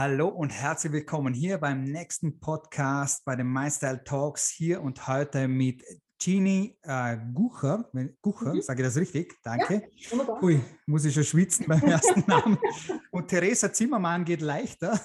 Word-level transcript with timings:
Hallo 0.00 0.28
und 0.28 0.50
herzlich 0.50 0.92
willkommen 0.92 1.34
hier 1.34 1.58
beim 1.58 1.82
nächsten 1.82 2.38
Podcast 2.38 3.24
bei 3.24 3.34
den 3.34 3.52
MyStyle 3.52 4.04
Talks 4.04 4.48
hier 4.48 4.80
und 4.80 5.08
heute 5.08 5.48
mit 5.48 5.82
Gini 6.20 6.78
äh, 6.82 7.16
Gucher. 7.34 7.90
Gucher, 8.22 8.54
mhm. 8.54 8.62
sage 8.62 8.82
ich 8.82 8.86
das 8.86 8.96
richtig? 8.96 9.34
Danke. 9.42 9.90
Ja, 9.96 10.40
Ui, 10.40 10.60
muss 10.86 11.04
ich 11.04 11.12
schon 11.12 11.24
schwitzen 11.24 11.66
beim 11.66 11.82
ersten 11.82 12.22
Namen. 12.28 12.58
Und 13.10 13.26
Theresa 13.26 13.72
Zimmermann 13.72 14.24
geht 14.24 14.40
leichter 14.40 15.00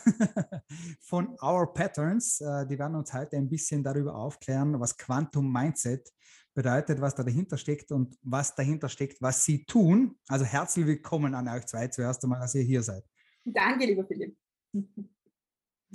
von 1.02 1.36
Our 1.42 1.74
Patterns. 1.74 2.40
Äh, 2.42 2.68
die 2.68 2.78
werden 2.78 2.96
uns 2.96 3.12
heute 3.16 3.38
ein 3.38 3.50
bisschen 3.50 3.84
darüber 3.84 4.14
aufklären, 4.14 4.80
was 4.80 4.96
Quantum 4.96 5.52
Mindset 5.52 6.08
bedeutet, 6.54 7.02
was 7.02 7.16
da 7.16 7.24
dahinter 7.24 7.58
steckt 7.58 7.92
und 7.92 8.16
was 8.22 8.54
dahinter 8.54 8.90
steckt, 8.90 9.24
was 9.24 9.44
sie 9.44 9.66
tun. 9.66 10.20
Also 10.28 10.46
herzlich 10.46 10.86
willkommen 10.86 11.34
an 11.34 11.48
euch 11.48 11.66
zwei 11.66 11.88
zuerst 11.88 12.24
einmal, 12.24 12.42
dass 12.42 12.54
ihr 12.54 12.62
hier 12.62 12.84
seid. 12.84 13.04
Danke, 13.44 13.88
lieber 13.88 14.06
Philipp. 14.06 14.38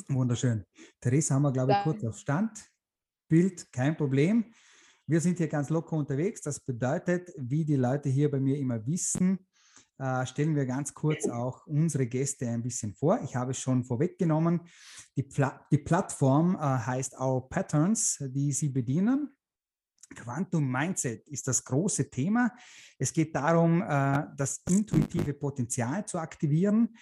Wunderschön. 0.09 0.65
Theresa 1.01 1.35
haben 1.35 1.43
wir, 1.43 1.53
glaube 1.53 1.73
ich, 1.73 1.83
kurz 1.83 2.05
auf 2.05 2.19
Stand. 2.19 2.71
Bild, 3.29 3.71
kein 3.73 3.97
Problem. 3.97 4.53
Wir 5.07 5.21
sind 5.21 5.39
hier 5.39 5.49
ganz 5.49 5.71
locker 5.71 5.97
unterwegs. 5.97 6.41
Das 6.43 6.61
bedeutet, 6.61 7.33
wie 7.37 7.65
die 7.65 7.77
Leute 7.77 8.09
hier 8.09 8.31
bei 8.31 8.39
mir 8.39 8.57
immer 8.59 8.87
wissen, 8.87 9.39
äh, 9.99 10.25
stellen 10.27 10.55
wir 10.55 10.65
ganz 10.67 10.95
kurz 10.95 11.29
auch 11.29 11.67
unsere 11.67 12.07
Gäste 12.07 12.49
ein 12.49 12.63
bisschen 12.63 12.95
vor. 12.95 13.21
Ich 13.25 13.35
habe 13.35 13.51
es 13.51 13.59
schon 13.59 13.85
vorweggenommen. 13.85 14.61
Die, 15.17 15.25
Pla 15.25 15.67
die 15.73 15.79
Plattform 15.79 16.55
äh, 16.55 16.59
heißt 16.59 17.19
Our 17.19 17.49
Patterns, 17.49 18.23
die 18.29 18.53
Sie 18.53 18.69
bedienen. 18.69 19.35
Quantum 20.15 20.71
Mindset 20.71 21.27
ist 21.29 21.49
das 21.49 21.65
große 21.65 22.09
Thema. 22.09 22.55
Es 22.99 23.13
geht 23.13 23.35
darum, 23.35 23.83
äh, 23.83 24.25
das 24.37 24.63
intuitive 24.69 25.35
Potenzial 25.35 26.07
zu 26.07 26.19
aktivieren 26.19 26.95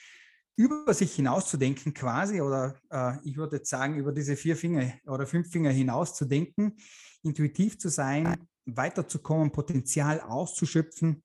über 0.57 0.95
sich 0.95 1.15
hinauszudenken 1.15 1.93
quasi, 1.93 2.41
oder 2.41 2.75
äh, 2.91 3.19
ich 3.25 3.37
würde 3.37 3.57
jetzt 3.57 3.69
sagen, 3.69 3.97
über 3.97 4.13
diese 4.13 4.37
vier 4.37 4.57
Finger 4.57 4.93
oder 5.07 5.27
fünf 5.27 5.51
Finger 5.51 5.71
hinauszudenken, 5.71 6.77
intuitiv 7.23 7.79
zu 7.79 7.91
sein, 7.91 8.37
weiterzukommen, 8.65 9.53
Potenzial 9.53 10.21
auszuschöpfen. 10.21 11.23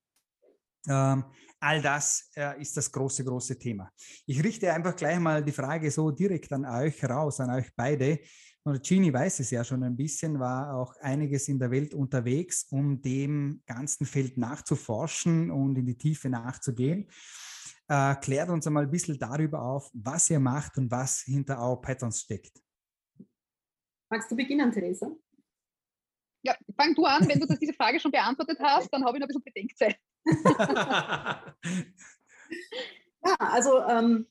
Ähm, 0.88 1.24
all 1.60 1.82
das 1.82 2.30
äh, 2.36 2.60
ist 2.60 2.76
das 2.76 2.92
große, 2.92 3.24
große 3.24 3.58
Thema. 3.58 3.90
Ich 4.26 4.44
richte 4.44 4.74
einfach 4.74 4.96
gleich 4.96 5.20
mal 5.20 5.44
die 5.44 5.52
Frage 5.52 5.90
so 5.92 6.12
direkt 6.12 6.52
an 6.52 6.66
euch 6.66 7.04
raus, 7.04 7.40
an 7.40 7.52
euch 7.52 7.74
beide. 7.76 8.20
Und 8.64 8.84
Gini 8.84 9.12
weiß 9.12 9.40
es 9.40 9.50
ja 9.52 9.64
schon 9.64 9.84
ein 9.84 9.96
bisschen, 9.96 10.40
war 10.40 10.76
auch 10.76 10.96
einiges 11.02 11.48
in 11.48 11.58
der 11.58 11.72
Welt 11.72 11.94
unterwegs, 11.94 12.68
um 12.70 13.02
dem 13.02 13.62
ganzen 13.66 14.06
Feld 14.06 14.38
nachzuforschen 14.38 15.50
und 15.50 15.78
in 15.78 15.86
die 15.86 15.98
Tiefe 15.98 16.30
nachzugehen. 16.30 17.08
Äh, 17.92 18.16
klärt 18.22 18.50
uns 18.50 18.66
einmal 18.66 18.84
ein 18.84 18.90
bisschen 18.90 19.20
darüber 19.20 19.62
auf, 19.62 19.92
was 19.94 20.30
ihr 20.30 20.40
macht 20.40 20.78
und 20.78 20.90
was 20.90 21.24
hinter 21.24 21.62
Our 21.62 21.82
Patterns 21.82 22.22
steckt. 22.22 22.54
Magst 24.10 24.32
du 24.32 24.36
beginnen, 24.38 24.72
Theresa? 24.72 25.12
Ja, 26.42 26.56
fang 26.78 26.96
du 26.96 27.04
an. 27.04 27.28
Wenn 27.28 27.42
du 27.42 27.46
das, 27.46 27.60
diese 27.60 27.74
Frage 27.74 28.00
schon 28.00 28.12
beantwortet 28.12 28.60
hast, 28.62 28.88
dann 28.94 29.04
habe 29.04 29.18
ich 29.18 29.22
noch 29.22 29.28
ein 29.28 29.28
bisschen 29.28 29.44
Bedenkzeit. 29.44 29.98
ja, 33.26 33.36
also 33.40 33.82
ähm, 33.82 34.26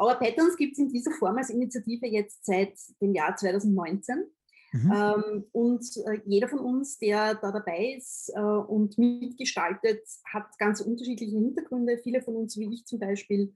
Our 0.00 0.14
Patterns 0.14 0.56
gibt 0.56 0.72
es 0.72 0.78
in 0.78 0.88
dieser 0.88 1.12
Form 1.12 1.36
als 1.36 1.50
Initiative 1.50 2.06
jetzt 2.06 2.46
seit 2.46 2.78
dem 3.02 3.12
Jahr 3.12 3.36
2019. 3.36 4.24
Mhm. 4.72 4.92
Ähm, 4.92 5.44
und 5.52 5.84
äh, 6.06 6.20
jeder 6.24 6.48
von 6.48 6.58
uns, 6.58 6.98
der 6.98 7.34
da 7.34 7.52
dabei 7.52 7.94
ist 7.96 8.32
äh, 8.34 8.40
und 8.40 8.96
mitgestaltet, 8.96 10.02
hat 10.32 10.58
ganz 10.58 10.80
unterschiedliche 10.80 11.36
Hintergründe. 11.36 11.98
Viele 12.02 12.22
von 12.22 12.36
uns, 12.36 12.58
wie 12.58 12.72
ich 12.72 12.86
zum 12.86 12.98
Beispiel, 12.98 13.54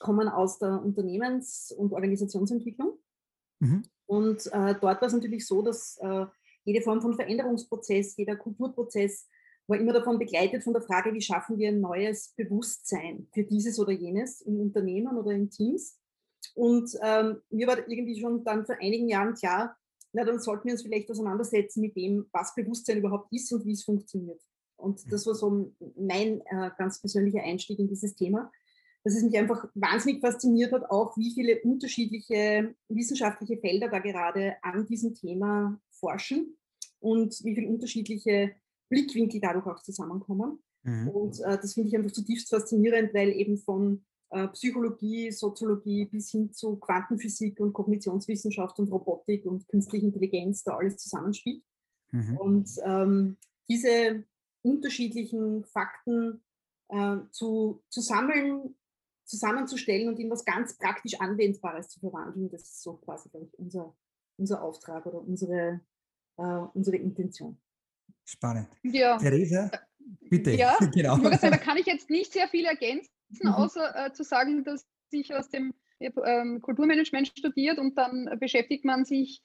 kommen 0.00 0.28
aus 0.28 0.58
der 0.58 0.82
Unternehmens- 0.82 1.72
und 1.72 1.92
Organisationsentwicklung. 1.92 2.98
Mhm. 3.60 3.84
Und 4.06 4.46
äh, 4.46 4.74
dort 4.80 4.82
war 4.82 5.02
es 5.02 5.12
natürlich 5.12 5.46
so, 5.46 5.62
dass 5.62 5.98
äh, 6.00 6.26
jede 6.64 6.82
Form 6.82 7.00
von 7.00 7.14
Veränderungsprozess, 7.14 8.16
jeder 8.16 8.36
Kulturprozess 8.36 9.28
war 9.68 9.78
immer 9.78 9.92
davon 9.92 10.18
begleitet 10.18 10.62
von 10.62 10.72
der 10.72 10.82
Frage, 10.82 11.12
wie 11.12 11.20
schaffen 11.20 11.58
wir 11.58 11.68
ein 11.68 11.80
neues 11.80 12.34
Bewusstsein 12.36 13.28
für 13.32 13.44
dieses 13.44 13.78
oder 13.78 13.92
jenes 13.92 14.40
im 14.42 14.60
Unternehmen 14.60 15.16
oder 15.16 15.32
in 15.32 15.50
Teams. 15.50 15.98
Und 16.54 16.90
ähm, 17.02 17.40
mir 17.50 17.66
war 17.66 17.78
irgendwie 17.88 18.20
schon 18.20 18.44
dann 18.44 18.64
vor 18.64 18.76
einigen 18.80 19.08
Jahren 19.08 19.34
klar, 19.34 19.76
na, 20.16 20.24
dann 20.24 20.40
sollten 20.40 20.64
wir 20.64 20.72
uns 20.72 20.82
vielleicht 20.82 21.10
auseinandersetzen 21.10 21.82
mit 21.82 21.94
dem, 21.94 22.26
was 22.32 22.54
Bewusstsein 22.54 22.98
überhaupt 22.98 23.30
ist 23.32 23.52
und 23.52 23.66
wie 23.66 23.72
es 23.72 23.84
funktioniert. 23.84 24.40
Und 24.76 25.04
mhm. 25.04 25.10
das 25.10 25.26
war 25.26 25.34
so 25.34 25.70
mein 25.94 26.40
äh, 26.46 26.70
ganz 26.78 27.00
persönlicher 27.02 27.42
Einstieg 27.42 27.78
in 27.78 27.86
dieses 27.86 28.14
Thema, 28.14 28.50
dass 29.04 29.14
es 29.14 29.22
mich 29.22 29.36
einfach 29.36 29.68
wahnsinnig 29.74 30.22
fasziniert 30.22 30.72
hat, 30.72 30.90
auch 30.90 31.18
wie 31.18 31.34
viele 31.34 31.60
unterschiedliche 31.60 32.74
wissenschaftliche 32.88 33.58
Felder 33.58 33.88
da 33.88 33.98
gerade 33.98 34.56
an 34.62 34.86
diesem 34.86 35.14
Thema 35.14 35.78
forschen 35.90 36.56
und 36.98 37.44
wie 37.44 37.54
viele 37.54 37.68
unterschiedliche 37.68 38.52
Blickwinkel 38.88 39.38
dadurch 39.38 39.66
auch 39.66 39.82
zusammenkommen. 39.82 40.60
Mhm. 40.82 41.08
Und 41.08 41.40
äh, 41.40 41.58
das 41.60 41.74
finde 41.74 41.90
ich 41.90 41.96
einfach 41.96 42.12
zutiefst 42.12 42.48
faszinierend, 42.48 43.12
weil 43.12 43.32
eben 43.32 43.58
von 43.58 44.02
Psychologie, 44.52 45.30
Soziologie 45.30 46.06
bis 46.06 46.30
hin 46.30 46.52
zu 46.52 46.76
Quantenphysik 46.76 47.60
und 47.60 47.72
Kognitionswissenschaft 47.72 48.78
und 48.78 48.90
Robotik 48.90 49.46
und 49.46 49.68
künstliche 49.68 50.06
Intelligenz 50.06 50.64
da 50.64 50.76
alles 50.76 50.96
zusammenspielt. 50.96 51.62
Mhm. 52.10 52.36
Und 52.36 52.70
ähm, 52.84 53.36
diese 53.68 54.24
unterschiedlichen 54.62 55.64
Fakten 55.64 56.42
äh, 56.88 57.18
zu, 57.30 57.82
zu 57.88 58.00
sammeln, 58.00 58.74
zusammenzustellen 59.24 60.08
und 60.08 60.18
in 60.18 60.30
was 60.30 60.44
ganz 60.44 60.76
praktisch 60.78 61.20
Anwendbares 61.20 61.88
zu 61.88 62.00
verwandeln, 62.00 62.48
das 62.50 62.62
ist 62.62 62.82
so 62.82 62.94
quasi, 62.94 63.28
glaube 63.28 63.46
ich, 63.46 63.58
unser, 63.58 63.94
unser 64.38 64.62
Auftrag 64.62 65.06
oder 65.06 65.20
unsere, 65.20 65.80
äh, 66.36 66.42
unsere 66.74 66.96
Intention. 66.96 67.58
Spannend. 68.24 68.68
Ja. 68.82 69.18
Theresa, 69.18 69.70
bitte. 70.28 70.52
Ja, 70.52 70.76
genau. 70.94 71.16
ich 71.16 71.40
sagen, 71.40 71.52
da 71.52 71.58
kann 71.58 71.76
ich 71.76 71.86
jetzt 71.86 72.10
nicht 72.10 72.32
sehr 72.32 72.48
viel 72.48 72.64
ergänzen, 72.64 73.10
mhm. 73.30 73.48
außer 73.48 74.06
äh, 74.06 74.12
zu 74.12 74.22
sagen, 74.22 74.64
dass 74.64 74.86
ich 75.10 75.34
aus 75.34 75.48
dem 75.48 75.74
ähm, 76.00 76.60
Kulturmanagement 76.60 77.28
studiert 77.28 77.78
und 77.78 77.96
dann 77.96 78.28
beschäftigt 78.38 78.84
man 78.84 79.04
sich 79.04 79.42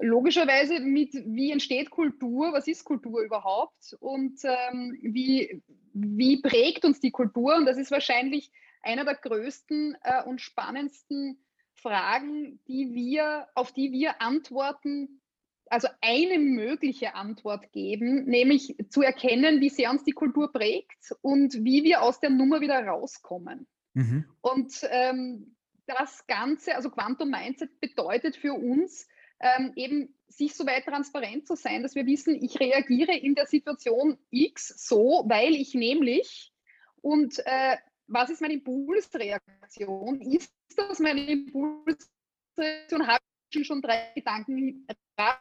logischerweise 0.00 0.80
mit, 0.80 1.14
wie 1.14 1.52
entsteht 1.52 1.90
Kultur, 1.90 2.52
was 2.52 2.66
ist 2.66 2.84
Kultur 2.84 3.22
überhaupt 3.22 3.96
und 4.00 4.38
ähm, 4.44 4.98
wie, 5.02 5.62
wie 5.92 6.40
prägt 6.40 6.84
uns 6.84 7.00
die 7.00 7.10
Kultur. 7.10 7.56
Und 7.56 7.66
das 7.66 7.78
ist 7.78 7.90
wahrscheinlich 7.90 8.50
einer 8.82 9.04
der 9.04 9.14
größten 9.14 9.96
äh, 10.02 10.22
und 10.24 10.40
spannendsten 10.40 11.42
Fragen, 11.74 12.60
die 12.68 12.92
wir, 12.94 13.46
auf 13.54 13.72
die 13.72 13.92
wir 13.92 14.20
Antworten 14.20 15.20
also 15.68 15.88
eine 16.00 16.38
mögliche 16.38 17.14
Antwort 17.14 17.72
geben, 17.72 18.24
nämlich 18.24 18.76
zu 18.88 19.02
erkennen, 19.02 19.60
wie 19.60 19.70
sehr 19.70 19.90
uns 19.90 20.04
die 20.04 20.12
Kultur 20.12 20.52
prägt 20.52 21.12
und 21.22 21.64
wie 21.64 21.84
wir 21.84 22.02
aus 22.02 22.20
der 22.20 22.30
Nummer 22.30 22.60
wieder 22.60 22.84
rauskommen. 22.84 23.66
Mhm. 23.94 24.26
Und 24.40 24.72
ähm, 24.90 25.56
das 25.86 26.26
Ganze, 26.26 26.74
also 26.74 26.90
Quantum 26.90 27.30
Mindset 27.30 27.80
bedeutet 27.80 28.36
für 28.36 28.52
uns 28.54 29.06
ähm, 29.40 29.72
eben, 29.76 30.12
sich 30.28 30.54
so 30.54 30.66
weit 30.66 30.84
transparent 30.84 31.46
zu 31.46 31.54
sein, 31.54 31.82
dass 31.84 31.94
wir 31.94 32.04
wissen, 32.04 32.34
ich 32.42 32.58
reagiere 32.58 33.16
in 33.16 33.36
der 33.36 33.46
Situation 33.46 34.18
X 34.30 34.74
so, 34.76 35.24
weil 35.28 35.54
ich 35.54 35.72
nämlich 35.72 36.52
und 37.00 37.38
äh, 37.46 37.76
was 38.08 38.30
ist 38.30 38.40
meine 38.40 38.54
Impulsreaktion? 38.54 40.20
Ist 40.20 40.52
das 40.76 40.98
meine 40.98 41.24
Impulsreaktion? 41.24 43.06
Habe 43.06 43.22
schon 43.62 43.80
drei 43.80 44.12
Gedanken, 44.14 44.86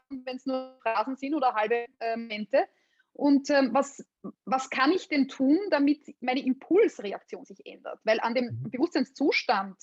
wenn 0.10 0.36
es 0.38 0.46
nur 0.46 0.78
Phrasen 0.82 1.16
sind 1.16 1.36
oder 1.36 1.54
halbe 1.54 1.86
äh, 2.00 2.16
Momente. 2.16 2.68
Und 3.14 3.50
ähm, 3.50 3.74
was, 3.74 4.06
was 4.44 4.70
kann 4.70 4.92
ich 4.92 5.08
denn 5.08 5.30
tun, 5.30 5.58
damit 5.70 6.02
meine 6.20 6.46
Impulsreaktion 6.46 7.46
sich 7.46 7.66
ändert? 7.66 8.00
Weil 8.04 8.20
an 8.20 8.34
dem 8.36 8.46
mhm. 8.46 8.72
Bewusstseinszustand, 8.72 9.78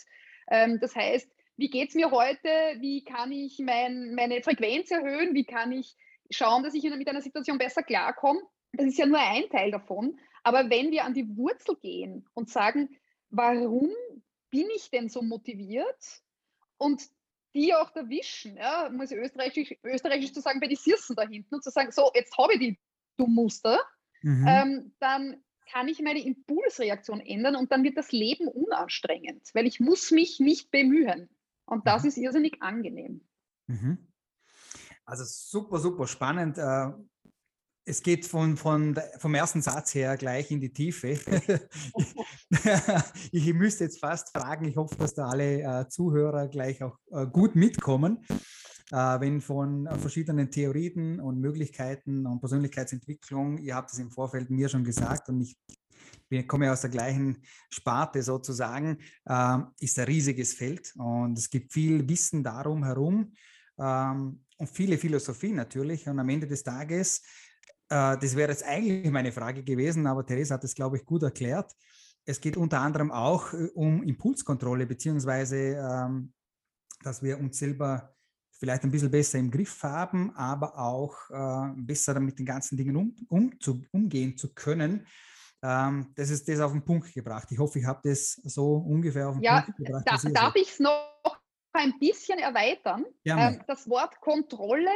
ähm, 0.51 0.79
das 0.81 0.95
heißt, 0.95 1.31
wie 1.57 1.71
geht 1.71 1.91
es 1.91 1.95
mir 1.95 2.11
heute? 2.11 2.49
Wie 2.81 3.05
kann 3.05 3.33
ich 3.33 3.59
mein, 3.59 4.15
meine 4.15 4.43
Frequenz 4.43 4.91
erhöhen? 4.91 5.35
Wie 5.35 5.45
kann 5.45 5.73
ich 5.73 5.97
schauen, 6.31 6.63
dass 6.63 6.75
ich 6.75 6.83
mit 6.85 7.09
einer 7.09 7.23
Situation 7.23 7.59
besser 7.59 7.83
klarkomme? 7.83 8.41
Das 8.73 8.87
ist 8.87 8.99
ja 8.99 9.07
nur 9.07 9.19
ein 9.19 9.49
Teil 9.51 9.71
davon. 9.71 10.19
Aber 10.43 10.71
wenn 10.71 10.91
wir 10.91 11.05
an 11.05 11.15
die 11.15 11.37
Wurzel 11.37 11.77
gehen 11.77 12.27
und 12.35 12.51
sagen, 12.51 12.89
warum 13.31 13.91
bin 14.51 14.69
ich 14.75 14.91
denn 14.91 15.09
so 15.09 15.23
motiviert? 15.23 16.23
Und 16.79 17.03
die 17.55 17.75
auch 17.75 17.95
erwischen, 17.95 18.57
ja, 18.57 18.89
muss 18.91 19.11
ich 19.11 19.19
österreichisch, 19.19 19.75
österreichisch 19.83 20.33
zu 20.33 20.41
sagen, 20.41 20.61
bei 20.61 20.69
die 20.69 20.77
Sirsen 20.77 21.17
da 21.17 21.27
hinten 21.27 21.55
und 21.55 21.65
zu 21.65 21.71
sagen, 21.71 21.91
so, 21.93 22.11
jetzt 22.15 22.37
habe 22.39 22.55
ich 22.55 22.59
die 22.59 22.79
du 23.19 23.27
Muster, 23.27 23.79
mhm. 24.23 24.47
ähm, 24.49 24.95
dann 24.99 25.43
kann 25.71 25.89
ich 25.89 26.01
meine 26.01 26.23
Impulsreaktion 26.25 27.21
ändern 27.21 27.57
und 27.57 27.73
dann 27.73 27.83
wird 27.83 27.97
das 27.97 28.13
Leben 28.13 28.49
unanstrengend, 28.49 29.49
weil 29.55 29.67
ich 29.67 29.81
muss 29.81 30.11
mich 30.11 30.41
nicht 30.41 30.71
bemühen. 30.71 31.29
Und 31.65 31.87
das 31.87 32.03
mhm. 32.03 32.09
ist 32.09 32.17
irrsinnig 32.19 32.63
angenehm. 32.63 33.27
Mhm. 33.67 34.09
Also 35.05 35.25
super, 35.25 35.79
super 35.79 36.07
spannend. 36.07 36.59
Äh, 37.85 37.91
es 37.91 38.03
geht 38.03 38.27
von, 38.27 38.57
von, 38.57 38.99
vom 39.19 39.35
ersten 39.35 39.63
Satz 39.63 39.95
her 39.95 40.17
gleich 40.17 40.51
in 40.51 40.61
die 40.61 40.73
Tiefe. 40.73 41.19
ich 43.33 43.55
müsste 43.55 43.85
jetzt 43.85 44.01
fast 44.01 44.31
fragen, 44.31 44.67
ich 44.67 44.77
hoffe, 44.77 44.97
dass 44.97 45.15
da 45.15 45.29
alle 45.29 45.63
äh, 45.63 45.89
Zuhörer 45.89 46.49
gleich 46.49 46.83
auch 46.83 46.97
äh, 47.11 47.27
gut 47.27 47.55
mitkommen, 47.55 48.25
äh, 48.91 49.21
wenn 49.21 49.41
von 49.41 49.89
verschiedenen 49.99 50.51
Theorien 50.51 51.21
und 51.21 51.41
Möglichkeiten 51.41 52.27
und 52.27 52.41
Persönlichkeitsentwicklung, 52.41 53.59
ihr 53.59 53.75
habt 53.75 53.93
es 53.93 53.99
im 53.99 54.11
Vorfeld 54.11 54.51
mir 54.51 54.69
schon 54.69 54.85
gesagt 54.85 55.29
und 55.29 55.41
ich 55.41 55.57
ich 56.29 56.49
komme 56.49 56.73
aus 56.73 56.81
der 56.81 56.89
gleichen 56.89 57.43
Sparte 57.69 58.23
sozusagen, 58.23 58.97
äh, 59.27 59.59
ist 59.81 59.99
ein 59.99 60.07
riesiges 60.07 60.55
Feld 60.55 60.95
und 60.97 61.37
es 61.37 61.51
gibt 61.51 61.75
viel 61.75 62.09
Wissen 62.09 62.43
darum 62.43 62.85
herum 62.85 63.35
ähm, 63.79 64.43
und 64.57 64.71
viele 64.71 64.97
Philosophie 64.97 65.53
natürlich. 65.53 66.09
Und 66.09 66.19
am 66.19 66.29
Ende 66.29 66.47
des 66.47 66.63
Tages 66.63 67.19
äh, 67.19 67.42
das 67.93 68.37
wäre 68.37 68.51
jetzt 68.51 68.65
eigentlich 68.65 69.11
meine 69.11 69.33
Frage 69.33 69.63
gewesen, 69.63 70.07
aber 70.07 70.25
Therese 70.25 70.55
hat 70.55 70.65
es, 70.65 70.75
glaube 70.75 70.97
ich, 70.97 71.05
gut 71.05 71.23
erklärt. 71.23 71.73
Es 72.25 72.41
geht 72.41 72.57
unter 72.57 72.81
anderem 72.81 73.11
auch 73.11 73.53
äh, 73.53 73.69
um 73.75 74.03
Impulskontrolle, 74.03 74.87
beziehungsweise, 74.87 75.57
ähm, 75.57 76.33
dass 77.03 77.23
wir 77.23 77.39
uns 77.39 77.59
selber 77.59 78.15
vielleicht 78.53 78.85
ein 78.85 78.91
bisschen 78.93 79.11
besser 79.11 79.39
im 79.39 79.51
Griff 79.51 79.83
haben, 79.83 80.35
aber 80.37 80.79
auch 80.79 81.17
äh, 81.31 81.73
besser 81.77 82.19
mit 82.21 82.39
den 82.39 82.47
ganzen 82.47 82.77
Dingen 82.77 82.97
um, 82.97 83.17
um 83.29 83.61
zu, 83.61 83.83
umgehen 83.91 84.37
zu 84.37 84.55
können. 84.55 85.07
Ähm, 85.63 86.13
das 86.15 86.31
ist 86.31 86.49
das 86.49 86.61
auf 86.61 86.73
den 86.73 86.85
Punkt 86.85 87.13
gebracht. 87.13 87.49
Ich 87.51 87.59
hoffe, 87.59 87.81
ich 87.81 87.85
habe 87.85 88.01
das 88.05 88.35
so 88.45 88.77
ungefähr 88.77 89.29
auf 89.29 89.35
den 89.35 89.43
ja, 89.43 89.63
Punkt 89.63 89.79
gebracht. 89.79 90.05
Da, 90.07 90.17
darf 90.31 90.55
ich 90.55 90.71
es 90.71 90.79
noch 90.79 91.41
ein 91.73 91.99
bisschen 91.99 92.39
erweitern? 92.39 93.05
Ähm, 93.25 93.63
das 93.67 93.89
Wort 93.89 94.21
Kontrolle 94.21 94.91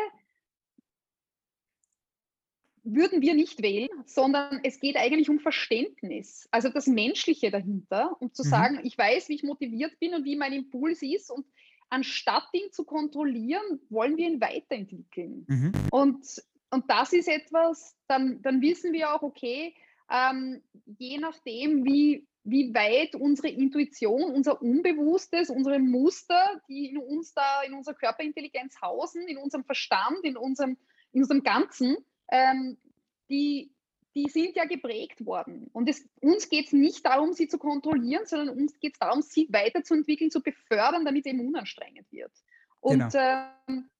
würden 2.87 3.21
wir 3.21 3.35
nicht 3.35 3.63
wählen, 3.63 3.89
sondern 4.07 4.61
es 4.63 4.81
geht 4.81 4.97
eigentlich 4.97 5.29
um 5.29 5.41
Verständnis, 5.41 6.49
also 6.53 6.69
das 6.69 6.87
Menschliche 6.87 7.51
dahinter, 7.51 8.17
um 8.21 8.33
zu 8.33 8.45
mhm. 8.45 8.49
sagen, 8.49 8.81
ich 8.85 8.97
weiß, 8.97 9.29
wie 9.29 9.35
ich 9.35 9.43
motiviert 9.43 9.99
bin 9.99 10.15
und 10.15 10.25
wie 10.25 10.37
mein 10.37 10.53
Impuls 10.53 11.03
ist 11.03 11.31
und 11.31 11.45
anstatt 11.91 12.47
ihn 12.53 12.71
zu 12.71 12.85
kontrollieren, 12.85 13.81
wollen 13.91 14.17
wir 14.17 14.29
ihn 14.29 14.41
weiterentwickeln. 14.41 15.45
Mhm. 15.49 15.73
Und, 15.91 16.43
und 16.71 16.89
das 16.89 17.13
ist 17.13 17.29
etwas, 17.29 17.97
dann, 18.07 18.41
dann 18.43 18.61
wissen 18.61 18.93
wir 18.93 19.15
auch, 19.15 19.23
okay, 19.23 19.75
ähm, 20.09 20.63
je 20.99 21.19
nachdem, 21.19 21.85
wie, 21.85 22.25
wie 22.45 22.73
weit 22.73 23.17
unsere 23.17 23.49
Intuition, 23.49 24.31
unser 24.33 24.63
Unbewusstes, 24.63 25.51
unsere 25.51 25.81
Muster, 25.81 26.61
die 26.69 26.87
in 26.87 26.99
uns 26.99 27.35
da, 27.35 27.63
in 27.63 27.75
unserer 27.75 27.95
Körperintelligenz 27.95 28.81
hausen, 28.81 29.27
in 29.27 29.39
unserem 29.39 29.65
Verstand, 29.65 30.19
in 30.23 30.37
unserem, 30.37 30.77
in 31.13 31.23
unserem 31.23 31.43
Ganzen, 31.43 31.97
ähm, 32.29 32.77
die, 33.31 33.73
die 34.15 34.29
sind 34.29 34.57
ja 34.57 34.65
geprägt 34.65 35.25
worden. 35.27 35.69
Und 35.73 35.89
es, 35.89 36.09
uns 36.21 36.49
geht 36.49 36.67
es 36.67 36.73
nicht 36.73 37.05
darum, 37.05 37.33
sie 37.33 37.49
zu 37.49 37.59
kontrollieren, 37.59 38.27
sondern 38.27 38.57
uns 38.57 38.79
geht 38.79 38.95
es 38.95 38.99
darum, 38.99 39.23
sie 39.23 39.49
weiterzuentwickeln, 39.51 40.31
zu 40.31 40.43
befördern, 40.43 41.05
damit 41.05 41.27
es 41.27 41.33
eben 41.33 41.47
unanstrengend 41.47 42.11
wird. 42.11 42.33
Und 42.81 43.13
genau. 43.13 43.49
ähm, 43.69 43.91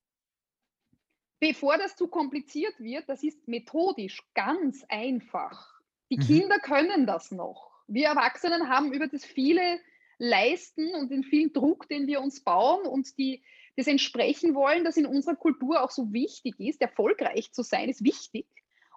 bevor 1.41 1.77
das 1.79 1.97
zu 1.97 2.09
kompliziert 2.09 2.79
wird, 2.79 3.09
das 3.09 3.23
ist 3.23 3.47
methodisch 3.47 4.23
ganz 4.35 4.85
einfach. 4.89 5.81
Die 6.11 6.17
mhm. 6.17 6.23
Kinder 6.23 6.59
können 6.61 7.07
das 7.07 7.31
noch. 7.31 7.73
Wir 7.89 8.09
Erwachsenen 8.09 8.69
haben 8.69 8.93
über 8.93 9.09
das 9.09 9.25
viele 9.25 9.81
Leisten 10.19 10.95
und 10.95 11.11
den 11.11 11.25
vielen 11.25 11.53
Druck, 11.53 11.89
den 11.89 12.07
wir 12.07 12.21
uns 12.21 12.43
bauen 12.43 12.87
und 12.87 13.19
die, 13.19 13.43
das 13.77 13.87
entsprechen 13.87 14.55
wollen, 14.55 14.85
das 14.85 14.97
in 14.97 15.07
unserer 15.07 15.37
Kultur 15.37 15.83
auch 15.83 15.91
so 15.91 16.13
wichtig 16.13 16.59
ist, 16.59 16.81
erfolgreich 16.81 17.53
zu 17.53 17.63
sein, 17.63 17.89
ist 17.89 18.03
wichtig. 18.03 18.47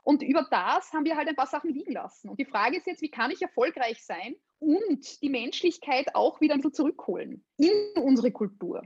Und 0.04 0.24
über 0.24 0.48
das 0.50 0.92
haben 0.94 1.06
wir 1.06 1.18
halt 1.18 1.28
ein 1.28 1.36
paar 1.36 1.48
Sachen 1.48 1.74
liegen 1.74 1.92
lassen. 1.92 2.30
Und 2.30 2.40
die 2.40 2.46
Frage 2.46 2.78
ist 2.78 2.88
jetzt, 2.88 3.02
wie 3.02 3.12
kann 3.12 3.32
ich 3.32 3.42
erfolgreich 3.42 4.04
sein 4.04 4.36
und 4.60 5.22
die 5.22 5.30
Menschlichkeit 5.30 6.16
auch 6.16 6.42
wieder 6.42 6.54
ein 6.54 6.62
bisschen 6.62 6.74
zurückholen 6.74 7.46
in 7.58 7.72
unsere 8.02 8.32
Kultur? 8.32 8.82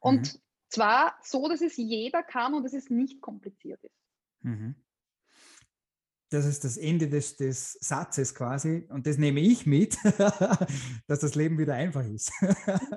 Und 0.00 0.34
mhm. 0.34 0.38
zwar 0.68 1.18
so, 1.22 1.48
dass 1.48 1.60
es 1.60 1.76
jeder 1.76 2.22
kann 2.22 2.54
und 2.54 2.64
dass 2.64 2.72
es 2.72 2.90
nicht 2.90 3.20
kompliziert 3.20 3.82
ist. 3.84 3.94
Mhm. 4.40 4.74
Das 6.30 6.46
ist 6.46 6.64
das 6.64 6.76
Ende 6.76 7.08
des, 7.08 7.36
des 7.36 7.74
Satzes 7.74 8.34
quasi. 8.34 8.88
Und 8.88 9.06
das 9.06 9.18
nehme 9.18 9.40
ich 9.40 9.66
mit, 9.66 9.96
dass 11.06 11.20
das 11.20 11.34
Leben 11.34 11.58
wieder 11.58 11.74
einfach 11.74 12.04
ist. 12.04 12.32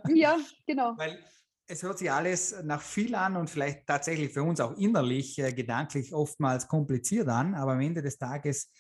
ja, 0.07 0.37
genau. 0.65 0.97
Weil 0.97 1.23
es 1.67 1.83
hört 1.83 1.99
sich 1.99 2.11
alles 2.11 2.55
nach 2.63 2.81
viel 2.81 3.13
an 3.15 3.35
und 3.35 3.49
vielleicht 3.49 3.85
tatsächlich 3.85 4.31
für 4.31 4.43
uns 4.43 4.59
auch 4.59 4.77
innerlich, 4.77 5.37
äh, 5.39 5.51
gedanklich 5.51 6.13
oftmals 6.13 6.67
kompliziert 6.67 7.27
an, 7.27 7.53
aber 7.53 7.73
am 7.73 7.81
Ende 7.81 8.01
des 8.01 8.17
Tages, 8.17 8.71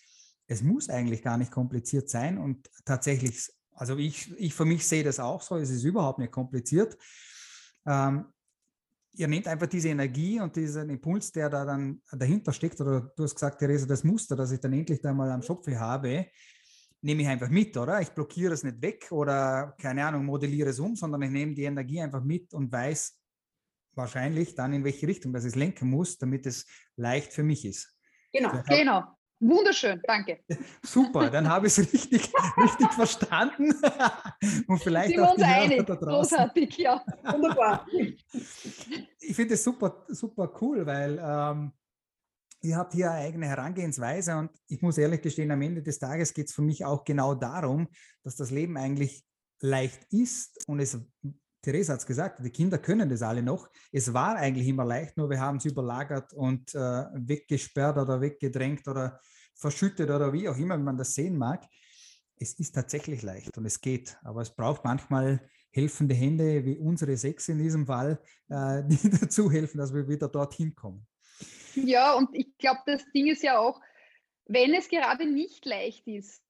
es 0.47 0.63
muss 0.63 0.89
eigentlich 0.89 1.21
gar 1.21 1.37
nicht 1.37 1.51
kompliziert 1.51 2.09
sein 2.09 2.37
und 2.37 2.69
tatsächlich, 2.85 3.51
also 3.73 3.97
ich, 3.97 4.31
ich 4.39 4.53
für 4.53 4.65
mich 4.65 4.87
sehe 4.87 5.03
das 5.03 5.19
auch 5.19 5.41
so, 5.41 5.57
es 5.57 5.69
ist 5.69 5.83
überhaupt 5.83 6.19
nicht 6.19 6.31
kompliziert. 6.31 6.97
Ähm, 7.85 8.25
ihr 9.13 9.27
nehmt 9.27 9.47
einfach 9.47 9.67
diese 9.67 9.89
Energie 9.89 10.39
und 10.39 10.55
diesen 10.55 10.89
Impuls, 10.89 11.31
der 11.31 11.49
da 11.49 11.65
dann 11.65 12.01
dahinter 12.11 12.53
steckt, 12.53 12.79
oder 12.79 13.11
du 13.15 13.23
hast 13.23 13.35
gesagt, 13.35 13.59
Theresa, 13.59 13.85
das 13.85 14.03
Muster, 14.03 14.35
das 14.35 14.51
ich 14.51 14.59
dann 14.61 14.73
endlich 14.73 15.01
da 15.01 15.13
mal 15.13 15.29
am 15.31 15.41
Schopf 15.41 15.67
habe, 15.67 16.27
nehme 17.01 17.21
ich 17.21 17.27
einfach 17.27 17.49
mit, 17.49 17.75
oder? 17.77 18.01
Ich 18.01 18.09
blockiere 18.09 18.53
es 18.53 18.63
nicht 18.63 18.81
weg 18.81 19.07
oder, 19.11 19.75
keine 19.79 20.05
Ahnung, 20.05 20.25
modelliere 20.25 20.69
es 20.69 20.79
um, 20.79 20.95
sondern 20.95 21.21
ich 21.21 21.31
nehme 21.31 21.53
die 21.53 21.63
Energie 21.63 22.01
einfach 22.01 22.23
mit 22.23 22.53
und 22.53 22.71
weiß 22.71 23.17
wahrscheinlich 23.93 24.55
dann, 24.55 24.73
in 24.73 24.83
welche 24.83 25.07
Richtung 25.07 25.33
das 25.33 25.43
es 25.43 25.55
lenken 25.55 25.89
muss, 25.89 26.17
damit 26.17 26.45
es 26.45 26.65
leicht 26.95 27.33
für 27.33 27.43
mich 27.43 27.65
ist. 27.65 27.95
Genau, 28.31 28.51
hab, 28.51 28.65
genau. 28.65 29.03
Wunderschön, 29.39 30.01
danke. 30.03 30.39
Super, 30.81 31.29
dann 31.29 31.47
habe 31.47 31.67
ich 31.67 31.77
es 31.77 31.93
richtig, 31.93 32.31
richtig 32.57 32.91
verstanden. 32.93 33.71
Und 34.67 34.81
vielleicht 34.81 35.09
Sind 35.09 35.17
wir 35.17 35.31
uns 35.31 35.43
einig, 35.43 35.85
großartig, 35.85 36.77
ja. 36.77 37.03
Wunderbar. 37.23 37.85
Ich 39.19 39.35
finde 39.35 39.53
es 39.53 39.63
super, 39.63 40.05
super 40.07 40.51
cool, 40.61 40.85
weil 40.85 41.19
ähm, 41.21 41.71
ihr 42.61 42.77
habt 42.77 42.93
hier 42.93 43.11
eine 43.11 43.25
eigene 43.25 43.47
Herangehensweise 43.47 44.35
und 44.37 44.51
ich 44.67 44.81
muss 44.81 44.97
ehrlich 44.97 45.21
gestehen, 45.21 45.51
am 45.51 45.61
Ende 45.61 45.81
des 45.81 45.99
Tages 45.99 46.33
geht 46.33 46.47
es 46.47 46.53
für 46.53 46.61
mich 46.61 46.85
auch 46.85 47.03
genau 47.03 47.35
darum, 47.35 47.87
dass 48.23 48.35
das 48.35 48.51
Leben 48.51 48.77
eigentlich 48.77 49.23
leicht 49.59 50.05
ist 50.11 50.67
und 50.67 50.79
es, 50.79 50.97
Therese 51.61 51.93
hat 51.93 51.99
es 51.99 52.05
gesagt, 52.05 52.43
die 52.43 52.49
Kinder 52.49 52.77
können 52.77 53.09
das 53.09 53.21
alle 53.21 53.43
noch. 53.43 53.69
Es 53.91 54.13
war 54.13 54.35
eigentlich 54.35 54.67
immer 54.67 54.85
leicht, 54.85 55.17
nur 55.17 55.29
wir 55.29 55.39
haben 55.39 55.57
es 55.57 55.65
überlagert 55.65 56.33
und 56.33 56.73
äh, 56.75 57.05
weggesperrt 57.13 57.97
oder 57.97 58.21
weggedrängt 58.21 58.87
oder 58.87 59.19
verschüttet 59.55 60.09
oder 60.09 60.31
wie 60.31 60.47
auch 60.47 60.57
immer 60.57 60.77
man 60.77 60.97
das 60.97 61.15
sehen 61.15 61.37
mag. 61.37 61.65
Es 62.39 62.53
ist 62.59 62.73
tatsächlich 62.75 63.23
leicht 63.23 63.57
und 63.57 63.65
es 63.65 63.81
geht, 63.81 64.17
aber 64.23 64.41
es 64.41 64.55
braucht 64.55 64.83
manchmal 64.83 65.41
helfende 65.71 66.15
Hände 66.15 66.63
wie 66.65 66.77
unsere 66.77 67.17
sechs 67.17 67.49
in 67.49 67.57
diesem 67.57 67.85
Fall, 67.87 68.19
äh, 68.49 68.83
die 68.87 69.09
dazu 69.09 69.51
helfen, 69.51 69.79
dass 69.79 69.93
wir 69.93 70.07
wieder 70.07 70.29
dorthin 70.29 70.75
kommen. 70.75 71.07
Ja, 71.85 72.13
und 72.13 72.33
ich 72.33 72.57
glaube, 72.57 72.81
das 72.85 73.05
Ding 73.11 73.27
ist 73.27 73.43
ja 73.43 73.59
auch, 73.59 73.81
wenn 74.45 74.73
es 74.73 74.89
gerade 74.89 75.25
nicht 75.25 75.65
leicht 75.65 76.07
ist, 76.07 76.43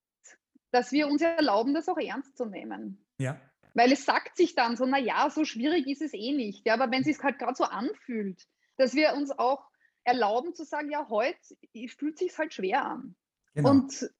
dass 0.70 0.92
wir 0.92 1.08
uns 1.08 1.22
erlauben, 1.22 1.74
das 1.74 1.88
auch 1.88 1.98
ernst 1.98 2.36
zu 2.36 2.44
nehmen. 2.44 3.04
Ja. 3.18 3.40
Weil 3.74 3.92
es 3.92 4.04
sagt 4.04 4.36
sich 4.36 4.54
dann 4.54 4.76
so, 4.76 4.86
naja, 4.86 5.30
so 5.30 5.44
schwierig 5.44 5.86
ist 5.86 6.02
es 6.02 6.12
eh 6.12 6.32
nicht. 6.32 6.66
Ja, 6.66 6.74
aber 6.74 6.90
wenn 6.90 7.00
es 7.00 7.06
sich 7.06 7.22
halt 7.22 7.38
gerade 7.38 7.54
so 7.54 7.64
anfühlt, 7.64 8.42
dass 8.76 8.94
wir 8.94 9.14
uns 9.14 9.30
auch 9.30 9.64
erlauben 10.04 10.54
zu 10.54 10.64
sagen, 10.64 10.90
ja, 10.90 11.08
heute 11.08 11.38
fühlt 11.96 12.18
sich 12.18 12.36
halt 12.38 12.54
schwer 12.54 12.84
an. 12.84 13.14
Genau. 13.54 13.70
Und 13.70 14.10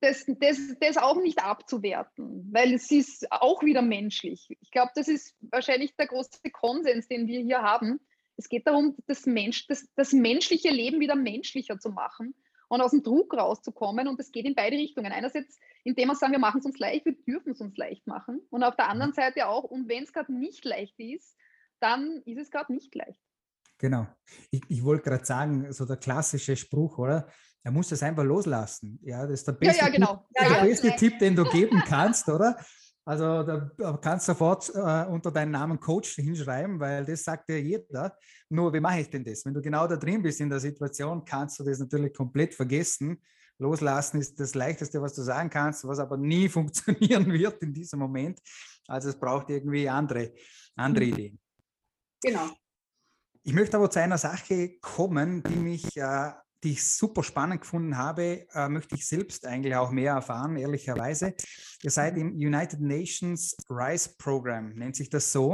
das, 0.00 0.24
das, 0.26 0.58
das 0.80 0.96
auch 0.96 1.20
nicht 1.20 1.42
abzuwerten, 1.42 2.48
weil 2.52 2.74
es 2.74 2.90
ist 2.90 3.30
auch 3.30 3.62
wieder 3.62 3.82
menschlich. 3.82 4.48
Ich 4.60 4.70
glaube, 4.70 4.92
das 4.94 5.08
ist 5.08 5.36
wahrscheinlich 5.40 5.94
der 5.96 6.06
große 6.06 6.50
Konsens, 6.52 7.08
den 7.08 7.26
wir 7.26 7.40
hier 7.40 7.62
haben, 7.62 8.00
es 8.36 8.48
geht 8.48 8.66
darum, 8.66 8.96
das, 9.06 9.26
Mensch, 9.26 9.66
das, 9.66 9.88
das 9.94 10.12
menschliche 10.12 10.70
Leben 10.70 11.00
wieder 11.00 11.14
menschlicher 11.14 11.78
zu 11.78 11.90
machen 11.90 12.34
und 12.68 12.80
aus 12.80 12.90
dem 12.90 13.02
Druck 13.02 13.34
rauszukommen. 13.34 14.08
Und 14.08 14.18
es 14.20 14.32
geht 14.32 14.46
in 14.46 14.54
beide 14.54 14.76
Richtungen. 14.76 15.12
Einerseits, 15.12 15.58
indem 15.84 16.08
wir 16.08 16.14
sagen, 16.16 16.32
wir 16.32 16.38
machen 16.38 16.60
es 16.60 16.66
uns 16.66 16.78
leicht, 16.78 17.04
wir 17.04 17.16
dürfen 17.26 17.52
es 17.52 17.60
uns 17.60 17.76
leicht 17.76 18.06
machen. 18.06 18.40
Und 18.50 18.62
auf 18.62 18.76
der 18.76 18.88
anderen 18.88 19.10
mhm. 19.10 19.14
Seite 19.14 19.46
auch, 19.46 19.64
und 19.64 19.88
wenn 19.88 20.04
es 20.04 20.12
gerade 20.12 20.32
nicht 20.32 20.64
leicht 20.64 20.98
ist, 20.98 21.36
dann 21.80 22.22
ist 22.24 22.38
es 22.38 22.50
gerade 22.50 22.72
nicht 22.72 22.94
leicht. 22.94 23.20
Genau. 23.78 24.06
Ich, 24.50 24.62
ich 24.68 24.84
wollte 24.84 25.04
gerade 25.04 25.24
sagen, 25.24 25.72
so 25.72 25.84
der 25.84 25.96
klassische 25.96 26.56
Spruch, 26.56 26.98
oder? 26.98 27.28
Er 27.62 27.70
muss 27.70 27.88
das 27.88 28.02
einfach 28.02 28.24
loslassen. 28.24 28.98
Ja, 29.02 29.22
das 29.22 29.40
ist 29.40 29.48
der 29.48 29.52
beste, 29.52 29.78
ja, 29.78 29.86
ja, 29.86 29.92
genau. 29.92 30.26
Tipp, 30.36 30.48
der 30.48 30.64
beste 30.64 30.96
Tipp, 30.96 31.18
den 31.18 31.34
du 31.34 31.44
geben 31.44 31.82
kannst, 31.86 32.28
oder? 32.28 32.56
Also 33.06 33.42
da 33.42 33.98
kannst 34.00 34.28
du 34.28 34.32
sofort 34.32 34.70
äh, 34.74 35.04
unter 35.06 35.30
deinen 35.30 35.50
Namen 35.50 35.78
Coach 35.78 36.14
hinschreiben, 36.14 36.80
weil 36.80 37.04
das 37.04 37.22
sagt 37.22 37.50
ja 37.50 37.56
jeder. 37.56 38.16
Nur 38.48 38.72
wie 38.72 38.80
mache 38.80 39.00
ich 39.00 39.10
denn 39.10 39.24
das? 39.24 39.44
Wenn 39.44 39.52
du 39.52 39.60
genau 39.60 39.86
da 39.86 39.96
drin 39.96 40.22
bist 40.22 40.40
in 40.40 40.48
der 40.48 40.60
Situation, 40.60 41.24
kannst 41.24 41.58
du 41.58 41.64
das 41.64 41.78
natürlich 41.78 42.14
komplett 42.14 42.54
vergessen. 42.54 43.20
Loslassen 43.58 44.20
ist 44.20 44.40
das 44.40 44.54
Leichteste, 44.54 45.02
was 45.02 45.14
du 45.14 45.22
sagen 45.22 45.50
kannst, 45.50 45.86
was 45.86 45.98
aber 45.98 46.16
nie 46.16 46.48
funktionieren 46.48 47.30
wird 47.30 47.62
in 47.62 47.74
diesem 47.74 47.98
Moment. 47.98 48.40
Also 48.86 49.10
es 49.10 49.18
braucht 49.18 49.50
irgendwie 49.50 49.88
andere, 49.88 50.32
andere 50.74 51.04
mhm. 51.04 51.12
Ideen. 51.12 51.40
Genau. 52.22 52.48
Ich 53.42 53.52
möchte 53.52 53.76
aber 53.76 53.90
zu 53.90 54.00
einer 54.00 54.16
Sache 54.16 54.78
kommen, 54.80 55.42
die 55.42 55.56
mich, 55.56 55.96
äh, 55.98 56.32
die 56.64 56.72
ich 56.72 56.86
super 56.86 57.22
spannend 57.22 57.60
gefunden 57.60 57.96
habe, 57.96 58.46
äh, 58.54 58.68
möchte 58.68 58.94
ich 58.94 59.06
selbst 59.06 59.46
eigentlich 59.46 59.76
auch 59.76 59.90
mehr 59.90 60.14
erfahren, 60.14 60.56
ehrlicherweise. 60.56 61.34
Ihr 61.82 61.90
seid 61.90 62.16
im 62.16 62.32
United 62.32 62.80
Nations 62.80 63.54
RISE 63.68 64.16
Program, 64.16 64.70
nennt 64.70 64.96
sich 64.96 65.10
das 65.10 65.30
so, 65.30 65.52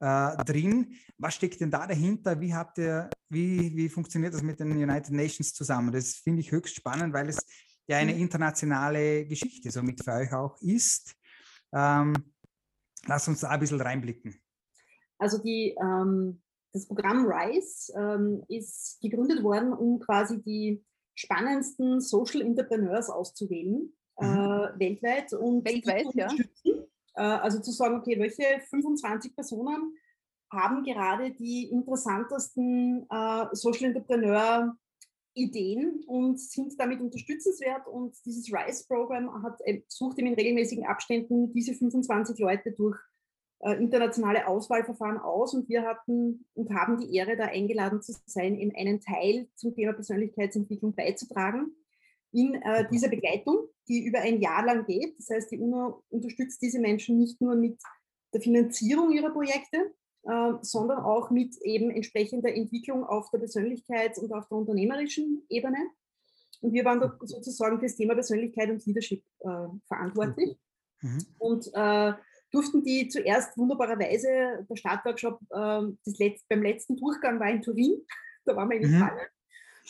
äh, 0.00 0.36
drin. 0.44 0.96
Was 1.16 1.36
steckt 1.36 1.60
denn 1.60 1.70
da 1.70 1.86
dahinter? 1.86 2.40
Wie 2.40 2.52
habt 2.52 2.78
ihr, 2.78 3.08
wie, 3.28 3.76
wie 3.76 3.88
funktioniert 3.88 4.34
das 4.34 4.42
mit 4.42 4.58
den 4.58 4.72
United 4.72 5.12
Nations 5.12 5.54
zusammen? 5.54 5.92
Das 5.92 6.16
finde 6.16 6.40
ich 6.40 6.50
höchst 6.50 6.74
spannend, 6.74 7.14
weil 7.14 7.28
es 7.28 7.38
ja 7.86 7.98
eine 7.98 8.12
mhm. 8.14 8.20
internationale 8.20 9.26
Geschichte 9.26 9.70
somit 9.70 10.02
für 10.02 10.12
euch 10.12 10.32
auch 10.32 10.60
ist. 10.60 11.14
Ähm, 11.72 12.14
lass 13.06 13.28
uns 13.28 13.40
da 13.40 13.50
ein 13.50 13.60
bisschen 13.60 13.80
reinblicken. 13.80 14.34
Also 15.18 15.38
die 15.38 15.76
ähm 15.80 16.40
das 16.72 16.86
Programm 16.86 17.26
RISE 17.26 17.92
ähm, 17.96 18.42
ist 18.48 19.00
gegründet 19.00 19.42
worden, 19.42 19.72
um 19.72 19.98
quasi 19.98 20.42
die 20.42 20.84
spannendsten 21.14 22.00
Social 22.00 22.42
Entrepreneurs 22.42 23.10
auszuwählen, 23.10 23.92
äh, 24.20 24.26
mhm. 24.26 24.36
äh, 24.36 24.78
weltweit 24.78 25.32
und 25.32 25.64
weltweit, 25.64 26.06
ja. 26.14 26.28
Äh, 27.14 27.22
also 27.22 27.60
zu 27.60 27.72
sagen, 27.72 27.96
okay, 27.96 28.18
welche 28.18 28.44
25 28.70 29.34
Personen 29.34 29.96
haben 30.52 30.84
gerade 30.84 31.32
die 31.32 31.68
interessantesten 31.68 33.06
äh, 33.10 33.46
Social 33.52 33.86
Entrepreneur 33.86 34.76
Ideen 35.34 36.02
und 36.06 36.40
sind 36.40 36.74
damit 36.78 37.00
unterstützenswert. 37.00 37.86
Und 37.86 38.16
dieses 38.24 38.52
RISE-Programm 38.52 39.42
hat, 39.42 39.60
äh, 39.64 39.82
sucht 39.88 40.18
in 40.18 40.32
regelmäßigen 40.32 40.86
Abständen 40.86 41.52
diese 41.52 41.74
25 41.74 42.38
Leute 42.38 42.72
durch 42.72 42.98
internationale 43.60 44.46
Auswahlverfahren 44.46 45.18
aus 45.18 45.52
und 45.52 45.68
wir 45.68 45.82
hatten 45.82 46.46
und 46.54 46.72
haben 46.72 46.98
die 46.98 47.14
Ehre, 47.16 47.36
da 47.36 47.46
eingeladen 47.46 48.00
zu 48.02 48.14
sein, 48.26 48.56
in 48.56 48.74
einen 48.76 49.00
Teil 49.00 49.48
zum 49.56 49.74
Thema 49.74 49.92
Persönlichkeitsentwicklung 49.92 50.94
beizutragen. 50.94 51.74
In 52.30 52.54
äh, 52.54 52.86
dieser 52.90 53.08
Begleitung, 53.08 53.66
die 53.88 54.04
über 54.04 54.20
ein 54.20 54.40
Jahr 54.40 54.64
lang 54.64 54.84
geht. 54.84 55.18
Das 55.18 55.30
heißt, 55.30 55.50
die 55.50 55.58
UNO 55.58 56.04
unterstützt 56.10 56.60
diese 56.62 56.78
Menschen 56.78 57.18
nicht 57.18 57.40
nur 57.40 57.56
mit 57.56 57.80
der 58.32 58.42
Finanzierung 58.42 59.10
ihrer 59.10 59.30
Projekte, 59.30 59.92
äh, 60.24 60.52
sondern 60.60 60.98
auch 60.98 61.30
mit 61.30 61.56
eben 61.62 61.90
entsprechender 61.90 62.54
Entwicklung 62.54 63.04
auf 63.04 63.30
der 63.30 63.40
Persönlichkeits- 63.40 64.20
und 64.20 64.32
auf 64.32 64.46
der 64.48 64.58
unternehmerischen 64.58 65.42
Ebene. 65.48 65.78
Und 66.60 66.72
wir 66.72 66.84
waren 66.84 67.00
sozusagen 67.22 67.78
für 67.78 67.86
das 67.86 67.96
Thema 67.96 68.14
Persönlichkeit 68.14 68.70
und 68.70 68.84
Leadership 68.84 69.24
äh, 69.40 69.68
verantwortlich. 69.86 70.58
Mhm. 71.00 71.26
Und 71.38 71.70
äh, 71.72 72.12
durften 72.50 72.82
die 72.82 73.08
zuerst 73.08 73.56
wunderbarerweise, 73.56 74.66
der 74.68 74.76
Startworkshop 74.76 75.40
äh, 75.50 75.82
Letz-, 76.18 76.44
beim 76.48 76.62
letzten 76.62 76.96
Durchgang 76.96 77.38
war 77.40 77.50
in 77.50 77.62
Turin, 77.62 78.02
da 78.44 78.56
waren 78.56 78.70
wir 78.70 78.80
in 78.80 78.88
mhm. 78.88 78.96
Italien. 78.96 79.26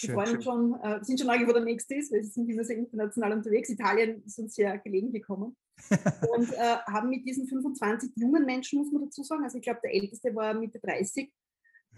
Wir 0.01 0.15
freuen 0.15 0.37
uns 0.37 0.45
schon, 0.45 0.81
äh, 0.81 1.05
sind 1.05 1.19
schon 1.19 1.27
lange, 1.27 1.47
wo 1.49 1.53
der 1.53 1.65
nächste 1.65 1.97
ist, 1.97 2.13
weil 2.13 2.23
sie 2.23 2.31
sind 2.31 2.49
immer 2.49 2.63
sehr 2.63 2.77
international 2.77 3.33
unterwegs. 3.33 3.69
Italien 3.69 4.23
ist 4.25 4.39
uns 4.39 4.55
sehr 4.55 4.79
gelegen 4.79 5.13
gekommen. 5.13 5.57
und 6.37 6.53
äh, 6.53 6.77
haben 6.87 7.09
mit 7.09 7.27
diesen 7.27 7.49
25 7.49 8.13
jungen 8.17 8.45
Menschen, 8.45 8.79
muss 8.79 8.93
man 8.93 9.03
dazu 9.03 9.23
sagen, 9.23 9.45
also 9.45 9.59
ich 9.59 9.65
glaube, 9.65 9.81
der 9.83 9.95
älteste 9.95 10.35
war 10.35 10.55
Mitte 10.55 10.79
30, 10.81 11.33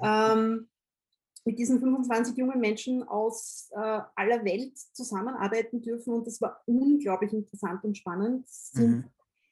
ähm, 0.02 0.69
mit 1.45 1.59
diesen 1.59 1.81
25 1.81 2.37
jungen 2.37 2.61
Menschen 2.61 3.02
aus 3.02 3.71
äh, 3.73 4.00
aller 4.14 4.45
Welt 4.45 4.79
zusammenarbeiten 4.93 5.81
dürfen. 5.81 6.14
Und 6.14 6.26
das 6.26 6.40
war 6.40 6.62
unglaublich 6.67 7.33
interessant 7.33 7.85
und 7.85 7.97
spannend. 7.97 8.49
Sind 8.49 8.90
mhm 8.90 9.05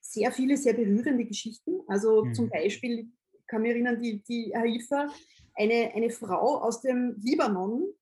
sehr 0.09 0.33
viele 0.33 0.57
sehr 0.57 0.73
berührende 0.73 1.25
Geschichten. 1.25 1.81
Also 1.87 2.25
mhm. 2.25 2.35
zum 2.35 2.49
Beispiel 2.49 3.11
kann 3.47 3.63
mich 3.63 3.73
erinnern, 3.73 4.01
die, 4.01 4.23
die 4.23 4.53
Haifa, 4.55 5.09
eine, 5.55 5.93
eine 5.95 6.11
Frau 6.11 6.59
aus 6.63 6.81
dem 6.81 7.17
Libanon, 7.19 7.93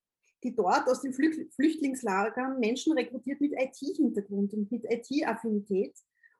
die 0.42 0.54
dort 0.54 0.86
aus 0.88 1.02
den 1.02 1.12
Flüchtlingslagern 1.12 2.60
Menschen 2.60 2.92
rekrutiert 2.92 3.40
mit 3.40 3.52
IT-Hintergrund 3.52 4.52
und 4.52 4.70
mit 4.70 4.84
IT-Affinität 4.84 5.94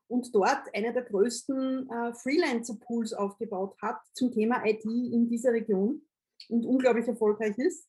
und 0.09 0.33
dort 0.35 0.73
einer 0.73 0.93
der 0.93 1.03
größten 1.03 1.89
äh, 1.91 2.15
Freelancer-Pools 2.15 3.15
aufgebaut 3.15 3.77
hat 3.83 3.99
zum 4.13 4.31
Thema 4.31 4.65
IT 4.65 4.85
in 4.85 5.29
dieser 5.29 5.53
Region 5.53 6.03
und 6.49 6.65
unglaublich 6.65 7.09
erfolgreich 7.09 7.59
ist. 7.59 7.89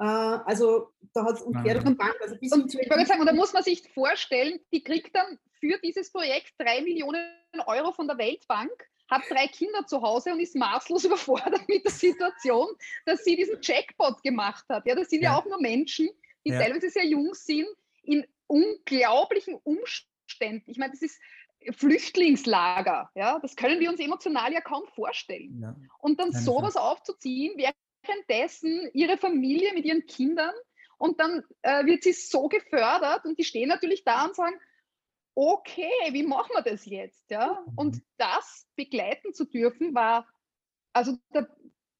Äh, 0.00 0.04
also 0.04 0.92
da 1.12 1.24
hat 1.24 1.36
es 1.36 1.42
umkehrt 1.42 1.84
und 1.84 1.98
Bank. 1.98 2.16
Also 2.22 2.36
bis 2.36 2.52
und, 2.52 2.74
ich 2.74 3.06
sagen, 3.06 3.20
und 3.20 3.26
da 3.26 3.32
muss 3.32 3.52
man 3.52 3.62
sich 3.62 3.82
vorstellen, 3.92 4.58
die 4.72 4.82
kriegt 4.82 5.14
dann 5.14 5.38
für 5.60 5.78
dieses 5.84 6.10
Projekt 6.10 6.54
drei 6.58 6.80
Millionen 6.80 7.22
Euro 7.66 7.92
von 7.92 8.08
der 8.08 8.16
Weltbank, 8.16 8.70
hat 9.10 9.22
drei 9.28 9.46
Kinder 9.48 9.86
zu 9.86 10.00
Hause 10.00 10.32
und 10.32 10.40
ist 10.40 10.56
maßlos 10.56 11.04
überfordert 11.06 11.68
mit 11.68 11.84
der 11.84 11.92
Situation, 11.92 12.68
dass 13.04 13.24
sie 13.24 13.36
diesen 13.36 13.58
Jackpot 13.60 14.22
gemacht 14.22 14.64
hat. 14.70 14.86
Ja, 14.86 14.94
das 14.94 15.10
sind 15.10 15.22
ja, 15.22 15.32
ja 15.32 15.38
auch 15.38 15.44
nur 15.44 15.60
Menschen, 15.60 16.08
die 16.46 16.50
ja. 16.50 16.60
teilweise 16.60 16.88
sehr 16.88 17.06
jung 17.06 17.34
sind, 17.34 17.68
in 18.02 18.26
unglaublichen 18.46 19.56
Umständen. 19.62 20.70
Ich 20.70 20.78
meine, 20.78 20.92
das 20.92 21.02
ist 21.02 21.20
Flüchtlingslager. 21.72 23.10
Ja, 23.14 23.38
das 23.40 23.54
können 23.54 23.80
wir 23.80 23.90
uns 23.90 24.00
emotional 24.00 24.50
ja 24.50 24.62
kaum 24.62 24.84
vorstellen. 24.94 25.60
Ja. 25.60 25.76
Und 25.98 26.18
dann 26.18 26.30
Keine 26.30 26.42
sowas 26.42 26.72
Frage. 26.72 26.86
aufzuziehen, 26.86 27.58
währenddessen 28.02 28.90
ihre 28.92 29.18
Familie 29.18 29.72
mit 29.74 29.84
ihren 29.84 30.06
Kindern 30.06 30.54
und 30.98 31.20
dann 31.20 31.42
äh, 31.62 31.84
wird 31.86 32.02
sie 32.02 32.12
so 32.12 32.48
gefördert 32.48 33.24
und 33.24 33.38
die 33.38 33.44
stehen 33.44 33.68
natürlich 33.68 34.04
da 34.04 34.26
und 34.26 34.34
sagen, 34.34 34.56
okay, 35.34 35.90
wie 36.12 36.22
machen 36.22 36.50
wir 36.54 36.62
das 36.62 36.84
jetzt? 36.86 37.30
Ja? 37.30 37.64
Und 37.76 37.96
mhm. 37.96 38.02
das 38.18 38.68
begleiten 38.76 39.32
zu 39.32 39.44
dürfen, 39.44 39.94
war, 39.94 40.28
also 40.92 41.16
da, 41.32 41.46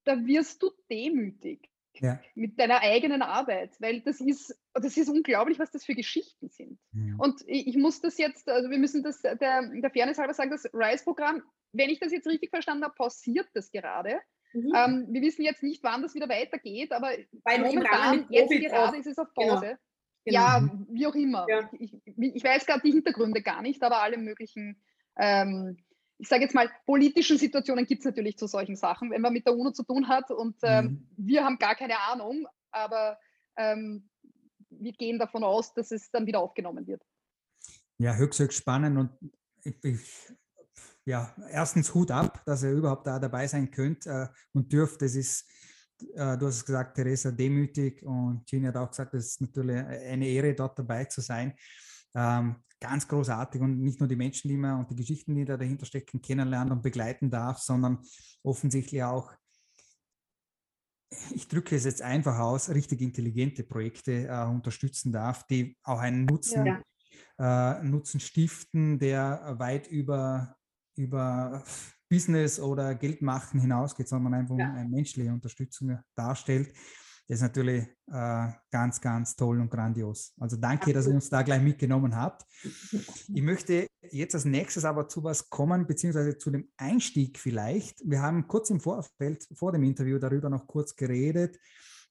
da 0.05 0.27
wirst 0.27 0.63
du 0.63 0.71
demütig 0.91 1.71
ja. 1.95 2.21
mit 2.35 2.59
deiner 2.59 2.81
eigenen 2.81 3.23
Arbeit, 3.23 3.81
weil 3.81 4.01
das 4.03 4.21
ist, 4.21 4.55
das 4.75 4.97
ist 4.97 5.09
unglaublich, 5.09 5.59
was 5.59 5.71
das 5.71 5.85
für 5.85 5.95
Geschichten 5.95 6.49
sind. 6.49 6.79
Ja. 6.93 7.15
Und 7.19 7.43
ich, 7.47 7.69
ich, 7.69 7.77
muss 7.77 8.01
das 8.01 8.19
jetzt, 8.19 8.49
also 8.49 8.71
wir 8.71 8.79
müssen 8.79 9.03
das 9.03 9.21
der, 9.23 9.37
der 9.37 9.91
Fairness 9.91 10.19
halber 10.19 10.35
sagen, 10.35 10.51
das 10.51 10.67
RISE-Programm, 10.73 11.43
wenn 11.73 11.91
ich 11.91 12.01
das 12.01 12.13
jetzt 12.13 12.27
richtig 12.27 12.51
verstanden 12.51 12.85
habe, 12.85 12.95
pausiert 12.95 13.49
das 13.55 13.71
gerade. 13.71 14.21
Mhm. 14.53 14.73
Ähm, 14.75 15.07
wir 15.11 15.23
wissen 15.23 15.43
jetzt 15.43 15.63
nicht, 15.63 15.83
wann 15.83 16.03
das 16.03 16.15
wieder 16.15 16.29
weitergeht, 16.29 16.93
aber 16.93 17.11
Weil 17.45 17.61
momentan, 17.61 18.27
jetzt 18.31 18.51
gerade 18.51 18.97
ist 18.97 19.07
es 19.07 19.19
auf 19.19 19.29
genau. 19.35 19.55
Pause. 19.55 19.67
Genau. 19.67 19.79
Genau. 20.25 20.39
Ja, 20.39 20.61
mhm. 20.61 20.87
wie 20.91 21.07
auch 21.07 21.15
immer. 21.15 21.47
Ja. 21.49 21.71
Ich, 21.79 21.97
ich, 22.05 22.45
weiß 22.45 22.67
gerade 22.67 22.83
die 22.85 22.93
Hintergründe 22.93 23.43
gar 23.43 23.63
nicht, 23.63 23.83
aber 23.83 24.03
alle 24.03 24.19
möglichen, 24.19 24.83
ähm, 25.17 25.79
ich 26.19 26.29
sage 26.29 26.43
jetzt 26.43 26.55
mal, 26.55 26.71
politischen 26.85 27.39
Situationen 27.39 27.87
gibt 27.87 28.01
es 28.01 28.05
natürlich 28.05 28.37
zu 28.37 28.47
solchen 28.47 28.77
Sachen, 28.77 29.11
wenn 29.11 29.23
man 29.23 29.33
mit 29.33 29.47
der 29.47 29.57
UNO 29.57 29.71
zu 29.71 29.83
tun 29.83 30.09
hat 30.09 30.31
und 30.31 30.57
ähm, 30.63 30.85
mhm. 30.85 31.09
wir 31.17 31.45
haben 31.45 31.59
gar 31.59 31.75
keine 31.75 31.99
Ahnung, 31.99 32.47
aber 32.71 33.19
ähm, 33.57 34.11
wir 34.69 34.93
gehen 34.93 35.19
davon 35.19 35.43
aus, 35.43 35.73
dass 35.73 35.91
es 35.91 36.11
dann 36.11 36.27
wieder 36.27 36.41
aufgenommen 36.41 36.87
wird. 36.87 37.03
Ja, 37.99 38.15
höchst, 38.15 38.41
höchst 38.41 38.59
spannend 38.59 38.99
und 38.99 39.33
ich, 39.65 39.83
ich 39.83 40.33
ja, 41.11 41.35
erstens 41.51 41.93
Hut 41.95 42.11
ab, 42.11 42.43
dass 42.47 42.63
ihr 42.63 42.73
überhaupt 42.73 43.07
da 43.07 43.19
dabei 43.19 43.47
sein 43.47 43.71
könnt 43.71 44.07
äh, 44.07 44.29
und 44.53 44.73
dürft. 44.73 45.03
Das 45.03 45.15
ist 45.15 45.47
äh, 46.15 46.37
du 46.39 46.47
hast 46.47 46.65
gesagt, 46.65 46.95
Theresa, 46.95 47.31
demütig 47.31 48.03
und 48.03 48.47
Gini 48.47 48.67
hat 48.67 48.77
auch 48.77 48.91
gesagt, 48.91 49.15
es 49.15 49.27
ist 49.27 49.41
natürlich 49.41 49.77
eine 49.77 50.27
Ehre, 50.27 50.55
dort 50.55 50.79
dabei 50.79 51.05
zu 51.05 51.21
sein. 51.21 51.55
Ähm, 52.15 52.57
ganz 52.81 53.07
großartig 53.07 53.61
und 53.61 53.81
nicht 53.81 54.01
nur 54.01 54.09
die 54.09 54.17
Menschen, 54.17 54.49
die 54.49 54.57
man 54.57 54.81
und 54.81 54.91
die 54.91 54.97
Geschichten, 54.97 55.35
die 55.35 55.45
da 55.45 55.57
dahinter 55.57 55.87
stecken, 55.87 56.23
kennenlernen 56.23 56.73
und 56.73 56.83
begleiten 56.83 57.31
darf, 57.31 57.59
sondern 57.59 57.99
offensichtlich 58.43 59.03
auch, 59.03 59.33
ich 61.35 61.49
drücke 61.49 61.77
es 61.77 61.85
jetzt 61.85 62.03
einfach 62.03 62.39
aus, 62.39 62.71
richtig 62.71 63.01
intelligente 63.03 63.65
Projekte 63.65 64.29
äh, 64.29 64.45
unterstützen 64.47 65.13
darf, 65.13 65.47
die 65.47 65.77
auch 65.83 65.99
einen 65.99 66.25
Nutzen, 66.25 66.81
ja. 67.39 67.79
äh, 67.79 67.83
Nutzen 67.83 68.21
stiften, 68.21 68.99
der 68.99 69.57
weit 69.59 69.89
über, 69.89 70.57
über 70.97 71.63
Business 72.09 72.59
oder 72.59 72.95
Geld 72.95 73.23
machen 73.23 73.61
hinausgeht, 73.61 74.09
sondern 74.09 74.35
einfach 74.35 74.59
ja. 74.59 74.73
eine 74.73 74.89
menschliche 74.89 75.33
Unterstützung 75.33 75.99
darstellt. 76.15 76.73
Das 77.31 77.37
ist 77.37 77.43
natürlich 77.43 77.87
äh, 78.09 78.49
ganz, 78.73 79.01
ganz 79.01 79.37
toll 79.37 79.61
und 79.61 79.71
grandios. 79.71 80.35
Also 80.41 80.57
danke, 80.57 80.93
dass 80.93 81.07
ihr 81.07 81.15
uns 81.15 81.31
da 81.31 81.43
gleich 81.43 81.63
mitgenommen 81.63 82.17
habt. 82.17 82.45
Ich 83.33 83.43
möchte 83.43 83.87
jetzt 84.11 84.35
als 84.35 84.45
nächstes 84.45 84.85
aber 84.85 85.07
zu 85.07 85.23
was 85.23 85.49
kommen, 85.49 85.87
beziehungsweise 85.87 86.37
zu 86.37 86.51
dem 86.51 86.69
Einstieg 86.77 87.39
vielleicht. 87.39 88.01
Wir 88.05 88.21
haben 88.21 88.49
kurz 88.49 88.71
im 88.71 88.81
Vorfeld, 88.81 89.47
vor 89.55 89.71
dem 89.71 89.85
Interview 89.85 90.19
darüber 90.19 90.51
noch 90.51 90.67
kurz 90.67 90.97
geredet. 90.97 91.57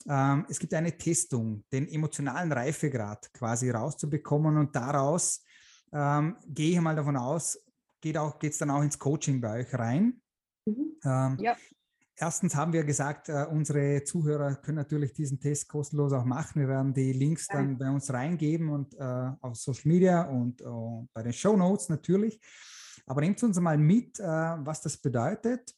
Ähm, 0.07 0.45
es 0.47 0.57
gibt 0.57 0.73
eine 0.73 0.97
Testung, 0.97 1.65
den 1.73 1.89
emotionalen 1.89 2.53
Reifegrad 2.53 3.33
quasi 3.33 3.69
rauszubekommen 3.69 4.55
und 4.55 4.73
daraus 4.73 5.43
ähm, 5.91 6.37
gehe 6.47 6.71
ich 6.71 6.81
mal 6.81 6.95
davon 6.95 7.17
aus, 7.17 7.59
geht 8.01 8.17
auch, 8.17 8.39
geht 8.39 8.53
es 8.53 8.57
dann 8.57 8.71
auch 8.71 8.81
ins 8.81 8.99
Coaching 8.99 9.41
bei 9.41 9.61
euch 9.61 9.73
rein. 9.73 10.21
Mhm. 10.65 10.95
Ähm, 11.03 11.37
ja. 11.39 11.55
Erstens 12.21 12.53
haben 12.53 12.73
wir 12.73 12.83
gesagt, 12.83 13.29
äh, 13.29 13.45
unsere 13.49 14.03
Zuhörer 14.03 14.55
können 14.55 14.75
natürlich 14.75 15.13
diesen 15.13 15.39
Test 15.39 15.69
kostenlos 15.69 16.11
auch 16.11 16.25
machen. 16.25 16.59
Wir 16.59 16.67
werden 16.67 16.93
die 16.93 17.13
Links 17.13 17.47
dann 17.47 17.77
bei 17.77 17.89
uns 17.89 18.11
reingeben 18.11 18.69
und 18.69 18.93
äh, 18.95 19.31
auf 19.39 19.55
Social 19.55 19.87
Media 19.87 20.23
und 20.23 20.61
uh, 20.61 21.07
bei 21.13 21.23
den 21.23 21.31
Show 21.31 21.55
Notes 21.55 21.87
natürlich. 21.87 22.41
Aber 23.05 23.21
nehmt 23.21 23.41
uns 23.41 23.57
mal 23.61 23.77
mit, 23.77 24.19
äh, 24.19 24.23
was 24.23 24.81
das 24.81 24.97
bedeutet. 24.97 25.73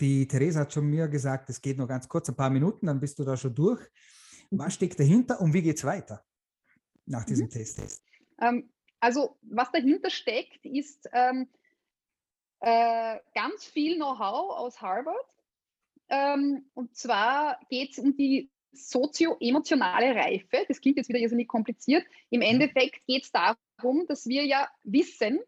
Die 0.00 0.28
Theresa 0.28 0.60
hat 0.60 0.72
schon 0.72 0.86
mir 0.86 1.08
gesagt, 1.08 1.50
es 1.50 1.60
geht 1.60 1.76
nur 1.76 1.88
ganz 1.88 2.08
kurz, 2.08 2.28
ein 2.28 2.36
paar 2.36 2.50
Minuten, 2.50 2.86
dann 2.86 3.00
bist 3.00 3.18
du 3.18 3.24
da 3.24 3.36
schon 3.36 3.54
durch. 3.54 3.84
Was 4.50 4.74
steckt 4.74 4.98
dahinter 4.98 5.40
und 5.40 5.52
wie 5.52 5.62
geht 5.62 5.76
es 5.76 5.84
weiter 5.84 6.24
nach 7.06 7.24
diesem 7.24 7.46
mhm. 7.46 7.50
Test? 7.50 8.00
Ähm, 8.40 8.70
also 9.00 9.36
was 9.42 9.72
dahinter 9.72 10.10
steckt, 10.10 10.64
ist 10.64 11.08
ähm, 11.12 11.48
äh, 12.60 13.18
ganz 13.34 13.64
viel 13.64 13.96
Know-how 13.96 14.56
aus 14.58 14.80
Harvard. 14.80 15.16
Ähm, 16.08 16.64
und 16.74 16.96
zwar 16.96 17.58
geht 17.68 17.92
es 17.92 17.98
um 17.98 18.16
die 18.16 18.50
sozio-emotionale 18.72 20.14
Reife. 20.14 20.64
Das 20.68 20.80
klingt 20.80 20.96
jetzt 20.96 21.08
wieder 21.08 21.18
irrsinnig 21.18 21.48
kompliziert. 21.48 22.04
Im 22.30 22.42
Endeffekt 22.42 23.04
geht 23.06 23.24
es 23.24 23.32
darum, 23.32 24.06
dass 24.06 24.26
wir 24.26 24.44
ja 24.44 24.68
wissen, 24.84 25.40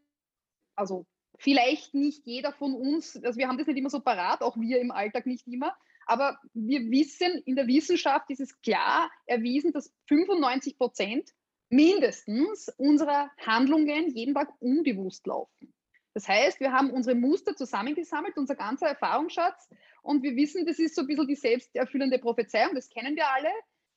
also 0.74 1.06
vielleicht 1.38 1.94
nicht 1.94 2.26
jeder 2.26 2.52
von 2.52 2.74
uns, 2.74 3.22
also 3.22 3.38
wir 3.38 3.48
haben 3.48 3.58
das 3.58 3.66
nicht 3.66 3.78
immer 3.78 3.90
so 3.90 4.00
parat, 4.00 4.42
auch 4.42 4.56
wir 4.56 4.80
im 4.80 4.90
Alltag 4.90 5.26
nicht 5.26 5.46
immer, 5.46 5.74
aber 6.06 6.38
wir 6.52 6.90
wissen, 6.90 7.42
in 7.44 7.56
der 7.56 7.66
Wissenschaft 7.66 8.30
ist 8.30 8.40
es 8.40 8.60
klar 8.60 9.10
erwiesen, 9.26 9.72
dass 9.72 9.92
95 10.08 10.76
Prozent 10.78 11.30
mindestens 11.68 12.68
unserer 12.76 13.30
Handlungen 13.38 14.08
jeden 14.14 14.34
Tag 14.34 14.52
unbewusst 14.60 15.26
laufen. 15.26 15.72
Das 16.14 16.28
heißt, 16.28 16.60
wir 16.60 16.72
haben 16.72 16.90
unsere 16.90 17.16
Muster 17.16 17.56
zusammengesammelt, 17.56 18.36
unser 18.36 18.54
ganzer 18.54 18.88
Erfahrungsschatz 18.88 19.68
und 20.02 20.22
wir 20.22 20.36
wissen, 20.36 20.66
das 20.66 20.78
ist 20.78 20.94
so 20.94 21.02
ein 21.02 21.06
bisschen 21.06 21.26
die 21.26 21.36
selbsterfüllende 21.36 22.18
Prophezeiung, 22.18 22.74
das 22.74 22.88
kennen 22.88 23.16
wir 23.16 23.28
alle. 23.28 23.50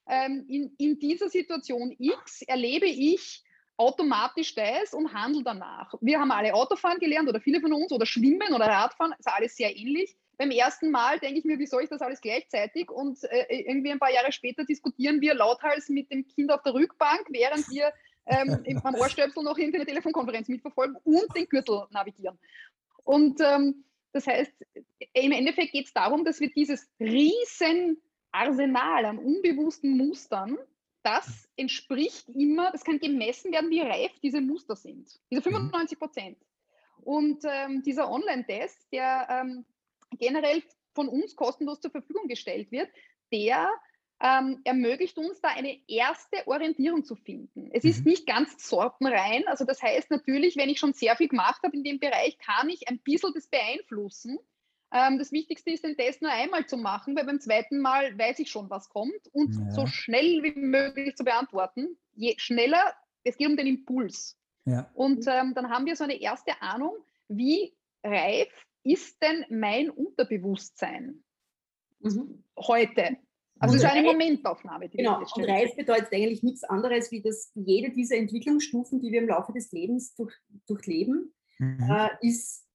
Ähm, 0.07 0.45
in, 0.47 0.75
in 0.77 0.99
dieser 0.99 1.29
Situation 1.29 1.95
X 1.97 2.43
erlebe 2.43 2.85
ich 2.85 3.43
automatisch 3.77 4.55
das 4.55 4.93
und 4.93 5.13
handle 5.13 5.43
danach. 5.43 5.93
Wir 5.99 6.19
haben 6.19 6.31
alle 6.31 6.53
Autofahren 6.53 6.99
gelernt 6.99 7.27
oder 7.27 7.41
viele 7.41 7.59
von 7.59 7.73
uns 7.73 7.91
oder 7.91 8.05
Schwimmen 8.05 8.53
oder 8.53 8.67
Radfahren, 8.67 9.13
ist 9.17 9.27
alles 9.27 9.55
sehr 9.55 9.75
ähnlich. 9.75 10.15
Beim 10.37 10.51
ersten 10.51 10.91
Mal 10.91 11.19
denke 11.19 11.39
ich 11.39 11.45
mir, 11.45 11.59
wie 11.59 11.65
soll 11.65 11.83
ich 11.83 11.89
das 11.89 12.01
alles 12.01 12.21
gleichzeitig? 12.21 12.91
Und 12.91 13.23
äh, 13.23 13.45
irgendwie 13.49 13.91
ein 13.91 13.99
paar 13.99 14.13
Jahre 14.13 14.31
später 14.31 14.65
diskutieren 14.65 15.21
wir 15.21 15.33
lauthals 15.33 15.89
mit 15.89 16.11
dem 16.11 16.27
Kind 16.27 16.51
auf 16.51 16.61
der 16.61 16.73
Rückbank, 16.73 17.25
während 17.29 17.69
wir 17.69 17.91
ähm, 18.25 18.63
beim 18.83 18.95
Ohrstöpsel 18.95 19.43
noch 19.43 19.57
hinter 19.57 19.79
der 19.79 19.87
Telefonkonferenz 19.87 20.47
mitverfolgen 20.47 20.97
und 21.03 21.35
den 21.35 21.47
Gürtel 21.47 21.85
navigieren. 21.91 22.37
Und 23.03 23.39
ähm, 23.41 23.85
das 24.11 24.27
heißt, 24.27 24.51
im 25.13 25.31
Endeffekt 25.31 25.73
geht 25.73 25.87
es 25.87 25.93
darum, 25.93 26.23
dass 26.23 26.39
wir 26.39 26.49
dieses 26.49 26.89
riesen 26.99 28.01
Arsenal 28.31 29.05
an 29.05 29.17
unbewussten 29.17 29.97
Mustern, 29.97 30.57
das 31.03 31.47
entspricht 31.55 32.27
immer, 32.29 32.71
das 32.71 32.83
kann 32.83 32.99
gemessen 32.99 33.51
werden, 33.51 33.69
wie 33.69 33.81
reif 33.81 34.11
diese 34.21 34.41
Muster 34.41 34.75
sind. 34.75 35.19
Diese 35.29 35.41
95 35.41 35.97
mhm. 35.97 35.99
Prozent. 35.99 36.37
Und 37.01 37.43
ähm, 37.45 37.83
dieser 37.83 38.09
Online-Test, 38.09 38.87
der 38.91 39.27
ähm, 39.29 39.65
generell 40.17 40.63
von 40.93 41.07
uns 41.07 41.35
kostenlos 41.35 41.79
zur 41.79 41.91
Verfügung 41.91 42.27
gestellt 42.27 42.71
wird, 42.71 42.89
der 43.31 43.69
ähm, 44.21 44.61
ermöglicht 44.63 45.17
uns 45.17 45.41
da 45.41 45.49
eine 45.49 45.77
erste 45.87 46.47
Orientierung 46.47 47.03
zu 47.03 47.15
finden. 47.15 47.69
Es 47.73 47.83
mhm. 47.83 47.89
ist 47.89 48.05
nicht 48.05 48.25
ganz 48.25 48.67
sortenrein, 48.67 49.45
also 49.47 49.65
das 49.65 49.81
heißt 49.81 50.09
natürlich, 50.09 50.55
wenn 50.55 50.69
ich 50.69 50.79
schon 50.79 50.93
sehr 50.93 51.15
viel 51.15 51.27
gemacht 51.27 51.61
habe 51.63 51.75
in 51.75 51.83
dem 51.83 51.99
Bereich, 51.99 52.37
kann 52.37 52.69
ich 52.69 52.87
ein 52.87 52.99
bisschen 52.99 53.33
das 53.33 53.47
beeinflussen. 53.47 54.39
Ähm, 54.93 55.17
das 55.17 55.31
Wichtigste 55.31 55.71
ist, 55.71 55.83
den 55.83 55.97
Test 55.97 56.21
nur 56.21 56.31
einmal 56.31 56.65
zu 56.65 56.77
machen, 56.77 57.15
weil 57.15 57.25
beim 57.25 57.41
zweiten 57.41 57.79
Mal 57.79 58.17
weiß 58.17 58.39
ich 58.39 58.49
schon, 58.49 58.69
was 58.69 58.89
kommt 58.89 59.27
und 59.33 59.53
ja. 59.53 59.71
so 59.71 59.85
schnell 59.85 60.43
wie 60.43 60.57
möglich 60.57 61.15
zu 61.15 61.25
beantworten. 61.25 61.97
Je 62.13 62.35
schneller, 62.37 62.93
es 63.23 63.37
geht 63.37 63.49
um 63.49 63.57
den 63.57 63.67
Impuls. 63.67 64.37
Ja. 64.65 64.89
Und 64.93 65.25
ähm, 65.27 65.53
dann 65.53 65.69
haben 65.69 65.85
wir 65.85 65.95
so 65.95 66.05
eine 66.05 66.19
erste 66.19 66.61
Ahnung, 66.61 66.95
wie 67.27 67.75
reif 68.03 68.49
ist 68.83 69.21
denn 69.21 69.45
mein 69.49 69.89
Unterbewusstsein 69.89 71.23
mhm. 71.99 72.43
heute? 72.57 73.17
Also 73.59 73.75
es 73.75 73.83
ist 73.83 73.89
eine 73.89 74.03
Momentaufnahme. 74.03 74.89
Genau, 74.89 75.19
und 75.19 75.43
reif 75.45 75.75
bedeutet 75.75 76.11
eigentlich 76.11 76.43
nichts 76.43 76.63
anderes, 76.63 77.11
wie 77.11 77.21
dass 77.21 77.51
jede 77.55 77.91
dieser 77.91 78.17
Entwicklungsstufen, 78.17 78.99
die 78.99 79.11
wir 79.11 79.21
im 79.21 79.29
Laufe 79.29 79.53
des 79.53 79.71
Lebens 79.71 80.13
durch, 80.15 80.33
durchleben, 80.67 81.33
mhm. 81.57 81.79
äh, 81.89 82.09
ist 82.21 82.65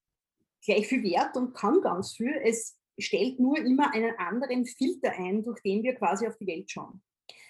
gleich 0.65 0.87
viel 0.87 1.03
wert 1.03 1.37
und 1.37 1.53
kann 1.53 1.81
ganz 1.81 2.13
viel. 2.13 2.33
Es 2.43 2.77
stellt 2.97 3.39
nur 3.39 3.57
immer 3.57 3.93
einen 3.93 4.17
anderen 4.17 4.65
Filter 4.65 5.11
ein, 5.11 5.43
durch 5.43 5.61
den 5.61 5.83
wir 5.83 5.95
quasi 5.95 6.27
auf 6.27 6.37
die 6.37 6.47
Welt 6.47 6.69
schauen. 6.69 7.01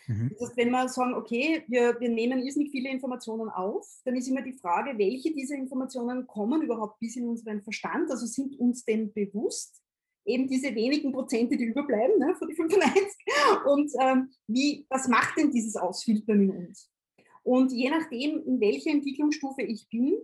Mhm. 0.08 0.30
Das 0.32 0.50
heißt, 0.50 0.58
wenn 0.58 0.72
wir 0.72 0.90
sagen, 0.90 1.14
okay, 1.14 1.64
wir, 1.68 2.00
wir 2.00 2.10
nehmen 2.10 2.40
irrsinnig 2.40 2.72
viele 2.72 2.90
Informationen 2.90 3.50
auf, 3.50 3.88
dann 4.04 4.16
ist 4.16 4.28
immer 4.28 4.42
die 4.42 4.54
Frage, 4.54 4.98
welche 4.98 5.32
dieser 5.34 5.56
Informationen 5.56 6.28
kommen 6.28 6.62
überhaupt 6.62 7.00
bis 7.00 7.16
in 7.16 7.28
unseren 7.28 7.62
Verstand, 7.62 8.10
also 8.12 8.26
sind 8.26 8.60
uns 8.60 8.84
denn 8.84 9.14
bewusst, 9.14 9.82
eben 10.32 10.48
diese 10.48 10.74
wenigen 10.74 11.12
Prozente, 11.12 11.58
die 11.58 11.66
überbleiben 11.66 12.20
ne, 12.20 12.36
von 12.36 12.48
die 12.48 12.56
95. 12.56 13.04
Und 13.66 13.92
ähm, 14.00 14.30
wie, 14.48 14.86
was 14.90 15.08
macht 15.08 15.38
denn 15.38 15.52
dieses 15.52 15.76
Ausfiltern 15.76 16.42
in 16.42 16.52
uns? 16.52 16.90
Und 17.44 17.72
je 17.72 17.90
nachdem, 17.90 18.44
in 18.46 18.60
welcher 18.60 18.92
Entwicklungsstufe 18.92 19.64
ich 19.64 19.88
bin, 19.90 20.18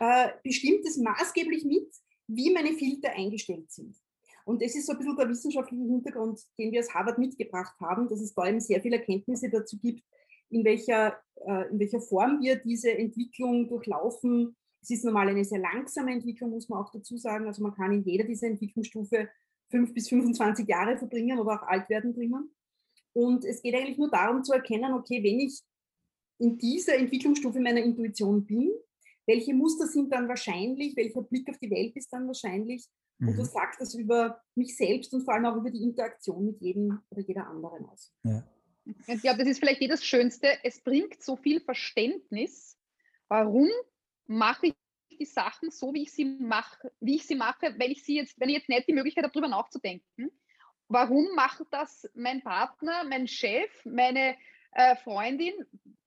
äh, 0.00 0.28
bestimmt 0.42 0.84
es 0.86 0.96
maßgeblich 0.96 1.64
mit, 1.64 1.88
wie 2.26 2.52
meine 2.52 2.72
Filter 2.72 3.12
eingestellt 3.12 3.70
sind. 3.70 3.96
Und 4.44 4.62
das 4.62 4.74
ist 4.74 4.86
so 4.86 4.92
ein 4.92 4.98
bisschen 4.98 5.16
der 5.16 5.28
wissenschaftliche 5.28 5.84
Hintergrund, 5.84 6.40
den 6.58 6.72
wir 6.72 6.80
aus 6.80 6.92
Harvard 6.92 7.18
mitgebracht 7.18 7.74
haben, 7.80 8.08
dass 8.08 8.20
es 8.20 8.34
da 8.34 8.46
eben 8.46 8.60
sehr 8.60 8.80
viele 8.82 8.96
Erkenntnisse 8.96 9.48
dazu 9.48 9.78
gibt, 9.78 10.04
in 10.50 10.64
welcher, 10.64 11.18
äh, 11.46 11.70
in 11.70 11.78
welcher 11.78 12.00
Form 12.00 12.40
wir 12.40 12.56
diese 12.56 12.92
Entwicklung 12.96 13.68
durchlaufen. 13.68 14.56
Es 14.82 14.90
ist 14.90 15.04
normal 15.04 15.28
eine 15.28 15.44
sehr 15.44 15.60
langsame 15.60 16.12
Entwicklung, 16.12 16.50
muss 16.50 16.68
man 16.68 16.82
auch 16.82 16.90
dazu 16.90 17.16
sagen. 17.16 17.46
Also 17.46 17.62
man 17.62 17.74
kann 17.74 17.92
in 17.92 18.04
jeder 18.04 18.24
dieser 18.24 18.48
Entwicklungsstufe 18.48 19.28
fünf 19.74 19.92
bis 19.94 20.08
25 20.08 20.68
Jahre 20.68 20.96
verbringen 20.96 21.38
oder 21.38 21.52
auch 21.52 21.66
alt 21.66 21.88
werden 21.88 22.14
drinnen. 22.14 22.54
Und 23.12 23.44
es 23.44 23.62
geht 23.62 23.74
eigentlich 23.74 23.98
nur 23.98 24.10
darum 24.10 24.42
zu 24.42 24.52
erkennen, 24.52 24.92
okay, 24.94 25.22
wenn 25.22 25.40
ich 25.40 25.60
in 26.38 26.58
dieser 26.58 26.96
Entwicklungsstufe 26.96 27.60
meiner 27.60 27.82
Intuition 27.82 28.44
bin, 28.44 28.70
welche 29.26 29.54
Muster 29.54 29.86
sind 29.86 30.12
dann 30.12 30.28
wahrscheinlich, 30.28 30.96
welcher 30.96 31.22
Blick 31.22 31.48
auf 31.48 31.58
die 31.58 31.70
Welt 31.70 31.96
ist 31.96 32.12
dann 32.12 32.26
wahrscheinlich 32.26 32.86
Mhm. 33.18 33.28
Und 33.28 33.38
du 33.38 33.44
sagst 33.44 33.80
das 33.80 33.94
über 33.94 34.40
mich 34.54 34.76
selbst 34.76 35.12
und 35.14 35.22
vor 35.22 35.34
allem 35.34 35.46
auch 35.46 35.56
über 35.56 35.70
die 35.70 35.82
Interaktion 35.82 36.44
mit 36.44 36.60
jedem 36.60 37.00
oder 37.10 37.22
jeder 37.22 37.46
anderen 37.46 37.86
aus. 37.86 38.12
Ja. 38.22 38.44
Ich 39.06 39.22
glaube, 39.22 39.38
das 39.38 39.48
ist 39.48 39.58
vielleicht 39.60 39.80
eh 39.80 39.88
das 39.88 40.04
Schönste. 40.04 40.48
Es 40.62 40.80
bringt 40.82 41.22
so 41.22 41.36
viel 41.36 41.60
Verständnis, 41.60 42.76
warum 43.28 43.68
mache 44.26 44.68
ich 44.68 44.74
die 45.18 45.24
Sachen 45.24 45.70
so, 45.70 45.92
wie 45.94 46.02
ich 46.02 46.12
sie 46.12 46.24
mache, 46.24 46.92
wie 47.00 47.16
ich 47.16 47.26
sie 47.26 47.34
mache, 47.34 47.74
wenn 47.78 47.90
ich 47.90 48.04
sie 48.04 48.16
jetzt, 48.16 48.38
wenn 48.38 48.48
ich 48.48 48.56
jetzt 48.56 48.68
nicht 48.68 48.88
die 48.88 48.92
Möglichkeit 48.92 49.24
habe, 49.24 49.32
darüber 49.32 49.48
nachzudenken. 49.48 50.30
Warum 50.88 51.34
macht 51.34 51.64
das 51.70 52.08
mein 52.14 52.42
Partner, 52.42 53.04
mein 53.04 53.26
Chef, 53.26 53.70
meine 53.84 54.36
äh, 54.72 54.96
Freundin, 54.96 55.54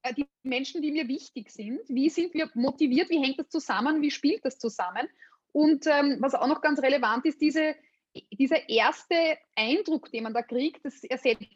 äh, 0.04 0.14
die 0.14 0.28
Menschen, 0.44 0.82
die 0.82 0.92
mir 0.92 1.08
wichtig 1.08 1.50
sind? 1.50 1.82
Wie 1.88 2.10
sind 2.10 2.34
wir 2.34 2.50
motiviert? 2.54 3.10
Wie 3.10 3.22
hängt 3.22 3.40
das 3.40 3.50
zusammen? 3.50 4.02
Wie 4.02 4.12
spielt 4.12 4.46
das 4.46 4.60
zusammen? 4.60 5.08
Und 5.52 5.88
ähm, 5.88 6.18
was 6.20 6.36
auch 6.36 6.48
noch 6.48 6.62
ganz 6.62 6.82
relevant 6.82 7.26
ist, 7.26 7.42
diese, 7.42 7.76
dieser 8.32 8.70
erste 8.70 9.38
Eindruck, 9.56 10.12
den 10.12 10.24
man 10.24 10.34
da 10.34 10.42
kriegt, 10.42 10.86
das 10.86 11.04
ersetzt 11.04 11.48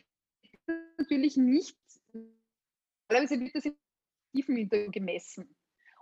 natürlich 0.97 1.37
nicht, 1.37 1.77
teilweise 3.07 3.39
wird 3.39 3.55
das 3.55 3.65
in 3.65 3.75
Tiefeninterview 4.33 4.91
gemessen. 4.91 5.55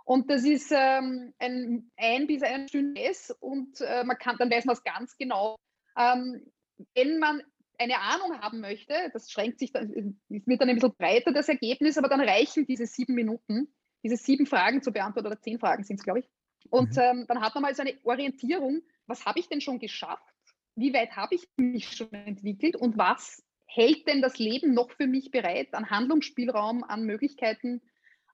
Und 0.04 0.30
das 0.30 0.44
ist 0.44 0.72
ähm, 0.72 1.32
ein 1.38 1.90
ein 1.96 2.26
bis 2.26 2.42
ein 2.42 2.68
Stundes 2.68 3.34
und 3.40 3.80
äh, 3.80 4.04
man 4.04 4.18
kann, 4.18 4.36
dann 4.38 4.50
weiß 4.50 4.64
man 4.64 4.74
es 4.74 4.82
ganz 4.82 5.16
genau. 5.16 5.56
Ähm, 5.96 6.50
wenn 6.94 7.18
man 7.18 7.42
eine 7.78 7.98
Ahnung 7.98 8.40
haben 8.40 8.60
möchte, 8.60 8.94
das 9.12 9.30
schränkt 9.30 9.58
sich 9.58 9.72
dann, 9.72 10.18
wird 10.28 10.60
dann 10.60 10.68
ein 10.68 10.74
bisschen 10.74 10.94
breiter, 10.96 11.32
das 11.32 11.48
Ergebnis, 11.48 11.96
aber 11.96 12.08
dann 12.08 12.20
reichen 12.20 12.66
diese 12.66 12.86
sieben 12.86 13.14
Minuten, 13.14 13.72
diese 14.02 14.16
sieben 14.16 14.46
Fragen 14.46 14.82
zu 14.82 14.92
beantworten, 14.92 15.28
oder 15.28 15.40
zehn 15.40 15.58
Fragen 15.58 15.84
sind 15.84 15.96
es, 15.96 16.04
glaube 16.04 16.20
ich, 16.20 16.26
und 16.68 16.96
mhm. 16.96 17.02
ähm, 17.02 17.24
dann 17.28 17.40
hat 17.40 17.54
man 17.54 17.62
mal 17.62 17.74
so 17.74 17.82
eine 17.82 17.96
Orientierung, 18.04 18.82
was 19.06 19.24
habe 19.24 19.40
ich 19.40 19.48
denn 19.48 19.60
schon 19.60 19.78
geschafft? 19.78 20.22
Wie 20.76 20.92
weit 20.92 21.16
habe 21.16 21.34
ich 21.34 21.48
mich 21.56 21.96
schon 21.96 22.12
entwickelt 22.12 22.76
und 22.76 22.98
was 22.98 23.42
hält 23.66 24.06
denn 24.06 24.20
das 24.20 24.38
Leben 24.38 24.74
noch 24.74 24.90
für 24.90 25.06
mich 25.06 25.30
bereit 25.30 25.72
an 25.74 25.90
Handlungsspielraum, 25.90 26.84
an 26.84 27.04
Möglichkeiten, 27.04 27.80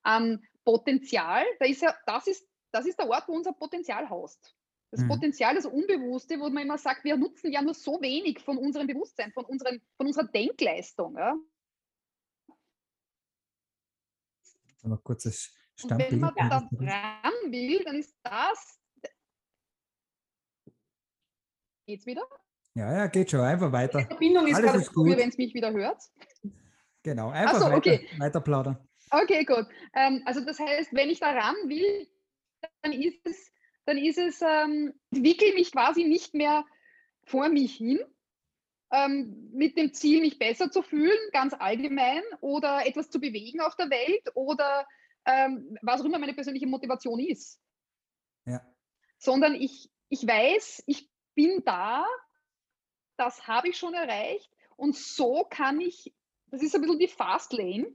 an 0.02 0.42
Potenzial? 0.66 1.44
Da 1.59 1.66
ist 1.66 1.81
ja, 1.81 1.96
das 2.05 2.26
ist, 2.26 2.46
das 2.72 2.85
ist 2.87 2.98
der 2.98 3.09
Ort, 3.09 3.26
wo 3.29 3.33
unser 3.33 3.52
Potenzial 3.52 4.11
haust. 4.11 4.55
Das 4.90 5.00
mhm. 5.00 5.09
Potenzial, 5.09 5.55
das 5.55 5.66
Unbewusste, 5.66 6.38
wo 6.38 6.50
man 6.50 6.64
immer 6.64 6.79
sagt, 6.79 7.05
wir 7.05 7.16
nutzen 7.16 7.52
ja 7.52 7.62
nur 7.62 7.74
so 7.74 8.00
wenig 8.02 8.40
von 8.40 8.59
unserem 8.59 8.87
Bewusstsein, 8.87 9.33
von, 9.33 9.44
unseren, 9.44 9.81
von 9.96 10.07
unserer 10.07 10.26
Denkleistung. 10.26 11.16
Ja? 11.16 11.35
Noch 14.83 15.02
kurzes 15.02 15.52
und 15.83 15.90
wenn 15.90 16.20
man 16.20 16.35
da 16.35 16.59
ran 16.59 17.52
will, 17.52 17.85
dann 17.85 17.96
ist 17.96 18.14
das. 18.22 18.81
Geht's 21.87 22.07
wieder? 22.07 22.22
Ja, 22.74 22.92
ja, 22.92 23.07
geht 23.07 23.31
schon. 23.31 23.40
Einfach 23.40 23.70
weiter. 23.72 24.00
Die 24.00 24.07
Verbindung 24.07 24.46
ist 24.46 24.61
gerade 24.61 24.85
gut, 24.85 25.16
wenn 25.16 25.29
es 25.29 25.38
mich 25.38 25.55
wieder 25.55 25.72
hört. 25.72 26.02
Genau, 27.02 27.31
einfach 27.31 27.61
so, 27.61 27.66
weiter, 27.66 28.00
weiter 28.18 28.40
plaudern. 28.40 28.88
Okay, 29.11 29.45
gut. 29.45 29.66
Ähm, 29.95 30.23
also 30.25 30.40
das 30.40 30.59
heißt, 30.59 30.92
wenn 30.92 31.11
ich 31.11 31.21
da 31.21 31.31
ran 31.31 31.57
will, 31.66 32.09
dann 32.83 32.92
ist 32.92 33.25
es, 33.25 33.53
dann 33.85 33.99
ist 33.99 34.19
es, 34.19 34.42
ähm, 34.42 34.92
entwickle 35.12 35.55
mich 35.55 35.73
quasi 35.73 36.05
nicht 36.05 36.35
mehr 36.35 36.64
vor 37.25 37.49
mich 37.49 37.77
hin, 37.77 38.01
ähm, 38.90 39.51
mit 39.53 39.77
dem 39.77 39.92
Ziel, 39.92 40.21
mich 40.21 40.38
besser 40.38 40.71
zu 40.71 40.83
fühlen, 40.83 41.19
ganz 41.33 41.55
allgemein, 41.55 42.23
oder 42.40 42.87
etwas 42.87 43.11
zu 43.11 43.21
bewegen 43.21 43.61
auf 43.61 43.77
der 43.77 43.90
Welt 43.90 44.31
oder 44.35 44.87
ähm, 45.25 45.77
was 45.83 46.01
auch 46.01 46.05
immer 46.05 46.19
meine 46.19 46.35
persönliche 46.35 46.66
Motivation 46.66 47.19
ist. 47.19 47.61
Ja. 48.45 48.64
Sondern 49.19 49.55
ich, 49.55 49.90
ich 50.09 50.27
weiß, 50.27 50.85
ich 50.87 51.11
bin 51.35 51.62
da, 51.64 52.07
das 53.16 53.47
habe 53.47 53.69
ich 53.69 53.79
schon 53.79 53.95
erreicht 53.95 54.51
und 54.77 54.97
so 54.97 55.45
kann 55.51 55.81
ich, 55.81 56.14
das 56.47 56.62
ist 56.62 56.75
ein 56.75 56.81
bisschen 56.81 56.99
die 56.99 57.09
Fast 57.09 57.53
Lane, 57.53 57.92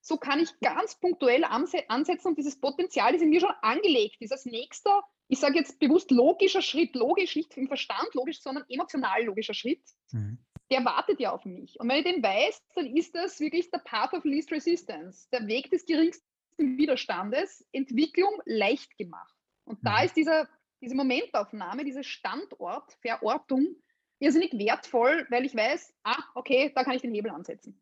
so 0.00 0.16
kann 0.16 0.40
ich 0.40 0.58
ganz 0.60 0.98
punktuell 0.98 1.44
ansetzen 1.44 2.28
und 2.28 2.38
dieses 2.38 2.58
Potenzial, 2.58 3.12
das 3.12 3.22
in 3.22 3.30
mir 3.30 3.40
schon 3.40 3.54
angelegt 3.62 4.16
ist, 4.20 4.32
als 4.32 4.46
nächster, 4.46 5.02
ich 5.28 5.38
sage 5.38 5.58
jetzt 5.58 5.78
bewusst 5.78 6.10
logischer 6.10 6.62
Schritt, 6.62 6.94
logisch, 6.94 7.36
nicht 7.36 7.56
im 7.56 7.68
Verstand 7.68 8.14
logisch, 8.14 8.40
sondern 8.40 8.64
emotional 8.68 9.22
logischer 9.24 9.54
Schritt, 9.54 9.82
mhm. 10.10 10.38
der 10.70 10.84
wartet 10.84 11.20
ja 11.20 11.32
auf 11.32 11.44
mich. 11.44 11.78
Und 11.78 11.88
wenn 11.88 11.98
ich 11.98 12.04
den 12.04 12.22
weiß, 12.22 12.62
dann 12.74 12.96
ist 12.96 13.14
das 13.14 13.38
wirklich 13.40 13.70
der 13.70 13.78
Path 13.78 14.12
of 14.14 14.24
Least 14.24 14.50
Resistance, 14.50 15.28
der 15.32 15.46
Weg 15.46 15.70
des 15.70 15.84
geringsten 15.86 16.26
Widerstandes, 16.56 17.66
Entwicklung 17.72 18.40
leicht 18.44 18.96
gemacht. 18.96 19.34
Und 19.64 19.82
mhm. 19.82 19.86
da 19.86 20.02
ist 20.02 20.16
dieser, 20.16 20.48
diese 20.80 20.94
Momentaufnahme, 20.94 21.84
diese 21.84 22.02
Standortverortung 22.02 23.76
irrsinnig 24.18 24.52
wertvoll, 24.52 25.26
weil 25.30 25.46
ich 25.46 25.54
weiß, 25.54 25.94
ah, 26.04 26.22
okay, 26.34 26.72
da 26.74 26.84
kann 26.84 26.94
ich 26.94 27.02
den 27.02 27.14
Hebel 27.14 27.30
ansetzen. 27.30 27.80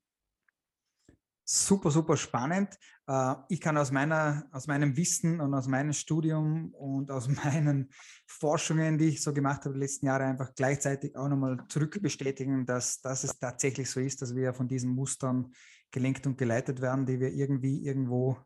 Super, 1.51 1.91
super 1.91 2.19
spannend. 2.19 2.79
Äh, 3.07 3.35
ich 3.49 3.63
kann 3.63 3.79
aus, 3.79 3.91
meiner, 3.91 4.47
aus 4.53 4.67
meinem 4.67 4.95
Wissen 4.99 5.41
und 5.41 5.55
aus 5.55 5.67
meinem 5.67 5.95
Studium 5.95 6.75
und 6.75 7.11
aus 7.11 7.27
meinen 7.45 7.89
Forschungen, 8.27 8.99
die 8.99 9.07
ich 9.07 9.23
so 9.23 9.33
gemacht 9.33 9.65
habe 9.65 9.73
die 9.73 9.81
letzten 9.81 10.05
Jahre, 10.05 10.25
einfach 10.25 10.55
gleichzeitig 10.55 11.17
auch 11.17 11.27
nochmal 11.27 11.65
zurückbestätigen, 11.71 12.67
dass, 12.67 13.01
dass 13.01 13.25
es 13.25 13.39
tatsächlich 13.39 13.91
so 13.91 13.99
ist, 13.99 14.21
dass 14.21 14.35
wir 14.35 14.53
von 14.53 14.69
diesen 14.69 14.91
Mustern 14.91 15.51
gelenkt 15.91 16.27
und 16.27 16.37
geleitet 16.37 16.83
werden, 16.83 17.07
die 17.07 17.19
wir 17.19 17.33
irgendwie 17.33 17.83
irgendwo 17.83 18.37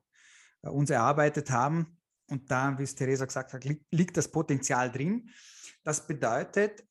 äh, 0.63 0.69
uns 0.69 0.89
erarbeitet 0.89 1.51
haben. 1.51 1.99
Und 2.29 2.49
da, 2.53 2.79
wie 2.79 2.85
es 2.85 2.95
Theresa 2.95 3.25
gesagt 3.25 3.53
hat, 3.53 3.65
liegt 3.91 4.17
das 4.17 4.31
Potenzial 4.31 4.93
drin. 4.93 5.29
Das 5.83 6.07
bedeutet, 6.07 6.85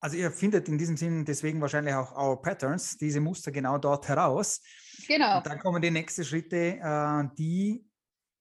also 0.00 0.16
ihr 0.16 0.30
findet 0.30 0.68
in 0.68 0.78
diesem 0.78 0.96
Sinn 0.96 1.24
deswegen 1.24 1.60
wahrscheinlich 1.60 1.94
auch 1.94 2.16
Our 2.16 2.40
Patterns, 2.40 2.96
diese 2.96 3.20
Muster 3.20 3.50
genau 3.50 3.78
dort 3.78 4.08
heraus. 4.08 4.62
Genau. 5.06 5.38
Und 5.38 5.46
dann 5.46 5.58
kommen 5.58 5.82
die 5.82 5.90
nächsten 5.90 6.24
Schritte, 6.24 6.78
äh, 6.80 7.24
die 7.36 7.84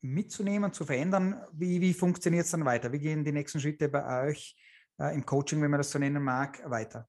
mitzunehmen, 0.02 0.72
zu 0.72 0.86
verändern. 0.86 1.42
Wie, 1.54 1.82
wie 1.82 1.94
funktioniert 1.94 2.46
es 2.46 2.52
dann 2.52 2.66
weiter? 2.66 2.92
Wie 2.92 3.00
gehen 3.00 3.24
die 3.24 3.32
nächsten 3.32 3.60
Schritte 3.60 3.90
bei 3.90 4.28
euch 4.28 4.56
äh, 5.00 5.14
im 5.16 5.26
Coaching, 5.26 5.62
wenn 5.62 5.72
man 5.72 5.80
das 5.80 5.92
so 5.92 6.00
nennen 6.00 6.24
mag, 6.24 6.62
weiter? 6.70 7.08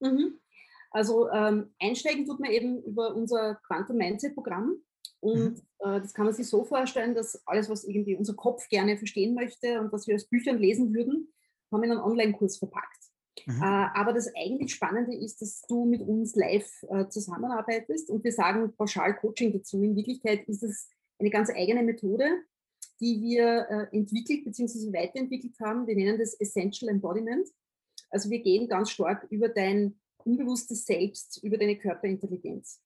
Mhm. 0.00 0.38
Also 0.90 1.30
ähm, 1.30 1.72
einsteigen 1.80 2.26
tut 2.26 2.40
man 2.40 2.50
eben 2.50 2.82
über 2.82 3.14
unser 3.14 3.56
Quantum 3.66 3.96
Mindset 3.96 4.34
Programm. 4.34 4.76
Und 5.20 5.56
mhm. 5.56 5.62
äh, 5.78 6.00
das 6.00 6.12
kann 6.12 6.24
man 6.24 6.34
sich 6.34 6.48
so 6.48 6.64
vorstellen, 6.64 7.14
dass 7.14 7.40
alles, 7.46 7.70
was 7.70 7.84
irgendwie 7.84 8.16
unser 8.16 8.34
Kopf 8.34 8.68
gerne 8.68 8.96
verstehen 8.98 9.34
möchte 9.34 9.80
und 9.80 9.92
was 9.92 10.06
wir 10.06 10.14
aus 10.14 10.28
Büchern 10.28 10.58
lesen 10.58 10.92
würden, 10.94 11.32
haben 11.70 11.82
wir 11.82 11.86
in 11.86 11.92
einen 11.92 12.00
Online-Kurs 12.00 12.58
verpackt. 12.58 12.99
Mhm. 13.46 13.62
Äh, 13.62 13.86
aber 13.94 14.12
das 14.12 14.30
eigentlich 14.34 14.74
Spannende 14.74 15.14
ist, 15.14 15.40
dass 15.42 15.62
du 15.62 15.84
mit 15.84 16.02
uns 16.02 16.34
live 16.34 16.70
äh, 16.88 17.08
zusammenarbeitest 17.08 18.10
und 18.10 18.24
wir 18.24 18.32
sagen 18.32 18.72
pauschal 18.76 19.16
Coaching 19.16 19.52
dazu. 19.52 19.82
In 19.82 19.96
Wirklichkeit 19.96 20.48
ist 20.48 20.62
es 20.62 20.88
eine 21.18 21.30
ganz 21.30 21.50
eigene 21.50 21.82
Methode, 21.82 22.24
die 23.00 23.20
wir 23.20 23.66
äh, 23.70 23.96
entwickelt 23.96 24.44
bzw. 24.44 24.92
weiterentwickelt 24.92 25.58
haben. 25.60 25.86
Wir 25.86 25.96
nennen 25.96 26.18
das 26.18 26.34
Essential 26.34 26.90
Embodiment. 26.90 27.48
Also 28.10 28.30
wir 28.30 28.40
gehen 28.40 28.68
ganz 28.68 28.90
stark 28.90 29.26
über 29.30 29.48
dein 29.48 29.98
unbewusstes 30.24 30.84
Selbst, 30.84 31.42
über 31.42 31.56
deine 31.56 31.76
Körperintelligenz. 31.76 32.80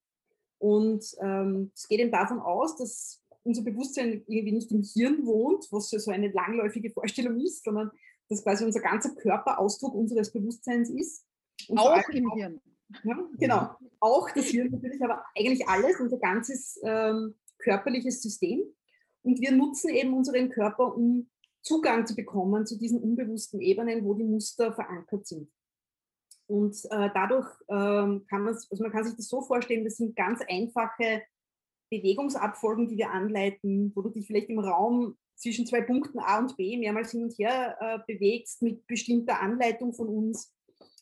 Und 0.59 1.05
ähm, 1.21 1.73
es 1.75 1.89
geht 1.89 2.01
eben 2.01 2.13
davon 2.13 2.41
aus, 2.41 2.77
dass 2.77 3.21
unser 3.43 3.63
Bewusstsein 3.63 4.25
irgendwie 4.27 4.53
nicht 4.53 4.71
im 4.73 4.83
Hirn 4.83 5.27
wohnt, 5.27 5.67
was 5.71 5.91
so 5.91 6.11
eine 6.11 6.29
langläufige 6.29 6.91
Vorstellung 6.91 7.39
ist, 7.41 7.65
sondern 7.65 7.91
dass 8.29 8.43
quasi 8.43 8.65
unser 8.65 8.81
ganzer 8.81 9.15
Körper 9.15 9.59
Ausdruck 9.59 9.95
unseres 9.95 10.33
Bewusstseins 10.33 10.91
ist. 10.91 11.27
Und 11.69 11.79
auch 11.79 12.09
im 12.09 12.31
auch, 12.31 12.35
Hirn. 12.35 12.61
Ja, 13.03 13.29
genau, 13.39 13.71
auch 14.01 14.31
das 14.31 14.47
Hirn 14.47 14.71
natürlich, 14.71 15.03
aber 15.03 15.25
eigentlich 15.37 15.67
alles, 15.69 15.99
unser 16.01 16.19
ganzes 16.19 16.79
ähm, 16.85 17.35
körperliches 17.59 18.23
System. 18.23 18.63
Und 19.23 19.41
wir 19.41 19.53
nutzen 19.53 19.91
eben 19.91 20.13
unseren 20.15 20.51
Körper, 20.51 20.95
um 20.95 21.31
Zugang 21.63 22.07
zu 22.07 22.15
bekommen 22.15 22.67
zu 22.67 22.79
diesen 22.79 23.01
unbewussten 23.01 23.61
Ebenen, 23.61 24.05
wo 24.05 24.15
die 24.15 24.25
Muster 24.25 24.75
verankert 24.75 25.27
sind. 25.27 25.51
Und 26.47 26.77
äh, 26.91 27.09
dadurch 27.15 27.49
ähm, 27.69 28.27
kann 28.29 28.43
man, 28.43 28.55
also 28.55 28.83
man 28.83 28.93
kann 28.93 29.05
sich 29.05 29.17
das 29.17 29.29
so 29.29 29.41
vorstellen, 29.41 29.85
das 29.85 29.97
sind 29.97 30.15
ganz 30.15 30.41
einfache 30.47 31.23
Bewegungsabfolgen, 31.99 32.89
die 32.89 32.97
wir 32.97 33.11
anleiten, 33.11 33.93
wo 33.95 34.03
du 34.03 34.11
dich 34.11 34.27
vielleicht 34.27 34.49
im 34.49 34.59
Raum 34.59 35.17
zwischen 35.37 35.67
zwei 35.67 35.81
Punkten 35.81 36.19
A 36.19 36.39
und 36.39 36.57
B 36.57 36.77
mehrmals 36.77 37.11
hin 37.11 37.25
und 37.25 37.33
her 37.39 37.77
äh, 37.81 37.99
bewegst 38.07 38.63
mit 38.63 38.87
bestimmter 38.87 39.41
Anleitung 39.41 39.93
von 39.93 40.09
uns 40.09 40.55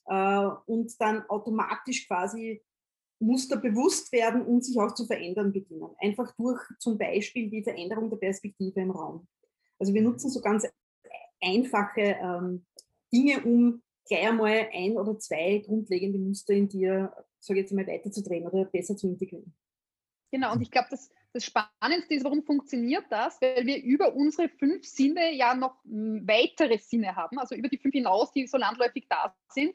äh, 0.07 0.49
und 0.67 1.01
dann 1.01 1.23
automatisch 1.29 2.07
quasi 2.07 2.63
Muster 3.21 3.57
bewusst 3.57 4.11
werden 4.13 4.43
und 4.43 4.65
sich 4.65 4.79
auch 4.79 4.95
zu 4.95 5.07
verändern 5.07 5.53
beginnen. 5.53 5.89
Einfach 6.01 6.35
durch 6.37 6.61
zum 6.79 6.99
Beispiel 6.99 7.49
die 7.51 7.63
Veränderung 7.63 8.11
der 8.11 8.17
Perspektive 8.17 8.81
im 8.81 8.91
Raum. 8.91 9.27
Also 9.79 9.95
wir 9.95 10.03
nutzen 10.03 10.31
so 10.31 10.41
ganz 10.41 10.67
einfache 11.41 12.17
ähm, 12.21 12.67
Dinge, 13.13 13.43
um 13.45 13.83
gleich 14.07 14.29
einmal 14.29 14.69
ein 14.73 14.97
oder 14.97 15.19
zwei 15.19 15.63
grundlegende 15.65 16.19
Muster 16.19 16.55
in 16.55 16.69
dir, 16.69 17.13
sage 17.39 17.61
ich 17.61 17.65
jetzt 17.65 17.73
mal, 17.73 17.87
weiterzudrehen 17.87 18.47
oder 18.47 18.65
besser 18.65 18.97
zu 18.97 19.09
integrieren. 19.09 19.55
Genau, 20.33 20.55
und 20.55 20.63
ich 20.63 20.71
glaube, 20.71 20.89
das, 20.91 21.11
das 21.35 21.45
Spannendste 21.45 22.15
ist, 22.15 22.25
warum 22.25 22.43
funktioniert 22.43 23.05
das? 23.11 23.41
Weil 23.43 23.67
wir 23.67 23.83
über 23.83 24.15
unsere 24.15 24.49
fünf 24.49 24.87
Sinne 24.87 25.35
ja 25.35 25.55
noch 25.55 25.77
weitere 25.85 26.79
Sinne 26.79 27.15
haben, 27.15 27.39
also 27.39 27.55
über 27.55 27.69
die 27.69 27.77
fünf 27.77 27.93
hinaus, 27.93 28.33
die 28.33 28.47
so 28.47 28.57
landläufig 28.57 29.07
da 29.11 29.37
sind, 29.49 29.75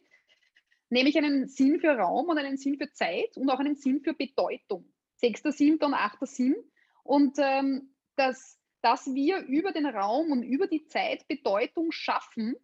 nämlich 0.89 1.15
einen 1.15 1.47
Sinn 1.47 1.79
für 1.79 1.91
Raum 1.91 2.29
und 2.29 2.39
einen 2.39 2.57
Sinn 2.57 2.79
für 2.79 2.91
Zeit 2.91 3.37
und 3.37 3.49
auch 3.51 3.59
einen 3.59 3.75
Sinn 3.75 4.01
für 4.01 4.15
Bedeutung. 4.15 4.91
Sechster, 5.15 5.51
siebter 5.51 5.85
und 5.85 5.93
achter 5.93 6.25
Sinn. 6.25 6.55
Und 7.03 7.37
ähm, 7.37 7.93
dass, 8.15 8.59
dass 8.81 9.05
wir 9.13 9.41
über 9.41 9.71
den 9.71 9.85
Raum 9.85 10.31
und 10.31 10.41
über 10.41 10.65
die 10.65 10.85
Zeit 10.87 11.27
Bedeutung 11.27 11.91
schaffen, 11.91 12.55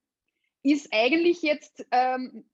ist 0.63 0.89
eigentlich 0.91 1.43
jetzt 1.43 1.86
ähm, 1.91 2.45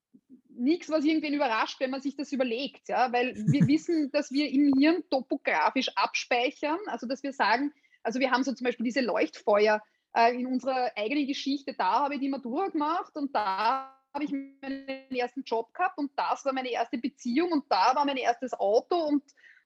nichts, 0.60 0.90
was 0.90 1.04
irgendwen 1.04 1.34
überrascht, 1.34 1.80
wenn 1.80 1.90
man 1.90 2.00
sich 2.00 2.16
das 2.16 2.32
überlegt, 2.32 2.88
ja, 2.88 3.12
weil 3.12 3.34
wir 3.34 3.66
wissen, 3.66 4.10
dass 4.12 4.30
wir 4.30 4.50
im 4.50 4.72
Hirn 4.78 5.02
topografisch 5.10 5.88
abspeichern, 5.96 6.78
also 6.86 7.06
dass 7.06 7.22
wir 7.22 7.32
sagen, 7.32 7.72
also 8.02 8.20
wir 8.20 8.30
haben 8.30 8.44
so 8.44 8.52
zum 8.52 8.64
Beispiel 8.64 8.84
diese 8.84 9.00
Leuchtfeuer 9.00 9.82
äh, 10.14 10.34
in 10.34 10.46
unserer 10.46 10.92
eigenen 10.96 11.26
Geschichte, 11.26 11.74
da 11.76 12.04
habe 12.04 12.14
ich 12.14 12.20
die 12.20 12.28
Matura 12.28 12.68
gemacht 12.68 13.16
und 13.16 13.34
da 13.34 13.96
habe 14.12 14.24
ich 14.24 14.32
meinen 14.32 15.10
ersten 15.10 15.42
Job 15.44 15.72
gehabt 15.72 15.98
und 15.98 16.10
das 16.16 16.44
war 16.44 16.52
meine 16.52 16.70
erste 16.70 16.98
Beziehung 16.98 17.52
und 17.52 17.64
da 17.68 17.94
war 17.94 18.04
mein 18.04 18.16
erstes 18.16 18.52
Auto 18.54 18.96
und 18.96 19.22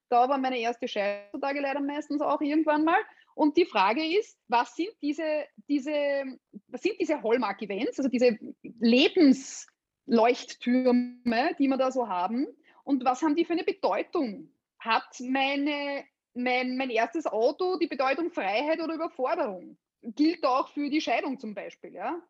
da 0.09 0.28
war 0.28 0.38
meine 0.38 0.59
erste 0.59 0.87
Scheidungstage 0.87 1.61
leider 1.61 1.80
meistens 1.80 2.20
auch 2.20 2.40
irgendwann 2.40 2.85
mal. 2.85 3.00
Und 3.35 3.57
die 3.57 3.64
Frage 3.64 4.04
ist, 4.18 4.38
was 4.48 4.76
sind 4.76 4.90
diese, 5.02 5.46
diese, 5.68 5.92
was 6.68 6.83
sind 6.83 7.00
diese 7.00 7.20
Hallmark-Events, 7.20 7.98
also 7.98 8.09
diese 8.09 8.38
Lebensleuchttürme, 10.06 11.54
die 11.58 11.68
wir 11.68 11.76
da 11.76 11.90
so 11.90 12.08
haben? 12.08 12.46
Und 12.84 13.04
was 13.04 13.22
haben 13.22 13.36
die 13.36 13.44
für 13.44 13.54
eine 13.54 13.64
Bedeutung? 13.64 14.50
Hat 14.78 15.18
meine, 15.20 16.04
mein, 16.34 16.76
mein 16.76 16.90
erstes 16.90 17.26
Auto 17.26 17.78
die 17.78 17.86
Bedeutung 17.86 18.30
Freiheit 18.30 18.80
oder 18.80 18.94
Überforderung? 18.94 19.78
Gilt 20.02 20.44
auch 20.44 20.68
für 20.68 20.90
die 20.90 21.00
Scheidung 21.00 21.38
zum 21.38 21.54
Beispiel. 21.54 21.94
Ja? 21.94 22.20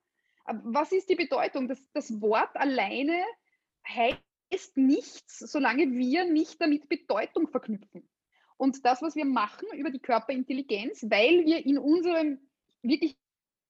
Was 0.47 0.93
ist 0.93 1.09
die 1.09 1.17
Bedeutung? 1.17 1.69
Das, 1.69 1.81
das 1.93 2.21
Wort 2.21 2.55
alleine 2.57 3.25
heißt 3.89 4.77
nichts, 4.77 5.39
solange 5.41 5.91
wir 5.91 6.25
nicht 6.25 6.61
damit 6.61 6.89
Bedeutung 6.89 7.49
verknüpfen. 7.49 8.09
Und 8.57 8.85
das, 8.85 9.03
was 9.03 9.17
wir 9.17 9.25
machen 9.25 9.67
über 9.73 9.91
die 9.91 9.99
Körperintelligenz, 9.99 11.05
weil 11.11 11.45
wir 11.45 11.67
in 11.67 11.77
unserem, 11.77 12.39
wirklich 12.83 13.17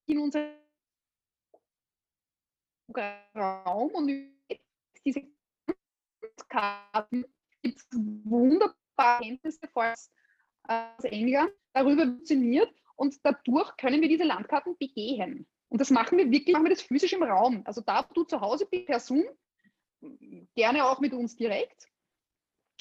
in 0.07 0.19
unserem 0.19 0.53
Raum 3.35 3.91
und 3.93 4.09
diese 5.05 5.23
Karten 6.49 7.25
gibt 7.63 7.79
es 7.79 7.87
wunderbare 7.93 9.23
Kenntnisse 9.23 9.69
aus 9.75 11.05
England 11.05 11.53
darüber 11.73 12.05
funktioniert 12.05 12.73
und 12.97 13.19
dadurch 13.25 13.77
können 13.77 14.01
wir 14.01 14.09
diese 14.09 14.25
Landkarten 14.25 14.77
begehen. 14.79 15.47
Und 15.69 15.81
das 15.81 15.91
machen 15.91 16.19
wir 16.19 16.31
wirklich, 16.31 16.53
machen 16.53 16.67
wir 16.67 16.71
das 16.71 16.83
physisch 16.83 17.13
im 17.13 17.23
Raum. 17.23 17.63
Also 17.65 17.81
da 17.81 18.09
wo 18.09 18.15
du 18.15 18.25
zu 18.25 18.41
Hause 18.41 18.67
bist, 18.67 18.87
per 18.87 19.01
Zoom, 19.01 19.25
gerne 20.55 20.85
auch 20.85 21.01
mit 21.01 21.13
uns 21.13 21.37
direkt. 21.37 21.89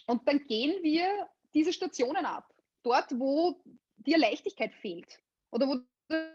Und 0.06 0.28
dann 0.28 0.46
gehen 0.46 0.84
wir 0.84 1.30
diese 1.54 1.74
Stationen 1.74 2.26
ab. 2.26 2.54
Dort, 2.84 3.18
wo 3.18 3.64
dir 3.98 4.18
Leichtigkeit 4.18 4.74
fehlt. 4.76 5.20
Oder 5.52 5.68
wo 5.68 5.80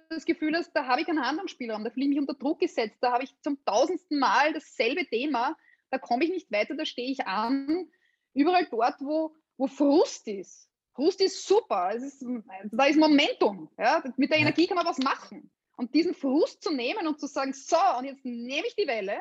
das 0.08 0.24
Gefühl 0.24 0.54
hast, 0.56 0.72
da 0.72 0.86
habe 0.86 1.00
ich 1.00 1.06
keinen 1.06 1.24
Handlungsspielraum, 1.24 1.84
da 1.84 1.90
fühle 1.90 2.06
ich 2.06 2.10
mich 2.10 2.20
unter 2.20 2.34
Druck 2.34 2.60
gesetzt, 2.60 2.98
da 3.00 3.12
habe 3.12 3.24
ich 3.24 3.34
zum 3.40 3.62
tausendsten 3.64 4.18
Mal 4.18 4.52
dasselbe 4.52 5.06
Thema 5.06 5.56
da 5.90 5.98
komme 5.98 6.24
ich 6.24 6.30
nicht 6.30 6.50
weiter, 6.50 6.74
da 6.74 6.84
stehe 6.84 7.10
ich 7.10 7.26
an. 7.26 7.88
Überall 8.34 8.66
dort, 8.70 9.00
wo, 9.00 9.34
wo 9.56 9.66
Frust 9.66 10.28
ist. 10.28 10.68
Frust 10.94 11.20
ist 11.20 11.46
super, 11.46 11.92
ist, 11.94 12.24
da 12.72 12.86
ist 12.86 12.98
Momentum. 12.98 13.70
Ja? 13.78 14.02
Mit 14.16 14.30
der 14.30 14.38
Energie 14.38 14.66
kann 14.66 14.76
man 14.76 14.86
was 14.86 14.98
machen. 14.98 15.50
Und 15.76 15.94
diesen 15.94 16.14
Frust 16.14 16.62
zu 16.62 16.72
nehmen 16.72 17.06
und 17.06 17.20
zu 17.20 17.26
sagen, 17.26 17.52
so, 17.52 17.76
und 17.98 18.04
jetzt 18.04 18.24
nehme 18.24 18.66
ich 18.66 18.74
die 18.74 18.88
Welle 18.88 19.18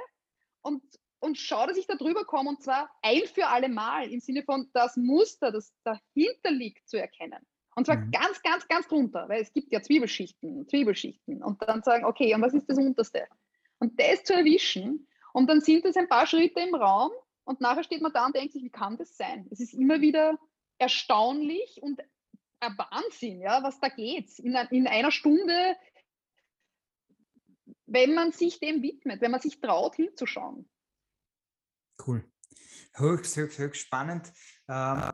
und, 0.61 0.81
und 1.19 1.37
schaue, 1.37 1.67
dass 1.67 1.77
ich 1.77 1.85
da 1.85 1.95
drüber 1.95 2.25
komme, 2.25 2.49
und 2.49 2.63
zwar 2.63 2.89
ein 3.03 3.21
für 3.27 3.47
alle 3.47 3.69
Mal, 3.69 4.11
im 4.11 4.19
Sinne 4.19 4.43
von 4.43 4.67
das 4.73 4.97
Muster, 4.97 5.51
das 5.51 5.71
dahinter 5.83 6.49
liegt, 6.49 6.89
zu 6.89 6.97
erkennen. 6.97 7.45
Und 7.77 7.85
zwar 7.85 7.97
mhm. 7.97 8.09
ganz, 8.09 8.41
ganz, 8.41 8.67
ganz 8.67 8.87
drunter, 8.87 9.29
weil 9.29 9.39
es 9.39 9.53
gibt 9.53 9.71
ja 9.71 9.83
Zwiebelschichten, 9.83 10.67
Zwiebelschichten. 10.67 11.43
Und 11.43 11.61
dann 11.61 11.83
sagen, 11.83 12.05
okay, 12.05 12.33
und 12.33 12.41
was 12.41 12.55
ist 12.55 12.67
das 12.67 12.79
Unterste? 12.79 13.27
Und 13.77 13.99
das 13.99 14.23
zu 14.23 14.33
erwischen. 14.33 15.07
Und 15.31 15.47
dann 15.47 15.61
sind 15.61 15.85
es 15.85 15.95
ein 15.95 16.09
paar 16.09 16.25
Schritte 16.25 16.59
im 16.59 16.73
Raum 16.73 17.11
und 17.43 17.61
nachher 17.61 17.83
steht 17.83 18.01
man 18.01 18.11
da 18.11 18.25
und 18.25 18.35
denkt 18.35 18.53
sich, 18.53 18.63
wie 18.63 18.71
kann 18.71 18.97
das 18.97 19.15
sein? 19.15 19.47
Es 19.51 19.59
ist 19.59 19.75
immer 19.75 20.01
wieder 20.01 20.39
erstaunlich 20.79 21.79
und 21.83 22.01
ein 22.61 22.77
Wahnsinn, 22.79 23.41
ja, 23.41 23.61
was 23.61 23.79
da 23.79 23.89
geht. 23.89 24.39
In, 24.39 24.55
in 24.71 24.87
einer 24.87 25.11
Stunde, 25.11 25.75
wenn 27.85 28.15
man 28.15 28.31
sich 28.31 28.59
dem 28.59 28.81
widmet, 28.81 29.21
wenn 29.21 29.29
man 29.29 29.39
sich 29.39 29.61
traut, 29.61 29.97
hinzuschauen. 29.97 30.67
Cool. 32.07 32.27
Höchst, 32.95 33.37
höchst, 33.37 33.59
höchst 33.59 33.81
spannend. 33.81 34.33
Ähm, 34.67 35.11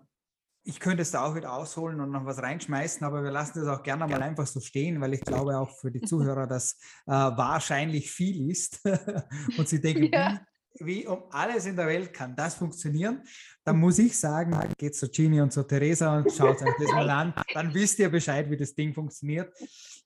ich 0.66 0.80
könnte 0.80 1.02
es 1.02 1.12
da 1.12 1.26
auch 1.26 1.36
wieder 1.36 1.54
ausholen 1.54 2.00
und 2.00 2.12
noch 2.12 2.26
was 2.26 2.42
reinschmeißen, 2.42 3.06
aber 3.06 3.24
wir 3.24 3.32
lassen 3.32 3.60
das 3.60 3.68
auch 3.68 3.84
gerne 3.84 4.08
mal 4.08 4.22
einfach 4.22 4.48
so 4.48 4.60
stehen, 4.60 5.02
weil 5.02 5.14
ich 5.14 5.22
glaube 5.22 5.58
auch 5.58 5.70
für 5.80 5.92
die 5.92 6.02
Zuhörer, 6.08 6.48
dass 6.48 6.78
äh, 7.06 7.12
wahrscheinlich 7.12 8.12
viel 8.12 8.50
ist 8.50 8.80
und 9.58 9.68
sie 9.68 9.82
denken, 9.82 10.10
ja. 10.14 10.40
wie, 10.80 10.86
wie, 10.86 11.08
um 11.08 11.24
alles 11.32 11.66
in 11.66 11.76
der 11.76 11.88
Welt 11.88 12.14
kann 12.14 12.36
das 12.36 12.56
funktionieren. 12.56 13.22
Dann 13.66 13.78
muss 13.78 14.00
ich 14.00 14.18
sagen, 14.18 14.58
geht 14.78 14.96
zu 14.96 15.10
Gini 15.10 15.42
und 15.42 15.52
zu 15.52 15.64
Theresa 15.64 16.18
und 16.18 16.32
schaut 16.32 16.62
euch 16.62 16.76
das 16.80 16.92
mal 16.92 17.10
an, 17.10 17.34
dann 17.54 17.74
wisst 17.74 18.00
ihr 18.00 18.10
Bescheid, 18.10 18.50
wie 18.50 18.58
das 18.58 18.74
Ding 18.74 18.94
funktioniert. 18.94 19.54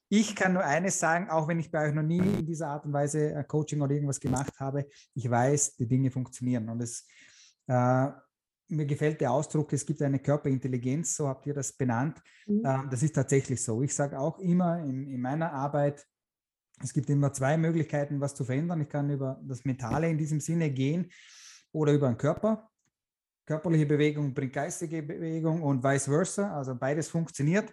Ich 0.08 0.34
kann 0.34 0.54
nur 0.54 0.64
eines 0.64 0.98
sagen, 0.98 1.30
auch 1.30 1.46
wenn 1.46 1.60
ich 1.60 1.70
bei 1.70 1.86
euch 1.86 1.94
noch 1.94 2.02
nie 2.02 2.18
in 2.18 2.46
dieser 2.46 2.68
Art 2.68 2.84
und 2.84 2.92
Weise 2.92 3.32
äh, 3.32 3.44
Coaching 3.44 3.80
oder 3.80 3.94
irgendwas 3.94 4.18
gemacht 4.18 4.58
habe, 4.58 4.86
ich 5.14 5.30
weiß, 5.30 5.76
die 5.76 5.86
Dinge 5.86 6.10
funktionieren 6.10 6.68
und 6.68 6.80
es 6.82 7.06
äh, 7.68 8.08
mir 8.68 8.86
gefällt 8.86 9.20
der 9.20 9.32
Ausdruck, 9.32 9.72
es 9.72 9.86
gibt 9.86 10.02
eine 10.02 10.18
Körperintelligenz, 10.18 11.16
so 11.16 11.28
habt 11.28 11.46
ihr 11.46 11.54
das 11.54 11.72
benannt. 11.72 12.22
Mhm. 12.46 12.62
Ähm, 12.64 12.88
das 12.90 13.02
ist 13.02 13.14
tatsächlich 13.14 13.62
so. 13.62 13.82
Ich 13.82 13.94
sage 13.94 14.18
auch 14.18 14.38
immer 14.38 14.80
in, 14.80 15.08
in, 15.08 15.20
meiner 15.20 15.52
Arbeit, 15.52 16.06
es 16.82 16.92
gibt 16.92 17.10
immer 17.10 17.32
zwei 17.32 17.56
Möglichkeiten, 17.56 18.20
was 18.20 18.34
zu 18.34 18.44
verändern. 18.44 18.80
Ich 18.82 18.88
kann 18.88 19.10
über 19.10 19.40
das 19.42 19.64
Mentale 19.64 20.08
in 20.08 20.18
diesem 20.18 20.40
Sinne 20.40 20.70
gehen 20.70 21.10
oder 21.72 21.92
über 21.92 22.08
den 22.08 22.16
Körper. 22.16 22.70
Körperliche 23.46 23.86
Bewegung 23.86 24.34
bringt 24.34 24.52
geistige 24.52 25.02
Bewegung 25.02 25.62
und 25.62 25.82
vice 25.82 26.04
versa. 26.04 26.56
Also 26.56 26.74
beides 26.76 27.08
funktioniert. 27.08 27.72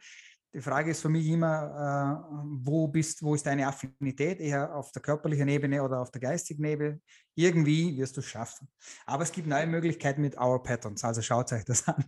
Die 0.55 0.61
Frage 0.61 0.91
ist 0.91 1.01
für 1.01 1.09
mich 1.09 1.27
immer, 1.27 2.23
äh, 2.23 2.45
wo, 2.63 2.87
bist, 2.87 3.21
wo 3.21 3.35
ist 3.35 3.45
deine 3.45 3.67
Affinität? 3.67 4.39
Eher 4.39 4.73
auf 4.73 4.89
der 4.93 5.01
körperlichen 5.01 5.49
Ebene 5.49 5.83
oder 5.83 5.99
auf 5.99 6.11
der 6.11 6.21
geistigen 6.21 6.63
Ebene? 6.63 7.01
Irgendwie 7.35 7.97
wirst 7.97 8.15
du 8.15 8.21
es 8.21 8.27
schaffen. 8.27 8.69
Aber 9.05 9.23
es 9.23 9.33
gibt 9.33 9.47
neue 9.47 9.67
Möglichkeiten 9.67 10.21
mit 10.21 10.39
Our 10.39 10.63
Patterns, 10.63 11.03
also 11.03 11.21
schaut 11.21 11.51
euch 11.51 11.65
das 11.65 11.85
an. 11.85 12.01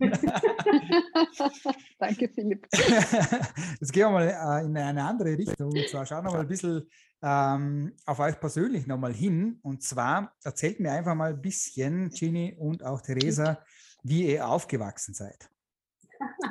Danke, 1.98 2.30
Philipp. 2.34 2.66
Jetzt 2.72 3.92
gehen 3.92 4.04
wir 4.04 4.10
mal 4.12 4.28
äh, 4.28 4.64
in 4.64 4.74
eine 4.78 5.04
andere 5.04 5.36
Richtung. 5.36 5.68
Und 5.68 5.88
zwar 5.90 6.06
schauen 6.06 6.24
wir 6.24 6.30
mal 6.30 6.40
ein 6.40 6.48
bisschen 6.48 6.88
ähm, 7.20 7.92
auf 8.06 8.18
euch 8.18 8.40
persönlich 8.40 8.86
nochmal 8.86 9.12
hin. 9.12 9.58
Und 9.60 9.82
zwar 9.82 10.32
erzählt 10.42 10.80
mir 10.80 10.92
einfach 10.92 11.14
mal 11.14 11.34
ein 11.34 11.42
bisschen, 11.42 12.08
Ginny 12.08 12.56
und 12.58 12.82
auch 12.82 13.02
Theresa, 13.02 13.62
wie 14.02 14.32
ihr 14.32 14.48
aufgewachsen 14.48 15.12
seid 15.12 15.50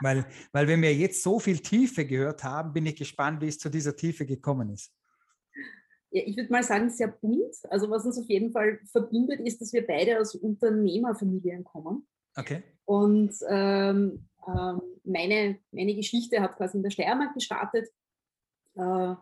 weil, 0.02 0.26
weil 0.52 0.68
wenn 0.68 0.82
wir 0.82 0.94
jetzt 0.94 1.24
so 1.24 1.40
viel 1.40 1.60
Tiefe 1.60 2.06
gehört 2.06 2.44
haben, 2.44 2.74
bin 2.74 2.86
ich 2.86 2.96
gespannt, 2.96 3.42
wie 3.42 3.48
es 3.48 3.60
zu 3.60 3.70
dieser 3.70 3.96
Tiefe 3.96 4.26
gekommen 4.26 4.70
ist. 4.70 4.94
Ja, 6.12 6.24
ich 6.26 6.38
würde 6.38 6.52
mal 6.52 6.64
sagen, 6.64 6.90
sehr 6.90 7.10
bunt. 7.10 7.56
Also 7.70 7.90
was 7.90 8.06
uns 8.06 8.18
auf 8.18 8.28
jeden 8.28 8.52
Fall 8.52 8.80
verbindet, 8.92 9.42
ist, 9.42 9.62
dass 9.62 9.74
wir 9.74 9.86
beide 9.86 10.20
aus 10.20 10.36
Unternehmerfamilien 10.36 11.64
kommen. 11.64 12.08
Okay. 12.36 12.64
Und 12.86 13.34
ähm, 13.50 14.28
ähm, 14.48 14.82
meine, 15.04 15.60
meine 15.72 15.96
Geschichte 15.96 16.42
hat 16.42 16.56
quasi 16.56 16.78
in 16.78 16.84
der 16.84 16.92
Steiermark 16.92 17.34
gestartet 17.34 17.90
äh, 18.76 19.16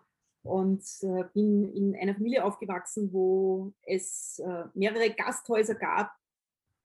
und 0.43 0.83
äh, 1.01 1.23
bin 1.33 1.73
in 1.73 1.95
einer 1.95 2.13
Familie 2.13 2.43
aufgewachsen, 2.43 3.11
wo 3.11 3.73
es 3.83 4.39
äh, 4.39 4.65
mehrere 4.75 5.09
Gasthäuser 5.11 5.75
gab. 5.75 6.11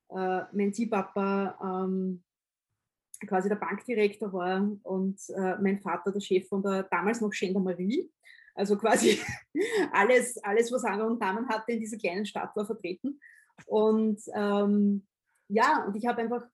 Äh, 0.08 0.42
mein 0.52 0.72
Ziehpapa 0.72 1.84
ähm, 1.84 2.22
quasi 3.26 3.48
der 3.48 3.56
Bankdirektor 3.56 4.32
war 4.32 4.70
und 4.82 5.20
äh, 5.30 5.56
mein 5.60 5.80
Vater 5.80 6.12
der 6.12 6.20
Chef 6.20 6.48
von 6.48 6.62
der 6.62 6.84
damals 6.84 7.20
noch 7.20 7.30
Gendarmerie. 7.30 8.10
Also 8.54 8.76
quasi 8.76 9.18
alles, 9.92 10.38
alles, 10.38 10.72
was 10.72 10.84
Angel 10.84 11.06
und 11.06 11.22
Damen 11.22 11.48
hatte 11.48 11.72
in 11.72 11.80
dieser 11.80 11.98
kleinen 11.98 12.26
Stadt 12.26 12.54
war 12.56 12.66
vertreten. 12.66 13.20
Und 13.66 14.20
ähm, 14.34 15.06
ja, 15.48 15.84
und 15.86 15.96
ich 15.96 16.06
habe 16.06 16.22
einfach 16.22 16.46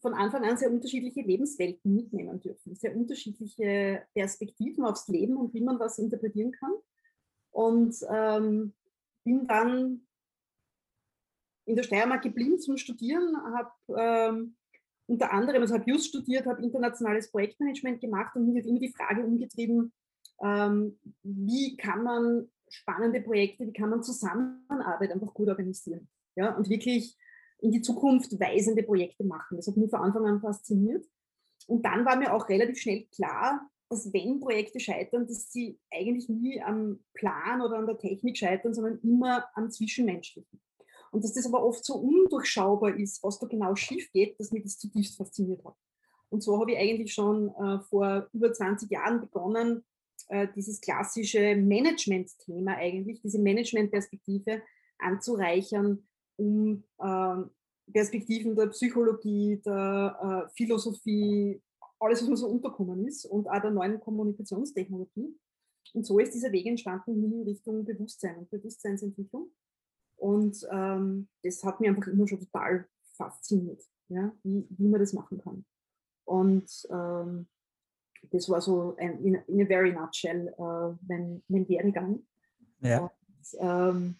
von 0.00 0.14
Anfang 0.14 0.44
an 0.44 0.56
sehr 0.56 0.70
unterschiedliche 0.70 1.22
Lebenswelten 1.22 1.94
mitnehmen 1.94 2.40
dürfen, 2.40 2.74
sehr 2.74 2.94
unterschiedliche 2.94 4.06
Perspektiven 4.14 4.84
aufs 4.84 5.08
Leben 5.08 5.36
und 5.36 5.54
wie 5.54 5.62
man 5.62 5.78
was 5.78 5.98
interpretieren 5.98 6.52
kann. 6.52 6.72
Und 7.50 7.96
ähm, 8.10 8.74
bin 9.24 9.46
dann 9.46 10.06
in 11.64 11.74
der 11.74 11.82
Steiermark 11.82 12.22
geblieben 12.22 12.60
zum 12.60 12.76
Studieren, 12.76 13.36
habe 13.36 13.72
ähm, 13.96 14.56
unter 15.06 15.32
anderem, 15.32 15.62
also 15.62 15.74
habe 15.74 15.90
Just 15.90 16.08
studiert, 16.08 16.46
habe 16.46 16.62
internationales 16.62 17.30
Projektmanagement 17.30 18.00
gemacht 18.00 18.34
und 18.36 18.46
mich 18.46 18.62
hat 18.62 18.68
immer 18.68 18.80
die 18.80 18.92
Frage 18.92 19.24
umgetrieben, 19.24 19.92
ähm, 20.42 20.98
wie 21.22 21.76
kann 21.76 22.02
man 22.02 22.48
spannende 22.68 23.20
Projekte, 23.20 23.66
wie 23.66 23.72
kann 23.72 23.90
man 23.90 24.02
Zusammenarbeit 24.02 25.12
einfach 25.12 25.32
gut 25.32 25.48
organisieren 25.48 26.08
ja, 26.34 26.54
und 26.56 26.68
wirklich 26.68 27.16
in 27.60 27.70
die 27.70 27.80
Zukunft 27.80 28.38
weisende 28.38 28.82
Projekte 28.82 29.24
machen. 29.24 29.56
Das 29.56 29.66
hat 29.66 29.76
mich 29.76 29.90
von 29.90 30.00
Anfang 30.00 30.26
an 30.26 30.40
fasziniert. 30.40 31.06
Und 31.66 31.84
dann 31.84 32.04
war 32.04 32.16
mir 32.16 32.32
auch 32.34 32.48
relativ 32.48 32.78
schnell 32.78 33.06
klar, 33.14 33.68
dass 33.88 34.12
wenn 34.12 34.40
Projekte 34.40 34.80
scheitern, 34.80 35.26
dass 35.26 35.50
sie 35.50 35.78
eigentlich 35.92 36.28
nie 36.28 36.60
am 36.60 37.00
Plan 37.14 37.62
oder 37.62 37.78
an 37.78 37.86
der 37.86 37.98
Technik 37.98 38.36
scheitern, 38.36 38.74
sondern 38.74 38.98
immer 38.98 39.46
am 39.54 39.70
Zwischenmenschlichen. 39.70 40.55
Und 41.16 41.24
dass 41.24 41.32
das 41.32 41.46
aber 41.46 41.64
oft 41.64 41.82
so 41.82 41.94
undurchschaubar 41.94 42.94
ist, 42.94 43.22
was 43.22 43.38
da 43.38 43.46
genau 43.46 43.74
schief 43.74 44.12
geht, 44.12 44.38
dass 44.38 44.52
mich 44.52 44.64
das 44.64 44.76
zutiefst 44.76 45.16
fasziniert 45.16 45.64
hat. 45.64 45.74
Und 46.28 46.42
so 46.42 46.60
habe 46.60 46.72
ich 46.72 46.78
eigentlich 46.78 47.14
schon 47.14 47.48
äh, 47.54 47.80
vor 47.88 48.28
über 48.34 48.52
20 48.52 48.90
Jahren 48.90 49.22
begonnen, 49.22 49.82
äh, 50.28 50.46
dieses 50.54 50.78
klassische 50.78 51.56
Management-Thema 51.56 52.76
eigentlich, 52.76 53.22
diese 53.22 53.38
Management-Perspektive 53.38 54.60
anzureichern, 54.98 56.06
um 56.36 56.84
äh, 56.98 57.36
Perspektiven 57.90 58.54
der 58.54 58.66
Psychologie, 58.66 59.58
der 59.64 60.44
äh, 60.46 60.52
Philosophie, 60.54 61.62
alles, 61.98 62.20
was 62.20 62.28
mir 62.28 62.36
so 62.36 62.48
unterkommen 62.48 63.08
ist 63.08 63.24
und 63.24 63.48
auch 63.48 63.62
der 63.62 63.70
neuen 63.70 64.00
Kommunikationstechnologie. 64.00 65.34
Und 65.94 66.04
so 66.04 66.18
ist 66.18 66.34
dieser 66.34 66.52
Weg 66.52 66.66
entstanden 66.66 67.24
in 67.24 67.42
Richtung 67.44 67.86
Bewusstsein 67.86 68.36
und 68.36 68.50
Bewusstseinsentwicklung. 68.50 69.50
Und 70.16 70.66
ähm, 70.70 71.28
das 71.42 71.62
hat 71.64 71.80
mich 71.80 71.90
einfach 71.90 72.06
immer 72.06 72.26
schon 72.26 72.40
total 72.40 72.86
fasziniert, 73.16 73.82
ja, 74.08 74.32
wie, 74.42 74.66
wie 74.70 74.88
man 74.88 75.00
das 75.00 75.12
machen 75.12 75.38
kann. 75.38 75.64
Und 76.24 76.70
ähm, 76.90 77.46
das 78.30 78.48
war 78.48 78.60
so 78.60 78.96
ein, 78.98 79.24
in, 79.24 79.34
in 79.46 79.62
a 79.62 79.66
very 79.66 79.92
nutshell 79.92 80.48
äh, 80.48 80.96
mein, 81.06 81.42
mein 81.48 81.68
Werdegang. 81.68 82.20
Ja. 82.80 83.00
Und, 83.00 83.12
ähm, 83.60 84.16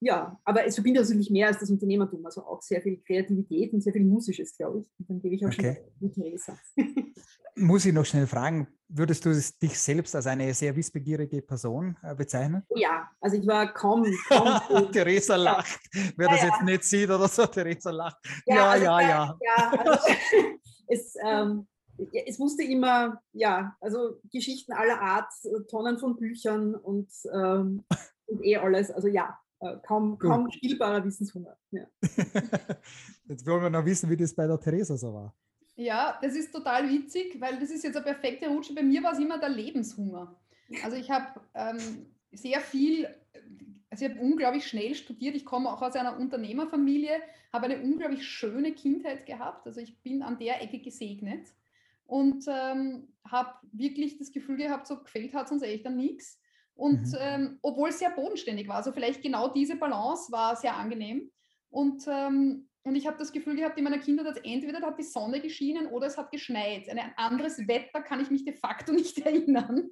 ja, 0.00 0.38
aber 0.44 0.64
es 0.64 0.76
verbindet 0.76 1.02
natürlich 1.02 1.30
mehr 1.30 1.48
als 1.48 1.58
das 1.58 1.70
Unternehmertum, 1.70 2.24
also 2.24 2.44
auch 2.44 2.62
sehr 2.62 2.80
viel 2.80 2.98
Kreativität 2.98 3.72
und 3.72 3.80
sehr 3.80 3.92
viel 3.92 4.04
Musisches, 4.04 4.56
glaube 4.56 4.80
ich. 4.80 4.86
Und 4.98 5.10
dann 5.10 5.20
gebe 5.20 5.34
ich 5.34 5.44
auch 5.44 5.52
okay. 5.52 5.78
schon 5.98 6.12
Theresa. 6.12 6.56
Muss 7.56 7.84
ich 7.84 7.92
noch 7.92 8.04
schnell 8.04 8.28
fragen, 8.28 8.68
würdest 8.86 9.24
du 9.24 9.30
dich 9.30 9.78
selbst 9.78 10.14
als 10.14 10.28
eine 10.28 10.54
sehr 10.54 10.76
wissbegierige 10.76 11.42
Person 11.42 11.96
äh, 12.02 12.14
bezeichnen? 12.14 12.62
Oh 12.68 12.78
ja, 12.78 13.10
also 13.20 13.36
ich 13.36 13.46
war 13.48 13.72
kaum. 13.74 14.06
kaum 14.28 14.92
Theresa 14.92 15.34
lacht. 15.34 15.80
Wer 16.16 16.26
ja, 16.26 16.32
das 16.32 16.42
ja. 16.42 16.48
jetzt 16.48 16.62
nicht 16.62 16.84
sieht 16.84 17.10
oder 17.10 17.26
so, 17.26 17.46
Theresa 17.46 17.90
lacht. 17.90 18.18
Ja, 18.46 18.54
ja, 18.54 18.70
also, 18.70 18.84
ja. 18.84 19.00
Ja, 19.00 19.36
ja 19.40 19.70
also, 19.80 20.08
es, 20.86 21.14
ähm, 21.24 21.66
es 22.26 22.38
wusste 22.38 22.62
immer, 22.62 23.20
ja, 23.32 23.76
also 23.80 24.20
Geschichten 24.32 24.72
aller 24.72 25.00
Art, 25.00 25.32
Tonnen 25.68 25.98
von 25.98 26.16
Büchern 26.16 26.76
und, 26.76 27.10
ähm, 27.32 27.84
und 28.26 28.44
eh 28.44 28.56
alles. 28.58 28.92
Also 28.92 29.08
ja, 29.08 29.36
äh, 29.60 29.76
kaum, 29.86 30.18
kaum 30.18 30.50
spielbarer 30.50 31.04
Wissenshunger. 31.04 31.56
Ja. 31.70 31.86
Jetzt 33.28 33.46
wollen 33.46 33.62
wir 33.62 33.70
noch 33.70 33.84
wissen, 33.84 34.08
wie 34.10 34.16
das 34.16 34.34
bei 34.34 34.46
der 34.46 34.60
Theresa 34.60 34.96
so 34.96 35.12
war. 35.12 35.34
Ja, 35.76 36.18
das 36.20 36.34
ist 36.34 36.52
total 36.52 36.88
witzig, 36.88 37.40
weil 37.40 37.60
das 37.60 37.70
ist 37.70 37.84
jetzt 37.84 37.94
eine 37.94 38.04
perfekte 38.04 38.48
Rutsche. 38.48 38.74
Bei 38.74 38.82
mir 38.82 39.00
war 39.00 39.12
es 39.12 39.20
immer 39.20 39.38
der 39.38 39.50
Lebenshunger. 39.50 40.36
Also 40.82 40.96
ich 40.96 41.08
habe 41.08 41.40
ähm, 41.54 41.78
sehr 42.32 42.60
viel 42.60 43.06
also 43.90 44.04
ich 44.04 44.10
habe 44.10 44.20
unglaublich 44.20 44.66
schnell 44.66 44.94
studiert. 44.94 45.34
Ich 45.34 45.44
komme 45.44 45.72
auch 45.72 45.82
aus 45.82 45.94
einer 45.94 46.18
Unternehmerfamilie, 46.18 47.20
habe 47.52 47.66
eine 47.66 47.82
unglaublich 47.82 48.26
schöne 48.26 48.72
Kindheit 48.72 49.26
gehabt. 49.26 49.66
Also 49.66 49.80
ich 49.80 50.00
bin 50.02 50.22
an 50.22 50.38
der 50.38 50.62
Ecke 50.62 50.78
gesegnet 50.78 51.48
und 52.04 52.44
ähm, 52.48 53.08
habe 53.26 53.54
wirklich 53.72 54.18
das 54.18 54.32
Gefühl 54.32 54.56
gehabt, 54.56 54.86
so 54.86 54.98
gefällt 54.98 55.34
hat 55.34 55.46
es 55.46 55.52
uns 55.52 55.62
echt 55.62 55.86
an 55.86 55.96
nichts. 55.96 56.38
Und 56.78 57.08
mhm. 57.08 57.18
ähm, 57.18 57.58
obwohl 57.62 57.88
es 57.88 57.98
sehr 57.98 58.10
bodenständig 58.10 58.68
war, 58.68 58.76
also 58.76 58.92
vielleicht 58.92 59.20
genau 59.20 59.48
diese 59.48 59.74
Balance 59.74 60.30
war 60.30 60.54
sehr 60.54 60.76
angenehm. 60.76 61.28
Und, 61.70 62.04
ähm, 62.06 62.68
und 62.84 62.94
ich 62.94 63.04
habe 63.04 63.18
das 63.18 63.32
Gefühl 63.32 63.56
gehabt 63.56 63.76
in 63.78 63.84
meiner 63.84 63.98
Kindheit, 63.98 64.28
dass 64.28 64.44
entweder 64.44 64.80
hat 64.86 64.96
die 64.96 65.02
Sonne 65.02 65.40
geschienen 65.40 65.88
oder 65.88 66.06
es 66.06 66.16
hat 66.16 66.30
geschneit. 66.30 66.88
Ein 66.88 67.12
anderes 67.16 67.66
Wetter 67.66 68.00
kann 68.00 68.20
ich 68.20 68.30
mich 68.30 68.44
de 68.44 68.54
facto 68.54 68.92
nicht 68.94 69.18
erinnern. 69.18 69.90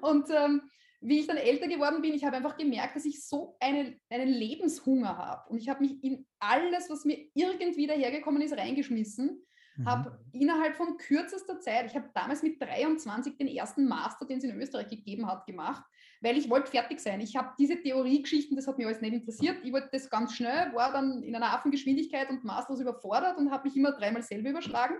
Und 0.00 0.30
ähm, 0.30 0.62
wie 1.02 1.20
ich 1.20 1.26
dann 1.26 1.36
älter 1.36 1.68
geworden 1.68 2.00
bin, 2.00 2.14
ich 2.14 2.24
habe 2.24 2.36
einfach 2.36 2.56
gemerkt, 2.56 2.96
dass 2.96 3.04
ich 3.04 3.22
so 3.22 3.58
eine, 3.60 4.00
einen 4.08 4.28
Lebenshunger 4.28 5.18
habe. 5.18 5.50
Und 5.50 5.58
ich 5.58 5.68
habe 5.68 5.84
mich 5.84 6.02
in 6.02 6.26
alles, 6.38 6.88
was 6.88 7.04
mir 7.04 7.28
irgendwie 7.34 7.86
dahergekommen 7.86 8.40
ist, 8.40 8.56
reingeschmissen. 8.56 9.44
Mhm. 9.76 9.86
Habe 9.86 10.18
innerhalb 10.32 10.76
von 10.76 10.96
kürzester 10.96 11.60
Zeit, 11.60 11.90
ich 11.90 11.94
habe 11.94 12.08
damals 12.14 12.42
mit 12.42 12.60
23 12.60 13.36
den 13.36 13.48
ersten 13.48 13.86
Master, 13.86 14.24
den 14.24 14.38
es 14.38 14.44
in 14.44 14.58
Österreich 14.58 14.88
gegeben 14.88 15.26
hat, 15.26 15.44
gemacht, 15.44 15.84
weil 16.20 16.36
ich 16.36 16.48
wollte 16.48 16.70
fertig 16.70 17.00
sein. 17.00 17.20
Ich 17.20 17.36
habe 17.36 17.54
diese 17.58 17.80
Theoriegeschichten, 17.80 18.56
das 18.56 18.66
hat 18.66 18.78
mich 18.78 18.86
alles 18.86 19.00
nicht 19.00 19.14
interessiert. 19.14 19.58
Ich 19.62 19.72
wollte 19.72 19.88
das 19.92 20.10
ganz 20.10 20.34
schnell, 20.34 20.72
war 20.74 20.92
dann 20.92 21.22
in 21.22 21.34
einer 21.34 21.52
Affengeschwindigkeit 21.52 22.30
und 22.30 22.44
maßlos 22.44 22.80
überfordert 22.80 23.36
und 23.38 23.50
habe 23.50 23.68
mich 23.68 23.76
immer 23.76 23.92
dreimal 23.92 24.22
selber 24.22 24.50
überschlagen. 24.50 24.96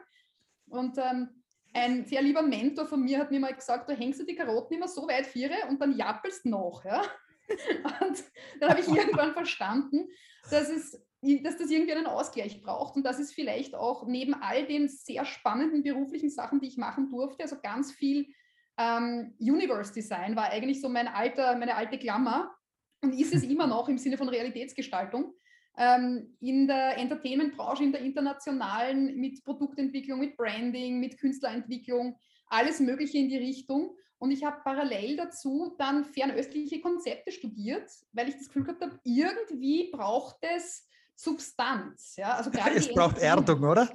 Und 0.68 0.98
ähm, 0.98 1.28
ein 1.72 2.04
sehr 2.04 2.22
lieber 2.22 2.42
Mentor 2.42 2.86
von 2.86 3.02
mir 3.02 3.18
hat 3.18 3.30
mir 3.30 3.40
mal 3.40 3.54
gesagt, 3.54 3.88
du 3.88 3.94
hängst 3.94 4.20
du 4.20 4.24
die 4.24 4.34
Karotten 4.34 4.76
immer 4.76 4.88
so 4.88 5.06
weit 5.08 5.26
viere 5.26 5.54
und 5.68 5.80
dann 5.80 5.96
jappelst 5.96 6.46
noch. 6.46 6.84
Ja? 6.84 7.02
Und 8.00 8.24
dann 8.58 8.70
habe 8.70 8.80
ich 8.80 8.88
irgendwann 8.88 9.32
verstanden, 9.32 10.08
dass, 10.50 10.68
es, 10.68 11.00
dass 11.44 11.56
das 11.56 11.70
irgendwie 11.70 11.92
einen 11.92 12.06
Ausgleich 12.06 12.60
braucht 12.60 12.96
und 12.96 13.04
dass 13.04 13.20
es 13.20 13.32
vielleicht 13.32 13.76
auch 13.76 14.04
neben 14.06 14.34
all 14.34 14.66
den 14.66 14.88
sehr 14.88 15.24
spannenden 15.24 15.84
beruflichen 15.84 16.28
Sachen, 16.28 16.60
die 16.60 16.66
ich 16.66 16.76
machen 16.76 17.08
durfte, 17.08 17.44
also 17.44 17.56
ganz 17.62 17.92
viel 17.92 18.34
ähm, 18.78 19.34
Universe 19.38 19.92
Design 19.92 20.36
war 20.36 20.50
eigentlich 20.50 20.80
so 20.80 20.88
mein 20.88 21.08
alter, 21.08 21.56
meine 21.56 21.76
alte 21.76 21.98
Klammer 21.98 22.54
und 23.02 23.18
ist 23.18 23.34
es 23.34 23.42
immer 23.42 23.66
noch 23.66 23.88
im 23.88 23.98
Sinne 23.98 24.18
von 24.18 24.28
Realitätsgestaltung 24.28 25.34
ähm, 25.76 26.36
in 26.40 26.66
der 26.66 26.96
Entertainment-Branche, 26.98 27.84
in 27.84 27.92
der 27.92 28.00
internationalen, 28.00 29.16
mit 29.16 29.44
Produktentwicklung, 29.44 30.20
mit 30.20 30.36
Branding, 30.36 30.98
mit 30.98 31.18
Künstlerentwicklung, 31.18 32.18
alles 32.48 32.80
Mögliche 32.80 33.18
in 33.18 33.28
die 33.28 33.36
Richtung. 33.36 33.96
Und 34.18 34.30
ich 34.30 34.44
habe 34.44 34.62
parallel 34.64 35.16
dazu 35.16 35.74
dann 35.78 36.04
fernöstliche 36.04 36.80
Konzepte 36.80 37.30
studiert, 37.32 37.90
weil 38.12 38.28
ich 38.28 38.36
das 38.36 38.46
Gefühl 38.46 38.64
gehabt 38.64 38.82
habe, 38.82 38.98
irgendwie 39.04 39.90
braucht 39.90 40.36
es 40.40 40.88
Substanz. 41.14 42.16
Ja? 42.16 42.34
Also 42.34 42.50
es 42.50 42.92
braucht 42.92 43.18
Erdung, 43.18 43.62
oder? 43.62 43.90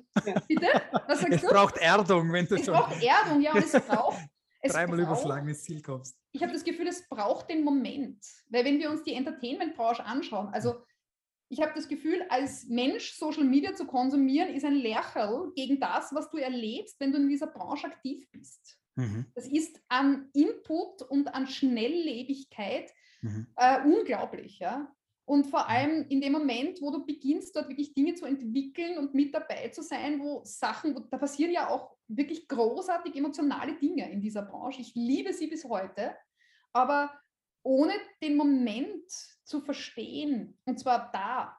Bitte? 0.47 0.67
Was 1.07 1.21
sagst 1.21 1.33
es 1.33 1.41
du? 1.41 1.47
braucht 1.47 1.77
Erdung, 1.77 2.31
wenn 2.31 2.45
du 2.45 2.55
es 2.55 2.65
schon. 2.65 2.75
Es 2.75 2.79
braucht 2.79 3.03
Erdung, 3.03 3.41
ja, 3.41 3.53
und 3.53 3.63
es 3.63 3.71
braucht. 3.87 4.19
Es 4.61 4.73
Dreimal 4.73 4.97
braucht, 4.97 5.07
überschlagen 5.07 5.47
ins 5.49 5.63
Ziel 5.63 5.81
kommst. 5.81 6.17
Ich 6.31 6.41
habe 6.41 6.53
das 6.53 6.63
Gefühl, 6.63 6.87
es 6.87 7.07
braucht 7.09 7.49
den 7.49 7.63
Moment. 7.63 8.23
Weil 8.49 8.63
wenn 8.63 8.79
wir 8.79 8.91
uns 8.91 9.03
die 9.03 9.13
Entertainment-Branche 9.13 10.05
anschauen, 10.05 10.49
also 10.53 10.83
ich 11.49 11.61
habe 11.61 11.73
das 11.75 11.87
Gefühl, 11.87 12.23
als 12.29 12.67
Mensch 12.67 13.13
Social 13.13 13.43
Media 13.43 13.73
zu 13.73 13.85
konsumieren, 13.85 14.53
ist 14.53 14.63
ein 14.63 14.75
Lercherl 14.75 15.51
gegen 15.55 15.79
das, 15.79 16.13
was 16.13 16.29
du 16.29 16.37
erlebst, 16.37 16.99
wenn 16.99 17.11
du 17.11 17.17
in 17.17 17.27
dieser 17.27 17.47
Branche 17.47 17.87
aktiv 17.87 18.25
bist. 18.31 18.77
Mhm. 18.95 19.25
Das 19.35 19.47
ist 19.47 19.81
an 19.89 20.29
Input 20.33 21.01
und 21.01 21.27
an 21.33 21.47
Schnelllebigkeit 21.47 22.91
mhm. 23.21 23.47
äh, 23.57 23.81
unglaublich. 23.83 24.59
Ja? 24.59 24.93
Und 25.31 25.47
vor 25.47 25.69
allem 25.69 26.05
in 26.09 26.19
dem 26.19 26.33
Moment, 26.33 26.81
wo 26.81 26.91
du 26.91 27.05
beginnst, 27.05 27.55
dort 27.55 27.69
wirklich 27.69 27.93
Dinge 27.93 28.15
zu 28.15 28.25
entwickeln 28.25 28.97
und 28.97 29.13
mit 29.13 29.33
dabei 29.33 29.69
zu 29.69 29.81
sein, 29.81 30.19
wo 30.19 30.41
Sachen, 30.43 30.93
wo, 30.93 30.99
da 30.99 31.17
passieren 31.17 31.53
ja 31.53 31.69
auch 31.69 31.95
wirklich 32.09 32.49
großartig 32.49 33.15
emotionale 33.15 33.77
Dinge 33.77 34.11
in 34.11 34.19
dieser 34.19 34.41
Branche. 34.41 34.81
Ich 34.81 34.93
liebe 34.93 35.31
sie 35.31 35.47
bis 35.47 35.63
heute. 35.63 36.13
Aber 36.73 37.17
ohne 37.63 37.93
den 38.21 38.35
Moment 38.35 39.09
zu 39.45 39.61
verstehen, 39.61 40.59
und 40.65 40.81
zwar 40.81 41.09
da, 41.13 41.57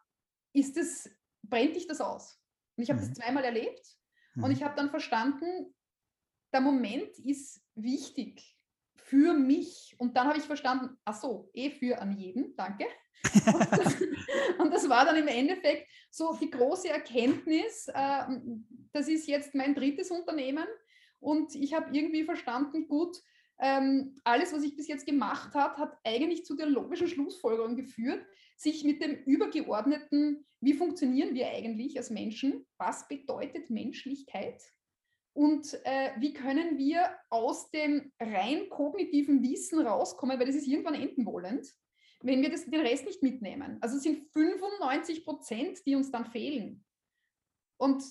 ist 0.52 0.76
es, 0.76 1.08
brennt 1.42 1.74
dich 1.74 1.86
das 1.86 2.02
aus. 2.02 2.38
Und 2.76 2.82
ich 2.82 2.90
habe 2.90 3.00
mhm. 3.00 3.06
das 3.06 3.14
zweimal 3.14 3.42
erlebt 3.42 3.86
mhm. 4.34 4.44
und 4.44 4.50
ich 4.50 4.62
habe 4.62 4.76
dann 4.76 4.90
verstanden, 4.90 5.74
der 6.52 6.60
Moment 6.60 7.18
ist 7.20 7.64
wichtig 7.74 8.54
für 9.12 9.34
mich. 9.34 9.94
Und 9.98 10.16
dann 10.16 10.26
habe 10.26 10.38
ich 10.38 10.44
verstanden, 10.44 10.96
ach 11.04 11.20
so, 11.20 11.50
eh 11.52 11.68
für 11.68 12.00
an 12.00 12.16
jeden, 12.16 12.56
danke. 12.56 12.86
Und 13.46 13.68
das, 13.70 13.96
und 14.58 14.72
das, 14.72 14.88
war 14.88 15.04
dann 15.04 15.16
im 15.16 15.28
Endeffekt 15.28 15.86
so 16.10 16.34
die 16.40 16.50
große 16.50 16.88
Erkenntnis, 16.88 17.88
äh, 17.88 18.22
das 18.92 19.08
ist 19.08 19.28
jetzt 19.28 19.54
mein 19.54 19.74
drittes 19.74 20.10
Unternehmen 20.10 20.64
und 21.20 21.54
ich 21.54 21.74
habe 21.74 21.94
irgendwie 21.94 22.24
verstanden, 22.24 22.88
gut, 22.88 23.18
ähm, 23.60 24.16
alles, 24.24 24.54
was 24.54 24.62
ich 24.62 24.76
bis 24.76 24.88
jetzt 24.88 25.04
gemacht 25.04 25.54
habe, 25.54 25.76
hat 25.76 25.98
eigentlich 26.04 26.46
zu 26.46 26.56
der 26.56 26.66
logischen 26.66 27.06
Schlussfolgerung 27.06 27.76
geführt, 27.76 28.24
sich 28.56 28.82
mit 28.82 29.02
dem 29.02 29.14
übergeordneten, 29.24 30.46
wie 30.60 30.72
funktionieren 30.72 31.34
wir 31.34 31.48
eigentlich 31.48 31.98
als 31.98 32.08
Menschen, 32.08 32.64
was 32.78 33.06
bedeutet 33.08 33.68
Menschlichkeit 33.68 34.62
und 35.34 35.72
äh, 35.84 36.12
wie 36.18 36.34
können 36.34 36.76
wir 36.78 37.16
aus 37.30 37.70
dem 37.70 38.12
rein 38.20 38.68
kognitiven 38.68 39.42
Wissen 39.42 39.86
rauskommen, 39.86 40.38
weil 40.38 40.46
das 40.46 40.56
ist 40.56 40.66
irgendwann 40.66 40.94
enden 40.94 41.24
wollend, 41.24 41.66
wenn 42.20 42.42
wir 42.42 42.50
das, 42.50 42.66
den 42.66 42.80
Rest 42.80 43.06
nicht 43.06 43.22
mitnehmen. 43.22 43.78
Also 43.80 43.96
es 43.96 44.02
sind 44.02 44.30
95 44.32 45.24
Prozent, 45.24 45.84
die 45.86 45.96
uns 45.96 46.10
dann 46.10 46.26
fehlen. 46.26 46.84
Und 47.78 48.02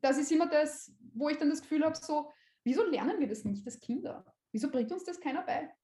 das 0.00 0.18
ist 0.18 0.30
immer 0.30 0.46
das, 0.46 0.92
wo 1.14 1.28
ich 1.28 1.36
dann 1.36 1.50
das 1.50 1.62
Gefühl 1.62 1.84
habe, 1.84 1.96
so, 1.96 2.30
wieso 2.62 2.84
lernen 2.84 3.18
wir 3.20 3.28
das 3.28 3.44
nicht 3.44 3.66
als 3.66 3.80
Kinder? 3.80 4.24
Wieso 4.52 4.70
bringt 4.70 4.92
uns 4.92 5.04
das 5.04 5.20
keiner 5.20 5.42
bei? 5.42 5.74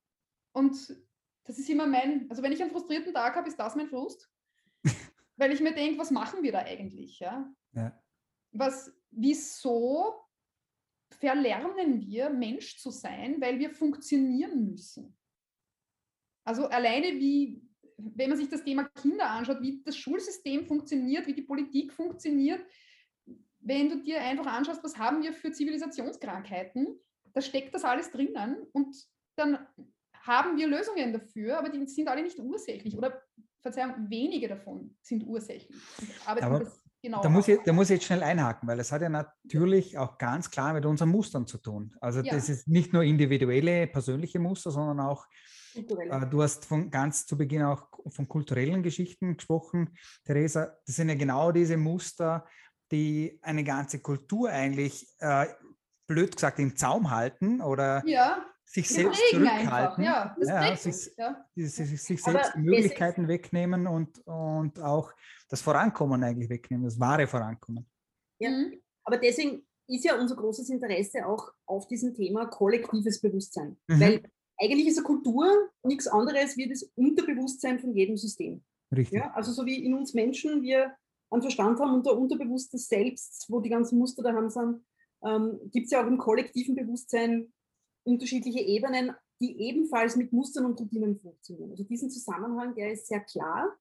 Und 0.53 0.97
das 1.45 1.59
ist 1.59 1.69
immer 1.69 1.87
mein, 1.87 2.31
also 2.31 2.43
wenn 2.43 2.53
ich 2.53 2.63
einen 2.63 2.71
frustrierten 2.71 3.13
Tag 3.13 3.35
habe, 3.35 3.49
ist 3.49 3.59
das 3.59 3.75
mein 3.75 3.89
Frust. 3.89 4.31
Weil 5.37 5.53
ich 5.53 5.61
mir 5.61 5.75
denke, 5.75 5.99
was 5.99 6.11
machen 6.11 6.43
wir 6.43 6.53
da 6.53 6.61
eigentlich? 6.61 7.19
Ja? 7.19 7.53
ja. 7.73 8.01
Was, 8.53 8.93
wieso 9.11 10.15
verlernen 11.19 12.01
wir, 12.01 12.31
Mensch 12.31 12.79
zu 12.79 12.91
sein, 12.91 13.41
weil 13.41 13.59
wir 13.59 13.71
funktionieren 13.71 14.71
müssen? 14.71 15.17
Also 16.45 16.67
alleine 16.67 17.09
wie, 17.19 17.63
wenn 17.97 18.31
man 18.31 18.39
sich 18.39 18.49
das 18.49 18.65
Thema 18.65 18.85
Kinder 18.85 19.29
anschaut, 19.31 19.61
wie 19.61 19.83
das 19.85 19.97
Schulsystem 19.97 20.67
funktioniert, 20.67 21.27
wie 21.27 21.35
die 21.35 21.43
Politik 21.43 21.93
funktioniert, 21.93 22.65
wenn 23.61 23.91
du 23.91 24.03
dir 24.03 24.21
einfach 24.23 24.47
anschaust, 24.47 24.83
was 24.83 24.97
haben 24.97 25.23
wir 25.23 25.33
für 25.33 25.53
Zivilisationskrankheiten, 25.53 26.99
da 27.35 27.41
steckt 27.41 27.75
das 27.75 27.85
alles 27.85 28.11
drinnen 28.11 28.67
und 28.73 28.97
dann 29.37 29.67
haben 30.15 30.57
wir 30.57 30.67
Lösungen 30.67 31.13
dafür, 31.13 31.59
aber 31.59 31.69
die 31.69 31.87
sind 31.87 32.09
alle 32.09 32.23
nicht 32.23 32.39
ursächlich 32.39 32.97
oder 32.97 33.23
Verzeihung, 33.61 34.09
wenige 34.09 34.49
davon 34.49 34.97
sind 35.03 35.27
ursächlich. 35.27 35.77
Aber 36.25 36.71
genau 37.03 37.23
da, 37.23 37.29
muss 37.29 37.49
ich, 37.49 37.59
da 37.65 37.73
muss 37.73 37.91
ich 37.91 37.97
jetzt 37.97 38.07
schnell 38.07 38.23
einhaken, 38.23 38.69
weil 38.69 38.77
das 38.77 38.93
hat 38.93 39.03
ja 39.03 39.09
natürlich 39.09 39.99
auch 39.99 40.19
ganz 40.19 40.51
klar 40.51 40.73
mit 40.73 40.87
unseren 40.87 41.11
Mustern 41.11 41.47
zu 41.47 41.59
tun. 41.59 41.95
Also 42.01 42.21
ja. 42.21 42.35
das 42.35 42.49
ist 42.49 42.69
nicht 42.69 42.93
nur 42.93 43.03
individuelle, 43.03 43.87
persönliche 43.87 44.39
Muster, 44.39 44.71
sondern 44.71 45.01
auch, 45.01 45.27
äh, 45.75 46.27
du 46.27 46.43
hast 46.43 46.65
von 46.65 46.91
ganz 46.91 47.27
zu 47.27 47.37
Beginn 47.37 47.63
auch 47.63 47.89
von 48.11 48.29
kulturellen 48.29 48.83
Geschichten 48.83 49.37
gesprochen, 49.37 49.97
Theresa. 50.25 50.77
Das 50.87 50.97
sind 50.97 51.09
ja 51.09 51.15
genau 51.15 51.53
diese 51.53 51.77
Muster, 51.77 52.47
die 52.91 53.39
eine 53.43 53.65
ganze 53.65 54.01
Kultur 54.01 54.51
eigentlich, 54.51 55.09
äh, 55.19 55.47
blöd 56.07 56.35
gesagt, 56.35 56.59
im 56.59 56.77
Zaum 56.77 57.11
halten 57.11 57.61
oder 57.61 58.03
ja, 58.05 58.45
sich 58.65 58.89
selbst 58.89 59.21
zurückhalten, 59.31 60.05
ja, 60.05 60.37
ja, 60.41 60.77
sich, 60.77 61.11
ja. 61.17 61.45
sich, 61.55 62.03
sich 62.03 62.23
selbst 62.23 62.57
Möglichkeiten 62.57 63.29
wegnehmen 63.29 63.87
und, 63.87 64.19
und 64.27 64.81
auch 64.81 65.13
das 65.51 65.61
Vorankommen 65.61 66.23
eigentlich 66.23 66.49
wegnehmen, 66.49 66.85
das 66.85 66.99
wahre 66.99 67.27
Vorankommen. 67.27 67.87
Ja, 68.39 68.51
mhm. 68.51 68.81
aber 69.05 69.19
deswegen 69.19 69.67
ist 69.89 70.05
ja 70.05 70.19
unser 70.19 70.37
großes 70.37 70.71
Interesse 70.71 71.27
auch 71.27 71.53
auf 71.67 71.89
diesem 71.89 72.15
Thema 72.15 72.47
kollektives 72.47 73.21
Bewusstsein. 73.21 73.77
Mhm. 73.89 74.01
Weil 74.01 74.23
eigentlich 74.59 74.87
ist 74.87 74.99
eine 74.99 75.07
Kultur 75.07 75.71
nichts 75.83 76.07
anderes 76.07 76.57
wie 76.57 76.69
das 76.69 76.85
Unterbewusstsein 76.95 77.81
von 77.81 77.95
jedem 77.95 78.17
System. 78.17 78.63
Richtig. 78.95 79.19
Ja, 79.19 79.33
also 79.33 79.53
so 79.53 79.67
wie 79.67 79.85
in 79.85 79.95
uns 79.95 80.15
Menschen 80.15 80.63
wir 80.63 80.95
einen 81.31 81.43
Verstand 81.43 81.79
haben 81.81 81.95
und 81.95 82.09
ein 82.09 82.17
unterbewusstes 82.17 82.89
Selbst, 82.89 83.47
wo 83.49 83.61
die 83.61 83.69
ganzen 83.69 83.99
Muster 83.99 84.23
daheim 84.23 84.51
sind, 84.51 84.85
ähm, 85.25 85.59
gibt 85.73 85.87
es 85.87 85.93
ja 85.93 86.03
auch 86.03 86.07
im 86.07 86.19
kollektiven 86.19 86.75
Bewusstsein 86.75 87.53
unterschiedliche 88.05 88.61
Ebenen, 88.61 89.15
die 89.41 89.61
ebenfalls 89.61 90.17
mit 90.17 90.33
Mustern 90.33 90.67
und 90.67 90.81
Routinen 90.81 91.19
funktionieren. 91.19 91.71
Also 91.71 91.85
diesen 91.85 92.11
Zusammenhang, 92.11 92.75
der 92.75 92.93
ist 92.93 93.07
sehr 93.07 93.21
klar. 93.21 93.77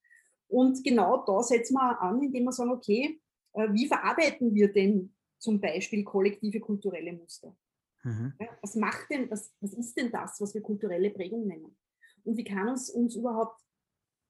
Und 0.49 0.83
genau 0.83 1.23
da 1.25 1.41
setzen 1.43 1.75
wir 1.75 2.01
an, 2.01 2.21
indem 2.21 2.45
wir 2.45 2.51
sagen, 2.51 2.71
okay, 2.71 3.21
äh, 3.53 3.71
wie 3.71 3.87
verarbeiten 3.87 4.53
wir 4.53 4.71
denn 4.71 5.13
zum 5.37 5.61
Beispiel 5.61 6.03
kollektive 6.03 6.59
kulturelle 6.59 7.13
Muster? 7.13 7.55
Mhm. 8.03 8.33
Was 8.61 8.75
macht 8.75 9.09
denn, 9.09 9.29
was, 9.29 9.53
was 9.61 9.73
ist 9.73 9.95
denn 9.95 10.11
das, 10.11 10.41
was 10.41 10.53
wir 10.53 10.61
kulturelle 10.61 11.11
Prägung 11.11 11.47
nennen? 11.47 11.77
Und 12.23 12.35
wie 12.35 12.43
kann 12.43 12.67
uns 12.67 12.89
uns 12.89 13.15
überhaupt 13.15 13.61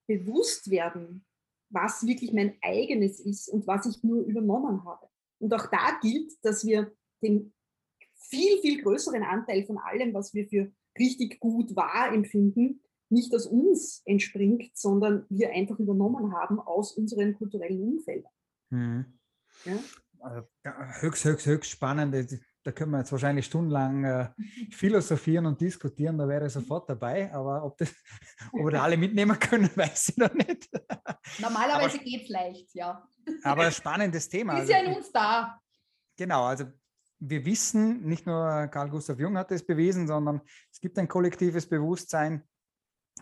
bewusst 0.08 0.70
werden, 0.70 1.26
was 1.70 2.06
wirklich 2.06 2.34
mein 2.34 2.58
eigenes 2.62 3.20
ist 3.20 3.48
und 3.48 3.68
was 3.68 3.86
ich 3.86 4.04
nur 4.04 4.26
übernommen 4.26 4.84
habe. 4.86 5.08
Und 5.40 5.54
auch 5.54 5.68
da 5.68 6.00
gilt, 6.02 6.34
dass 6.44 6.66
wir 6.66 6.92
den 7.22 7.54
viel, 8.16 8.60
viel 8.60 8.82
größeren 8.82 9.24
Anteil 9.24 9.66
von 9.66 9.78
allem, 9.78 10.14
was 10.14 10.34
wir 10.34 10.48
für 10.48 10.72
richtig 10.98 11.40
gut 11.40 11.76
wahr 11.76 12.12
empfinden, 12.12 12.82
nicht 13.10 13.34
aus 13.34 13.46
uns 13.46 14.02
entspringt, 14.06 14.78
sondern 14.78 15.26
wir 15.30 15.52
einfach 15.52 15.80
übernommen 15.80 16.34
haben 16.34 16.60
aus 16.60 16.94
unseren 16.94 17.36
kulturellen 17.36 17.82
Umfeldern. 17.82 18.32
Mhm. 18.70 19.06
Ja? 19.66 19.80
Also, 20.22 20.48
höchst, 21.02 21.26
höchst, 21.26 21.46
höchst 21.46 21.72
spannend. 21.72 22.40
Da 22.64 22.72
können 22.74 22.92
wir 22.92 23.00
jetzt 23.00 23.12
wahrscheinlich 23.12 23.46
stundenlang 23.46 24.04
äh, 24.04 24.30
philosophieren 24.72 25.46
und 25.46 25.62
diskutieren, 25.62 26.18
da 26.18 26.28
wäre 26.28 26.48
ich 26.48 26.54
sofort 26.54 26.90
dabei. 26.90 27.34
Aber 27.34 27.64
ob, 27.64 27.78
das, 27.78 27.90
ob 28.52 28.66
wir 28.66 28.72
da 28.72 28.84
alle 28.84 28.98
mitnehmen 28.98 29.40
können, 29.40 29.70
weiß 29.76 30.10
ich 30.10 30.18
noch 30.18 30.34
nicht. 30.34 30.70
Normalerweise 31.40 32.00
geht 32.00 32.24
es 32.24 32.30
leicht, 32.30 32.76
ja. 32.76 33.08
Aber 33.44 33.64
ein 33.64 33.72
spannendes 33.72 34.28
Thema. 34.28 34.60
Ist 34.60 34.70
ja 34.70 34.80
in 34.80 34.96
uns 34.96 35.12
da. 35.12 35.60
Genau, 36.18 36.44
also 36.44 36.66
wir 37.20 37.46
wissen, 37.46 38.06
nicht 38.06 38.26
nur 38.26 38.68
Carl 38.68 38.90
Gustav 38.90 39.20
Jung 39.20 39.38
hat 39.38 39.52
es 39.52 39.66
bewiesen, 39.66 40.08
sondern 40.08 40.42
es 40.72 40.80
gibt 40.80 40.98
ein 41.00 41.08
kollektives 41.08 41.68
Bewusstsein 41.68 42.44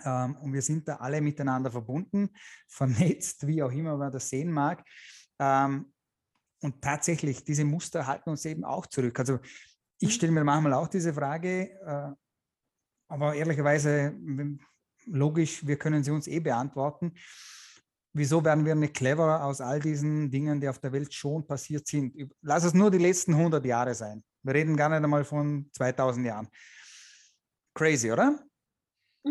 und 0.05 0.53
wir 0.53 0.61
sind 0.61 0.87
da 0.87 0.97
alle 0.97 1.21
miteinander 1.21 1.71
verbunden, 1.71 2.29
vernetzt, 2.67 3.47
wie 3.47 3.61
auch 3.63 3.71
immer 3.71 3.97
man 3.97 4.11
das 4.11 4.29
sehen 4.29 4.51
mag. 4.51 4.83
Ähm, 5.39 5.91
und 6.61 6.81
tatsächlich, 6.81 7.43
diese 7.43 7.65
Muster 7.65 8.07
halten 8.07 8.29
uns 8.29 8.45
eben 8.45 8.63
auch 8.63 8.87
zurück. 8.87 9.19
Also 9.19 9.39
ich 9.99 10.09
mhm. 10.09 10.13
stelle 10.13 10.31
mir 10.31 10.43
manchmal 10.43 10.73
auch 10.73 10.87
diese 10.87 11.13
Frage, 11.13 11.71
äh, 11.81 12.13
aber 13.09 13.35
ehrlicherweise, 13.35 14.15
logisch, 15.05 15.65
wir 15.65 15.77
können 15.77 16.03
sie 16.03 16.11
uns 16.11 16.27
eh 16.27 16.39
beantworten. 16.39 17.13
Wieso 18.13 18.43
werden 18.43 18.65
wir 18.65 18.75
nicht 18.75 18.95
cleverer 18.95 19.43
aus 19.43 19.61
all 19.61 19.79
diesen 19.79 20.31
Dingen, 20.31 20.59
die 20.59 20.67
auf 20.67 20.79
der 20.79 20.91
Welt 20.91 21.13
schon 21.13 21.45
passiert 21.45 21.87
sind? 21.87 22.33
Lass 22.41 22.63
es 22.63 22.73
nur 22.73 22.89
die 22.89 22.97
letzten 22.97 23.33
100 23.33 23.63
Jahre 23.63 23.93
sein. 23.93 24.23
Wir 24.43 24.55
reden 24.55 24.75
gar 24.75 24.89
nicht 24.89 25.03
einmal 25.03 25.23
von 25.23 25.69
2000 25.73 26.25
Jahren. 26.25 26.47
Crazy, 27.75 28.11
oder? 28.11 28.39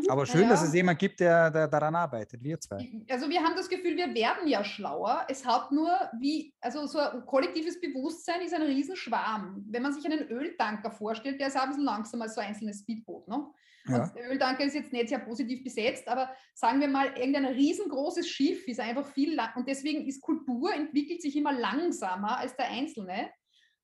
Mhm. 0.02 0.10
Aber 0.10 0.26
schön, 0.26 0.42
ja. 0.42 0.48
dass 0.48 0.62
es 0.62 0.74
jemand 0.74 0.98
gibt, 0.98 1.20
der, 1.20 1.50
der, 1.50 1.68
daran 1.68 1.94
arbeitet, 1.94 2.42
wir 2.42 2.60
zwei. 2.60 2.88
Also 3.10 3.28
wir 3.28 3.42
haben 3.42 3.54
das 3.56 3.68
Gefühl, 3.68 3.96
wir 3.96 4.14
werden 4.14 4.48
ja 4.48 4.64
schlauer. 4.64 5.26
Es 5.28 5.44
hat 5.46 5.72
nur 5.72 5.90
wie, 6.18 6.54
also 6.60 6.86
so 6.86 6.98
ein 6.98 7.24
kollektives 7.26 7.80
Bewusstsein 7.80 8.40
ist 8.42 8.54
ein 8.54 8.62
Riesenschwarm. 8.62 9.64
Wenn 9.68 9.82
man 9.82 9.92
sich 9.92 10.04
einen 10.04 10.28
Öltanker 10.28 10.90
vorstellt, 10.90 11.40
der 11.40 11.48
ist 11.48 11.56
ein 11.56 11.68
bisschen 11.68 11.84
langsamer 11.84 12.24
als 12.24 12.34
so 12.34 12.40
ein 12.40 12.48
einzelnes 12.48 12.80
Speedboot. 12.80 13.28
Ne? 13.28 13.46
Ja. 13.88 14.12
Öltanker 14.30 14.64
ist 14.64 14.74
jetzt 14.74 14.92
nicht 14.92 15.08
sehr 15.08 15.20
positiv 15.20 15.62
besetzt, 15.62 16.08
aber 16.08 16.30
sagen 16.54 16.80
wir 16.80 16.88
mal, 16.88 17.16
irgendein 17.16 17.46
riesengroßes 17.46 18.28
Schiff 18.28 18.66
ist 18.66 18.80
einfach 18.80 19.06
viel 19.06 19.34
lang 19.34 19.54
und 19.56 19.68
deswegen 19.68 20.06
ist 20.06 20.20
Kultur 20.20 20.72
entwickelt 20.74 21.22
sich 21.22 21.36
immer 21.36 21.52
langsamer 21.52 22.38
als 22.38 22.56
der 22.56 22.68
Einzelne, 22.68 23.30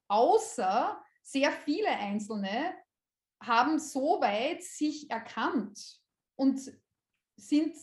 außer 0.08 1.00
sehr 1.22 1.52
viele 1.52 1.88
Einzelne 1.88 2.74
haben 3.40 3.78
so 3.78 4.20
weit 4.20 4.62
sich 4.62 5.10
erkannt 5.10 6.01
und 6.36 6.60
sind 7.36 7.74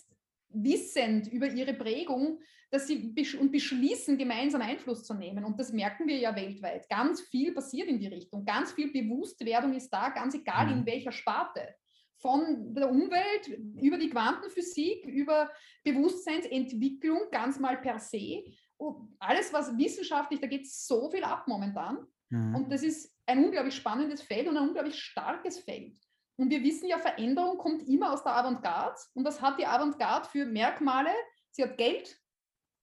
wissend 0.50 1.28
über 1.32 1.48
ihre 1.48 1.74
Prägung, 1.74 2.40
dass 2.72 2.88
sie 2.88 2.98
besch 2.98 3.36
und 3.36 3.52
beschließen, 3.52 4.18
gemeinsam 4.18 4.62
Einfluss 4.62 5.04
zu 5.04 5.14
nehmen. 5.14 5.44
Und 5.44 5.60
das 5.60 5.72
merken 5.72 6.08
wir 6.08 6.18
ja 6.18 6.36
weltweit. 6.36 6.88
Ganz 6.90 7.22
viel 7.22 7.54
passiert 7.54 7.88
in 7.88 8.00
die 8.00 8.08
Richtung. 8.08 8.46
Ganz 8.46 8.72
viel 8.72 8.92
Bewusstwerdung 8.92 9.74
ist 9.74 9.90
da, 9.90 10.10
ganz 10.10 10.36
egal 10.36 10.72
in 10.72 10.82
mhm. 10.82 10.86
welcher 10.86 11.12
Sparte. 11.12 11.76
Von 12.18 12.74
der 12.76 12.90
Umwelt 12.90 13.48
über 13.82 13.98
die 13.98 14.10
Quantenphysik, 14.10 15.06
über 15.06 15.50
Bewusstseinsentwicklung 15.84 17.32
ganz 17.32 17.60
mal 17.60 17.78
per 17.78 17.98
se. 17.98 18.44
Und 18.78 19.16
alles, 19.20 19.52
was 19.54 19.78
wissenschaftlich, 19.78 20.40
da 20.40 20.48
geht 20.48 20.70
so 20.70 21.10
viel 21.10 21.24
ab 21.24 21.48
momentan. 21.48 22.06
Mhm. 22.30 22.56
Und 22.56 22.72
das 22.72 22.84
ist 22.84 23.16
ein 23.26 23.44
unglaublich 23.46 23.76
spannendes 23.76 24.22
Feld 24.22 24.48
und 24.48 24.58
ein 24.58 24.68
unglaublich 24.68 25.00
starkes 25.00 25.60
Feld. 25.60 25.98
Und 26.40 26.50
wir 26.52 26.64
wissen 26.64 26.88
ja, 26.88 26.98
Veränderung 27.00 27.58
kommt 27.58 27.86
immer 27.90 28.14
aus 28.14 28.24
der 28.24 28.34
Avantgarde. 28.34 28.98
Und 29.14 29.26
was 29.26 29.42
hat 29.42 29.60
die 29.60 29.66
Avantgarde 29.66 30.30
für 30.30 30.46
Merkmale? 30.46 31.12
Sie 31.52 31.62
hat 31.62 31.78
Geld, 31.78 32.18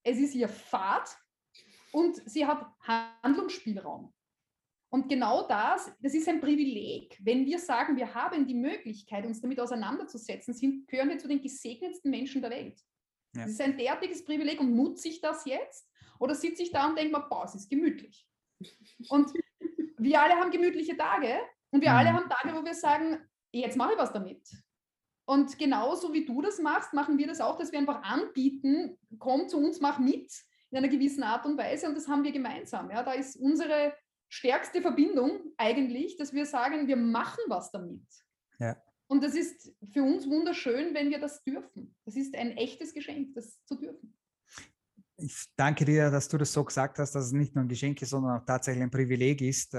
es 0.03 0.19
ist 0.19 0.35
ihr 0.35 0.51
Pfad 0.51 1.17
und 1.91 2.21
sie 2.27 2.45
hat 2.45 2.67
Handlungsspielraum. 2.83 4.13
Und 4.91 5.09
genau 5.09 5.49
das, 5.49 5.91
das 6.03 6.13
ist 6.13 6.29
ein 6.29 6.43
Privileg. 6.43 7.19
Wenn 7.23 7.47
wir 7.47 7.59
sagen, 7.59 7.97
wir 7.97 8.15
haben 8.15 8.47
die 8.47 8.53
Möglichkeit, 8.53 9.25
uns 9.25 9.41
damit 9.41 9.59
auseinanderzusetzen, 9.59 10.53
sind, 10.53 10.87
gehören 10.87 11.09
wir 11.09 11.19
zu 11.19 11.27
den 11.27 11.41
gesegnetsten 11.41 12.11
Menschen 12.11 12.43
der 12.43 12.51
Welt. 12.51 12.79
Ja. 13.35 13.45
Das 13.45 13.53
ist 13.53 13.61
ein 13.63 13.79
derartiges 13.79 14.23
Privileg 14.23 14.61
und 14.61 14.77
nutze 14.77 15.09
ich 15.09 15.23
das 15.23 15.47
jetzt? 15.47 15.91
Oder 16.19 16.35
sitze 16.35 16.63
ich 16.63 16.73
da 16.73 16.89
und 16.89 16.99
denke 16.99 17.17
mir, 17.17 17.27
boah, 17.27 17.45
es 17.45 17.55
ist 17.55 17.71
gemütlich. 17.71 18.29
Und 19.09 19.33
wir 19.97 20.21
alle 20.21 20.35
haben 20.35 20.51
gemütliche 20.51 20.95
Tage 20.95 21.41
und 21.71 21.81
wir 21.81 21.91
mhm. 21.91 21.97
alle 21.97 22.13
haben 22.13 22.29
Tage, 22.29 22.55
wo 22.55 22.63
wir 22.63 22.75
sagen, 22.75 23.19
jetzt 23.61 23.77
mache 23.77 23.93
ich 23.93 23.99
was 23.99 24.13
damit. 24.13 24.43
Und 25.29 25.59
genauso 25.59 26.13
wie 26.13 26.25
du 26.25 26.41
das 26.41 26.61
machst, 26.61 26.93
machen 26.93 27.19
wir 27.19 27.27
das 27.27 27.41
auch, 27.41 27.59
dass 27.59 27.73
wir 27.73 27.79
einfach 27.79 28.03
anbieten, 28.03 28.97
komm 29.19 29.49
zu 29.49 29.59
uns, 29.59 29.81
mach 29.81 29.99
mit 29.99 30.33
in 30.71 30.79
einer 30.79 30.89
gewissen 30.89 31.23
Art 31.23 31.47
und 31.47 31.59
Weise. 31.59 31.89
Und 31.89 31.97
das 31.97 32.07
haben 32.07 32.23
wir 32.23 32.33
gemeinsam. 32.33 32.91
Ja, 32.91 33.03
da 33.03 33.13
ist 33.13 33.37
unsere 33.37 33.93
stärkste 34.29 34.81
Verbindung 34.83 35.41
eigentlich, 35.57 36.17
dass 36.17 36.33
wir 36.33 36.47
sagen, 36.47 36.87
wir 36.87 36.97
machen 36.97 37.43
was 37.49 37.71
damit. 37.73 38.07
Ja. 38.59 38.77
Und 39.09 39.23
das 39.23 39.35
ist 39.35 39.73
für 39.93 40.03
uns 40.03 40.29
wunderschön, 40.29 40.95
wenn 40.95 41.11
wir 41.11 41.21
das 41.21 41.43
dürfen. 41.45 41.95
Das 42.05 42.17
ist 42.17 42.35
ein 42.37 42.57
echtes 42.57 42.93
Geschenk, 42.93 43.35
das 43.35 43.63
zu 43.65 43.77
dürfen. 43.77 44.17
Ich 45.19 45.47
danke 45.57 45.85
dir, 45.85 46.11
dass 46.11 46.29
du 46.29 46.37
das 46.39 46.53
so 46.53 46.65
gesagt 46.65 46.99
hast, 46.99 47.13
dass 47.13 47.27
es 47.27 47.33
nicht 47.33 47.55
nur 47.55 47.65
ein 47.65 47.69
Geschenk 47.69 48.03
ist, 48.03 48.11
sondern 48.11 48.41
auch 48.41 48.45
tatsächlich 48.45 48.83
ein 48.83 48.91
Privileg 48.91 49.41
ist. 49.41 49.75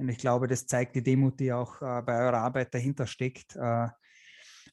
Äh, 0.00 0.02
und 0.02 0.08
ich 0.08 0.18
glaube, 0.18 0.46
das 0.46 0.66
zeigt 0.66 0.96
die 0.96 1.02
Demut, 1.02 1.38
die 1.40 1.52
auch 1.52 1.80
äh, 1.82 2.02
bei 2.02 2.18
eurer 2.20 2.38
Arbeit 2.38 2.74
dahinter 2.74 3.06
steckt. 3.06 3.56
Äh, 3.56 3.88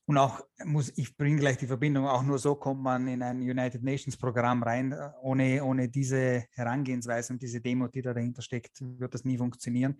und 0.05 0.17
auch 0.17 0.41
muss, 0.63 0.93
ich 0.95 1.17
bringe 1.17 1.37
gleich 1.37 1.57
die 1.57 1.67
Verbindung, 1.67 2.07
auch 2.07 2.23
nur 2.23 2.39
so 2.39 2.55
kommt 2.55 2.81
man 2.81 3.09
in 3.09 3.21
ein 3.21 3.41
United 3.41 3.83
Nations 3.83 4.15
Programm 4.15 4.63
rein. 4.63 4.93
Äh, 4.93 5.09
ohne, 5.21 5.63
ohne 5.63 5.89
diese 5.89 6.45
Herangehensweise 6.51 7.33
und 7.33 7.41
diese 7.41 7.61
Demut, 7.61 7.93
die 7.93 8.01
da 8.01 8.13
dahinter 8.13 8.41
steckt, 8.41 8.79
wird 8.81 9.13
das 9.13 9.25
nie 9.25 9.37
funktionieren. 9.37 9.97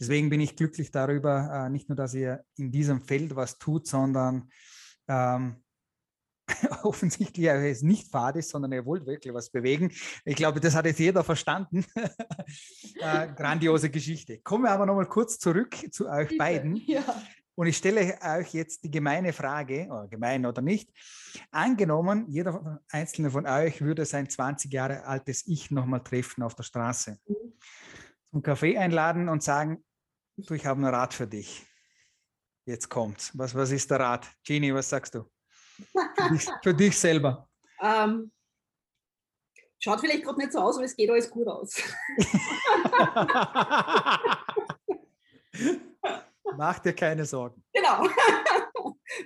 Deswegen 0.00 0.30
bin 0.30 0.40
ich 0.40 0.56
glücklich 0.56 0.90
darüber, 0.90 1.68
nicht 1.68 1.88
nur, 1.88 1.94
dass 1.94 2.14
ihr 2.14 2.42
in 2.56 2.72
diesem 2.72 3.00
Feld 3.00 3.36
was 3.36 3.58
tut, 3.58 3.86
sondern 3.86 4.48
ähm, 5.06 5.62
offensichtlich 6.82 7.46
es 7.46 7.82
nicht 7.82 8.10
fad 8.10 8.36
ist, 8.36 8.50
sondern 8.50 8.72
er 8.72 8.84
wollte 8.84 9.06
wirklich 9.06 9.32
was 9.32 9.50
bewegen. 9.50 9.90
Ich 10.24 10.36
glaube, 10.36 10.60
das 10.60 10.74
hat 10.74 10.86
jetzt 10.86 10.98
jeder 10.98 11.24
verstanden. 11.24 11.84
äh, 13.00 13.28
grandiose 13.34 13.90
Geschichte. 13.90 14.38
Kommen 14.40 14.64
wir 14.64 14.70
aber 14.70 14.86
nochmal 14.86 15.08
kurz 15.08 15.38
zurück 15.38 15.76
zu 15.92 16.08
euch 16.08 16.28
Bitte. 16.28 16.38
beiden. 16.38 16.76
Ja. 16.86 17.02
Und 17.56 17.68
ich 17.68 17.76
stelle 17.76 18.18
euch 18.20 18.52
jetzt 18.52 18.82
die 18.82 18.90
gemeine 18.90 19.32
Frage, 19.32 19.86
oder 19.86 20.08
gemein 20.08 20.44
oder 20.44 20.60
nicht. 20.60 20.90
Angenommen, 21.50 22.26
jeder 22.28 22.82
einzelne 22.90 23.30
von 23.30 23.46
euch 23.46 23.80
würde 23.80 24.04
sein 24.04 24.28
20 24.28 24.72
Jahre 24.72 25.04
altes 25.04 25.46
Ich 25.46 25.70
nochmal 25.70 26.02
treffen 26.02 26.42
auf 26.42 26.56
der 26.56 26.64
Straße, 26.64 27.18
mhm. 27.26 27.34
zum 28.30 28.42
Kaffee 28.42 28.76
einladen 28.76 29.28
und 29.28 29.42
sagen, 29.42 29.84
du, 30.36 30.54
ich 30.54 30.66
habe 30.66 30.80
einen 30.82 30.92
Rat 30.92 31.14
für 31.14 31.28
dich. 31.28 31.64
Jetzt 32.66 32.88
kommt's. 32.88 33.30
Was, 33.38 33.54
was 33.54 33.70
ist 33.70 33.90
der 33.90 34.00
Rat? 34.00 34.26
Genie, 34.44 34.74
was 34.74 34.88
sagst 34.88 35.14
du? 35.14 35.30
Für 36.62 36.74
dich, 36.74 36.98
selber. 36.98 37.48
Ähm, 37.80 38.32
schaut 39.78 40.00
vielleicht 40.00 40.24
gerade 40.24 40.38
nicht 40.38 40.52
so 40.52 40.58
aus, 40.60 40.76
aber 40.76 40.84
es 40.84 40.96
geht 40.96 41.10
alles 41.10 41.30
gut 41.30 41.48
aus. 41.48 41.76
Mach 46.56 46.78
dir 46.78 46.94
keine 46.94 47.24
Sorgen. 47.24 47.64
Genau. 47.72 48.04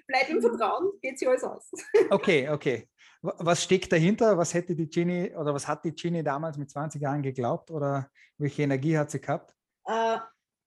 Bleib 0.06 0.28
im 0.28 0.40
Vertrauen, 0.40 0.92
geht 1.00 1.18
sich 1.18 1.28
alles 1.28 1.44
aus. 1.44 1.70
Okay, 2.10 2.48
okay. 2.48 2.88
Was 3.20 3.64
steckt 3.64 3.92
dahinter? 3.92 4.38
Was 4.38 4.54
hätte 4.54 4.76
die 4.76 4.88
Ginny 4.88 5.34
oder 5.34 5.52
was 5.52 5.66
hat 5.66 5.84
die 5.84 5.92
Ginny 5.92 6.22
damals 6.22 6.56
mit 6.56 6.70
20 6.70 7.02
Jahren 7.02 7.22
geglaubt 7.22 7.70
oder 7.70 8.08
welche 8.38 8.62
Energie 8.62 8.96
hat 8.96 9.10
sie 9.10 9.20
gehabt? 9.20 9.54
Äh, 9.84 10.18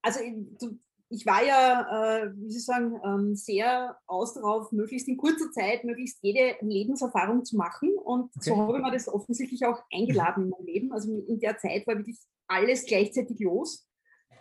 also 0.01 0.19
du, 0.59 0.77
ich 1.12 1.26
war 1.26 1.43
ja, 1.43 2.24
äh, 2.24 2.32
wie 2.36 2.51
Sie 2.51 2.59
sagen, 2.59 2.99
ähm, 3.03 3.36
sehr 3.36 3.97
aus 4.07 4.34
darauf, 4.34 4.72
möglichst 4.72 5.09
in 5.09 5.18
kurzer 5.18 5.51
Zeit 5.51 5.84
möglichst 5.84 6.20
jede 6.22 6.55
Lebenserfahrung 6.62 7.43
zu 7.43 7.57
machen. 7.57 7.93
Und 7.97 8.32
okay. 8.38 8.49
so 8.49 8.55
habe 8.55 8.78
ich 8.78 8.84
mir 8.84 8.91
das 8.91 9.09
offensichtlich 9.09 9.66
auch 9.66 9.84
eingeladen 9.93 10.45
in 10.45 10.49
mein 10.49 10.66
Leben. 10.66 10.93
Also 10.93 11.12
in 11.28 11.39
der 11.39 11.57
Zeit 11.57 11.86
war 11.86 11.97
wirklich 11.97 12.18
alles 12.47 12.86
gleichzeitig 12.86 13.39
los. 13.41 13.88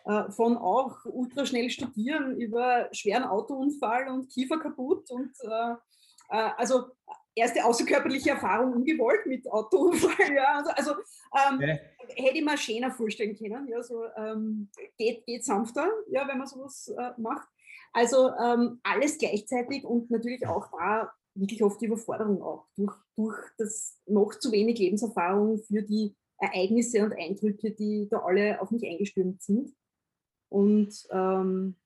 Äh, 0.05 0.31
von 0.31 0.57
auch 0.57 0.97
ultraschnell 1.05 1.71
studieren 1.71 2.37
über 2.41 2.89
schweren 2.93 3.25
Autounfall 3.25 4.09
und 4.09 4.29
Kiefer 4.31 4.59
kaputt 4.61 5.11
und 5.11 5.33
äh, 5.43 5.73
äh 6.31 6.51
also 6.57 6.85
erste 7.35 7.64
außerkörperliche 7.64 8.31
Erfahrung 8.31 8.74
ungewollt 8.74 9.26
mit 9.26 9.51
Autounfall. 9.51 10.11
Ja, 10.35 10.59
also, 10.59 10.70
also 10.70 10.91
ähm, 10.93 11.61
ja. 11.61 11.78
hätte 12.24 12.39
ich 12.39 12.45
mir 12.45 12.59
schöner 12.59 12.91
vorstellen 12.91 13.37
können. 13.37 13.68
Ja, 13.68 13.83
so, 13.83 14.05
ähm, 14.16 14.68
geht, 14.99 15.26
geht 15.26 15.45
sanfter, 15.45 15.89
ja, 16.11 16.26
wenn 16.28 16.39
man 16.39 16.47
sowas 16.47 16.93
äh, 16.97 17.11
macht. 17.20 17.49
Also 17.93 18.31
ähm, 18.37 18.81
alles 18.83 19.18
gleichzeitig 19.18 19.85
und 19.85 20.11
natürlich 20.11 20.47
auch 20.47 20.70
da 20.70 21.12
wirklich 21.35 21.62
oft 21.62 21.81
die 21.81 21.87
Überforderung 21.87 22.43
auch 22.43 22.66
durch, 22.76 22.95
durch 23.16 23.39
das 23.59 23.99
noch 24.07 24.35
zu 24.39 24.53
wenig 24.53 24.78
Lebenserfahrung 24.78 25.59
für 25.59 25.83
die 25.83 26.14
Ereignisse 26.39 27.05
und 27.05 27.12
Eindrücke, 27.12 27.72
die 27.72 28.09
da 28.09 28.18
alle 28.18 28.61
auf 28.61 28.70
mich 28.70 28.85
eingestürmt 28.85 29.43
sind. 29.43 29.74
Und, 30.49 31.07
ähm, 31.11 31.76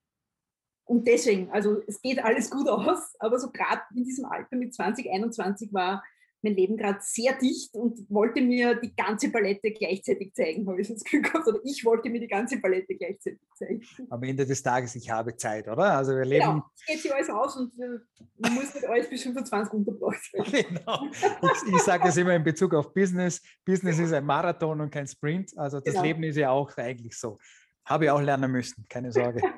und 0.85 1.07
deswegen, 1.07 1.49
also 1.51 1.81
es 1.87 2.01
geht 2.01 2.23
alles 2.23 2.49
gut 2.49 2.67
aus, 2.69 3.15
aber 3.19 3.39
so 3.39 3.51
gerade 3.51 3.81
in 3.95 4.03
diesem 4.03 4.25
Alter 4.25 4.55
mit 4.55 4.73
2021 4.73 5.73
war 5.73 6.03
mein 6.45 6.55
Leben 6.55 6.77
gerade 6.77 6.99
sehr 7.01 7.33
dicht 7.37 7.73
und 7.73 8.09
wollte 8.09 8.39
mir 8.39 8.75
die 8.75 8.95
ganze 8.95 9.31
Palette 9.31 9.71
gleichzeitig 9.71 10.33
zeigen, 10.33 10.67
habe 10.67 10.79
ich 10.79 10.87
das 10.87 11.03
Gefühl 11.03 11.23
gehabt. 11.23 11.47
Oder 11.47 11.59
ich 11.63 11.83
wollte 11.83 12.09
mir 12.09 12.19
die 12.19 12.27
ganze 12.27 12.59
Palette 12.61 12.95
gleichzeitig 12.95 13.41
zeigen. 13.55 13.81
Am 14.09 14.23
Ende 14.23 14.45
des 14.45 14.61
Tages, 14.61 14.95
ich 14.95 15.09
habe 15.09 15.35
Zeit, 15.35 15.67
oder? 15.67 15.97
Also 15.97 16.15
wir 16.15 16.23
leben. 16.23 16.45
Genau, 16.45 16.63
es 16.75 16.85
geht 16.85 17.01
sich 17.01 17.13
alles 17.13 17.29
aus 17.29 17.57
und 17.57 17.75
man 17.77 18.53
muss 18.53 18.73
nicht 18.73 18.85
alles 18.85 19.09
bis 19.09 19.23
25 19.23 19.73
unterbracht. 19.73 20.21
Genau. 20.65 21.07
Ich, 21.11 21.73
ich 21.73 21.81
sage 21.81 22.07
es 22.07 22.17
immer 22.17 22.35
in 22.35 22.43
Bezug 22.43 22.73
auf 22.75 22.93
Business. 22.93 23.41
Business 23.65 23.99
ist 23.99 24.13
ein 24.13 24.25
Marathon 24.25 24.79
und 24.79 24.91
kein 24.91 25.07
Sprint. 25.07 25.51
Also 25.57 25.79
das 25.79 25.95
genau. 25.95 26.05
Leben 26.05 26.23
ist 26.23 26.37
ja 26.37 26.51
auch 26.51 26.75
eigentlich 26.77 27.17
so. 27.17 27.39
Habe 27.85 28.05
ich 28.05 28.11
auch 28.11 28.21
lernen 28.21 28.51
müssen, 28.51 28.85
keine 28.89 29.11
Sorge. 29.11 29.41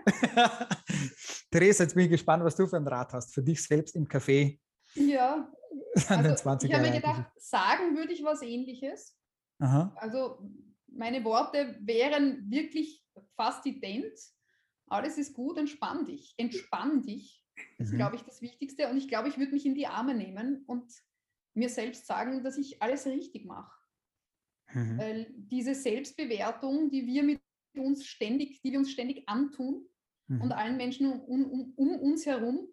Theresa, 1.51 1.84
jetzt 1.84 1.95
bin 1.95 2.05
ich 2.05 2.11
gespannt, 2.11 2.43
was 2.43 2.55
du 2.55 2.67
für 2.67 2.78
ein 2.78 2.88
Rat 2.88 3.13
hast 3.13 3.34
für 3.34 3.41
dich 3.41 3.63
selbst 3.63 3.95
im 3.95 4.05
Café. 4.05 4.59
Ja, 4.95 5.51
also 6.07 6.65
ich 6.65 6.73
habe 6.73 6.84
mir 6.84 6.91
gedacht, 6.91 7.32
sagen 7.38 7.95
würde 7.95 8.13
ich 8.13 8.23
was 8.23 8.41
ähnliches. 8.41 9.17
Aha. 9.59 9.93
Also 9.95 10.39
meine 10.88 11.23
Worte 11.23 11.78
wären 11.82 12.49
wirklich 12.49 13.03
fast 13.36 13.65
ident. 13.65 14.17
Alles 14.88 15.17
ist 15.17 15.34
gut, 15.34 15.57
entspann 15.57 16.05
dich. 16.05 16.34
Entspann 16.38 17.01
dich. 17.01 17.43
Das 17.78 17.88
ist, 17.88 17.93
mhm. 17.93 17.97
glaube 17.97 18.15
ich, 18.15 18.23
das 18.23 18.41
Wichtigste. 18.41 18.88
Und 18.89 18.97
ich 18.97 19.07
glaube, 19.07 19.30
ich 19.30 19.38
würde 19.38 19.51
mich 19.51 19.65
in 19.65 19.75
die 19.75 19.88
Arme 19.88 20.13
nehmen 20.13 20.63
und 20.67 20.91
mir 21.53 21.69
selbst 21.69 22.05
sagen, 22.05 22.43
dass 22.43 22.57
ich 22.57 22.82
alles 22.82 23.05
richtig 23.05 23.45
mache. 23.45 23.75
Mhm. 24.73 24.97
Weil 24.97 25.34
diese 25.36 25.73
Selbstbewertung, 25.73 26.89
die 26.91 27.05
wir 27.05 27.23
mit 27.23 27.41
uns 27.84 28.05
ständig, 28.05 28.61
die 28.61 28.71
wir 28.71 28.80
uns 28.80 28.91
ständig 28.91 29.28
antun 29.28 29.88
mhm. 30.28 30.41
und 30.41 30.51
allen 30.51 30.78
Menschen 30.78 31.11
um, 31.11 31.45
um, 31.45 31.73
um 31.75 31.99
uns 31.99 32.25
herum, 32.25 32.67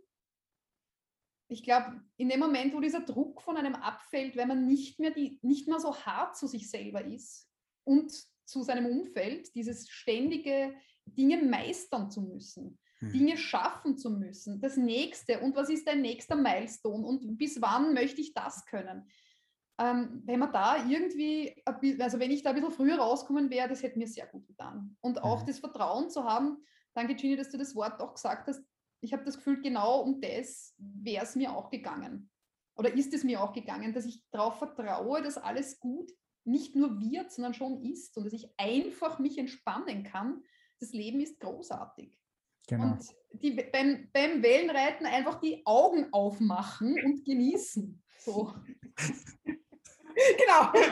ich 1.49 1.63
glaube, 1.63 2.01
in 2.17 2.29
dem 2.29 2.41
Moment, 2.41 2.75
wo 2.75 2.81
dieser 2.81 3.01
Druck 3.01 3.43
von 3.43 3.57
einem 3.57 3.75
abfällt, 3.75 4.37
wenn 4.37 4.49
man 4.49 4.67
nicht 4.67 4.99
mehr, 4.99 5.11
die, 5.11 5.39
nicht 5.43 5.69
mehr 5.69 5.79
so 5.79 5.95
hart 5.95 6.37
zu 6.37 6.47
sich 6.47 6.71
selber 6.71 7.05
ist 7.05 7.49
und 7.85 8.13
zu 8.45 8.63
seinem 8.63 8.87
Umfeld, 8.87 9.55
dieses 9.55 9.89
ständige 9.89 10.75
Dinge 11.07 11.43
meistern 11.43 12.11
zu 12.11 12.23
müssen, 12.23 12.79
hm. 12.99 13.13
Dinge 13.13 13.37
schaffen 13.37 13.99
zu 13.99 14.11
müssen, 14.11 14.61
das 14.61 14.77
nächste 14.77 15.41
und 15.41 15.55
was 15.55 15.69
ist 15.69 15.87
dein 15.87 16.01
nächster 16.01 16.37
Milestone 16.37 17.07
und 17.07 17.37
bis 17.37 17.61
wann 17.61 17.95
möchte 17.95 18.21
ich 18.21 18.33
das 18.33 18.65
können. 18.67 19.07
Ähm, 19.79 20.23
wenn 20.25 20.39
man 20.39 20.53
da 20.53 20.85
irgendwie, 20.87 21.61
also 21.65 22.21
wenn 22.21 22.31
ich 22.31 22.43
da 22.43 22.51
ein 22.51 22.57
bisschen 22.57 22.71
früher 22.71 22.97
rauskommen 22.97 23.51
wäre, 23.51 23.69
das 23.69 23.83
hätte 23.83 23.99
mir 23.99 24.07
sehr 24.07 24.27
gut 24.27 24.47
getan. 24.47 24.97
Und 25.01 25.23
auch 25.23 25.43
mhm. 25.43 25.47
das 25.47 25.59
Vertrauen 25.59 26.11
zu 26.11 26.25
haben, 26.25 26.65
danke 26.95 27.15
Ginny, 27.17 27.37
dass 27.37 27.51
du 27.51 27.59
das 27.59 27.75
Wort 27.75 28.01
auch 28.01 28.15
gesagt 28.15 28.47
hast, 28.47 28.63
ich 29.01 29.13
habe 29.13 29.25
das 29.25 29.37
Gefühl, 29.37 29.61
genau 29.61 30.01
um 30.01 30.21
das 30.21 30.75
wäre 30.79 31.25
es 31.25 31.35
mir 31.35 31.55
auch 31.55 31.71
gegangen. 31.71 32.31
Oder 32.77 32.95
ist 32.95 33.13
es 33.15 33.25
mir 33.25 33.43
auch 33.43 33.53
gegangen, 33.53 33.93
dass 33.93 34.07
ich 34.07 34.23
darauf 34.31 34.59
vertraue, 34.59 35.23
dass 35.23 35.39
alles 35.39 35.79
gut 35.79 36.11
nicht 36.45 36.77
nur 36.77 37.01
wird, 37.01 37.33
sondern 37.33 37.55
schon 37.55 37.83
ist 37.85 38.17
und 38.17 38.25
dass 38.25 38.33
ich 38.33 38.49
einfach 38.59 39.19
mich 39.19 39.39
entspannen 39.39 40.05
kann. 40.05 40.43
Das 40.81 40.93
Leben 40.93 41.21
ist 41.21 41.41
großartig. 41.41 42.19
Genau. 42.67 42.93
Und 42.93 43.05
die, 43.33 43.53
beim, 43.53 44.09
beim 44.13 44.43
Wellenreiten 44.43 45.07
einfach 45.07 45.41
die 45.41 45.65
Augen 45.67 46.13
aufmachen 46.13 46.97
und 47.05 47.25
genießen. 47.25 48.03
So. 48.19 48.55
genau. 50.15 50.73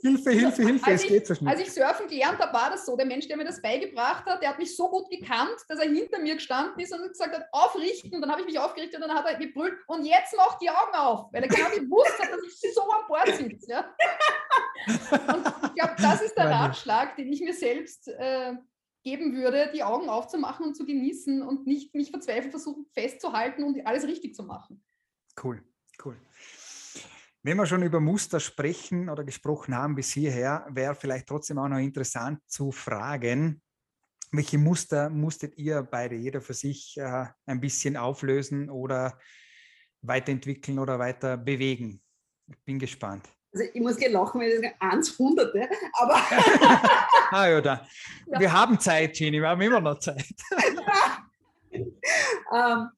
Hilfe, 0.00 0.30
Hilfe, 0.30 0.62
Hilfe, 0.62 0.86
als 0.86 1.02
es 1.02 1.08
geht 1.08 1.26
so 1.26 1.34
schnell. 1.34 1.50
Als 1.52 1.60
ich 1.60 1.72
surfen 1.72 2.06
gelernt 2.08 2.38
habe, 2.38 2.52
war 2.52 2.70
das 2.70 2.86
so. 2.86 2.96
Der 2.96 3.06
Mensch, 3.06 3.28
der 3.28 3.36
mir 3.36 3.44
das 3.44 3.60
beigebracht 3.60 4.26
hat, 4.26 4.42
der 4.42 4.50
hat 4.50 4.58
mich 4.58 4.76
so 4.76 4.88
gut 4.88 5.08
gekannt, 5.10 5.56
dass 5.68 5.78
er 5.78 5.88
hinter 5.88 6.18
mir 6.18 6.34
gestanden 6.34 6.78
ist 6.80 6.92
und 6.92 7.08
gesagt 7.08 7.36
hat, 7.36 7.46
aufrichten. 7.52 8.14
Und 8.14 8.20
dann 8.22 8.30
habe 8.30 8.40
ich 8.42 8.46
mich 8.46 8.58
aufgerichtet 8.58 9.00
und 9.00 9.08
dann 9.08 9.16
hat 9.16 9.26
er 9.26 9.36
gebrüllt, 9.36 9.74
und 9.86 10.04
jetzt 10.04 10.34
mach 10.36 10.58
die 10.58 10.70
Augen 10.70 10.94
auf, 10.94 11.32
weil 11.32 11.42
er 11.42 11.48
genau 11.48 11.70
gewusst 11.70 12.18
hat, 12.18 12.30
dass 12.30 12.40
ich 12.42 12.74
so 12.74 12.82
an 12.82 13.06
Bord 13.08 13.36
sitze. 13.36 13.70
Ja? 13.70 13.94
Und 15.34 15.46
ich 15.46 15.74
glaube, 15.74 15.94
das 15.96 16.20
ist 16.20 16.36
der 16.36 16.50
Ratschlag, 16.50 17.16
den 17.16 17.32
ich 17.32 17.40
mir 17.40 17.54
selbst 17.54 18.08
äh, 18.08 18.54
geben 19.04 19.34
würde, 19.36 19.70
die 19.72 19.82
Augen 19.82 20.08
aufzumachen 20.08 20.66
und 20.66 20.74
zu 20.74 20.84
genießen 20.84 21.42
und 21.42 21.66
nicht 21.66 21.94
mich 21.94 22.10
verzweifelt 22.10 22.50
versuchen 22.50 22.86
festzuhalten 22.92 23.62
und 23.62 23.86
alles 23.86 24.06
richtig 24.06 24.34
zu 24.34 24.42
machen. 24.42 24.82
Cool. 25.42 25.62
Cool. 26.02 26.16
Wenn 27.42 27.58
wir 27.58 27.66
schon 27.66 27.82
über 27.82 28.00
Muster 28.00 28.40
sprechen 28.40 29.10
oder 29.10 29.22
gesprochen 29.22 29.74
haben 29.74 29.94
bis 29.94 30.12
hierher, 30.12 30.66
wäre 30.70 30.94
vielleicht 30.94 31.26
trotzdem 31.26 31.58
auch 31.58 31.68
noch 31.68 31.78
interessant 31.78 32.40
zu 32.46 32.72
fragen, 32.72 33.60
welche 34.32 34.58
Muster 34.58 35.10
musstet 35.10 35.56
ihr 35.58 35.82
beide, 35.82 36.16
jeder 36.16 36.40
für 36.40 36.54
sich, 36.54 36.96
äh, 36.96 37.26
ein 37.46 37.60
bisschen 37.60 37.96
auflösen 37.96 38.70
oder 38.70 39.18
weiterentwickeln 40.00 40.78
oder 40.78 40.98
weiter 40.98 41.36
bewegen? 41.36 42.02
Ich 42.48 42.58
bin 42.64 42.78
gespannt. 42.78 43.28
Also 43.52 43.66
ich 43.72 43.80
muss 43.80 43.96
gleich 43.96 44.10
lachen, 44.10 44.40
weil 44.40 44.60
das 44.60 44.72
eins 44.80 45.18
Hunderte, 45.18 45.68
aber... 45.92 46.14
ah 47.30 47.46
ja, 47.46 47.60
da. 47.60 47.86
Ja. 48.26 48.40
Wir 48.40 48.52
haben 48.52 48.80
Zeit, 48.80 49.18
Jenny, 49.18 49.40
wir 49.40 49.48
haben 49.48 49.60
immer 49.60 49.80
noch 49.80 49.98
Zeit. 50.00 50.26
ähm, 51.70 52.88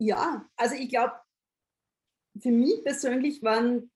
ja, 0.00 0.44
also 0.56 0.74
ich 0.74 0.88
glaube, 0.88 1.12
für 2.40 2.50
mich 2.50 2.82
persönlich 2.84 3.42
waren, 3.42 3.90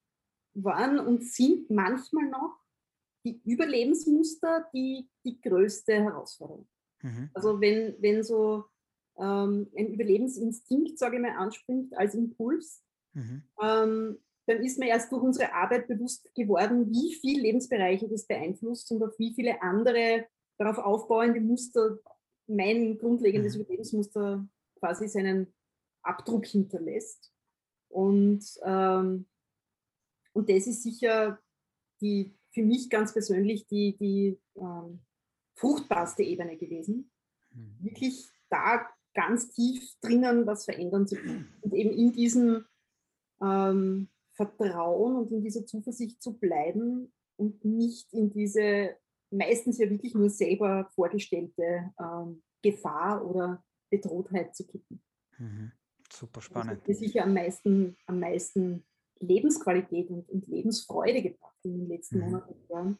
waren 0.54 0.98
und 0.98 1.24
sind 1.24 1.70
manchmal 1.70 2.28
noch 2.28 2.58
die 3.24 3.40
Überlebensmuster 3.44 4.68
die, 4.72 5.08
die 5.24 5.40
größte 5.40 5.94
Herausforderung. 5.94 6.68
Mhm. 7.02 7.30
Also 7.34 7.60
wenn, 7.60 7.96
wenn 8.00 8.22
so 8.22 8.64
ähm, 9.18 9.68
ein 9.76 9.92
Überlebensinstinkt, 9.92 10.98
sage 10.98 11.16
ich 11.16 11.22
mal, 11.22 11.36
anspringt 11.36 11.96
als 11.96 12.14
Impuls, 12.14 12.82
mhm. 13.12 13.42
ähm, 13.62 14.18
dann 14.46 14.62
ist 14.62 14.78
mir 14.78 14.88
erst 14.88 15.12
durch 15.12 15.22
unsere 15.22 15.54
Arbeit 15.54 15.86
bewusst 15.86 16.34
geworden, 16.34 16.90
wie 16.90 17.14
viele 17.14 17.42
Lebensbereiche 17.42 18.08
das 18.08 18.26
beeinflusst 18.26 18.90
und 18.90 19.02
auf 19.02 19.16
wie 19.18 19.34
viele 19.34 19.62
andere 19.62 20.26
darauf 20.58 20.78
aufbauende 20.78 21.40
Muster 21.40 21.98
mein 22.48 22.98
grundlegendes 22.98 23.54
mhm. 23.54 23.62
Überlebensmuster 23.62 24.46
quasi 24.78 25.08
seinen 25.08 25.54
Abdruck 26.02 26.46
hinterlässt. 26.46 27.32
Und, 27.92 28.44
ähm, 28.64 29.26
und 30.32 30.48
das 30.48 30.66
ist 30.66 30.82
sicher 30.82 31.38
die, 32.00 32.34
für 32.50 32.62
mich 32.62 32.88
ganz 32.90 33.12
persönlich 33.12 33.66
die, 33.66 33.96
die 33.96 34.40
ähm, 34.56 35.00
fruchtbarste 35.56 36.22
Ebene 36.22 36.56
gewesen. 36.56 37.10
Mhm. 37.50 37.76
Wirklich 37.80 38.30
da 38.48 38.88
ganz 39.14 39.50
tief 39.50 39.94
drinnen 40.00 40.46
was 40.46 40.64
verändern 40.64 41.06
zu 41.06 41.16
können. 41.16 41.48
Und 41.60 41.74
eben 41.74 41.90
in 41.90 42.12
diesem 42.12 42.64
ähm, 43.42 44.08
Vertrauen 44.34 45.16
und 45.16 45.30
in 45.30 45.42
dieser 45.42 45.66
Zuversicht 45.66 46.22
zu 46.22 46.38
bleiben 46.38 47.12
und 47.36 47.64
nicht 47.66 48.10
in 48.14 48.30
diese 48.30 48.96
meistens 49.30 49.78
ja 49.78 49.90
wirklich 49.90 50.14
nur 50.14 50.30
selber 50.30 50.88
vorgestellte 50.94 51.92
ähm, 52.00 52.42
Gefahr 52.62 53.26
oder 53.26 53.62
Bedrohtheit 53.90 54.54
zu 54.56 54.66
kippen. 54.66 55.02
Mhm. 55.38 55.72
Super 56.12 56.40
spannend. 56.40 56.80
Das 56.86 56.96
hat 56.96 56.96
sicher 56.96 57.24
am 57.24 57.32
meisten, 57.32 57.96
am 58.06 58.20
meisten 58.20 58.84
Lebensqualität 59.20 60.10
und, 60.10 60.28
und 60.28 60.46
Lebensfreude 60.46 61.22
gebracht 61.22 61.56
in 61.62 61.78
den 61.78 61.88
letzten 61.88 62.18
mhm. 62.18 62.24
Monaten 62.24 62.52
und 62.52 62.68
Jahren. 62.68 62.98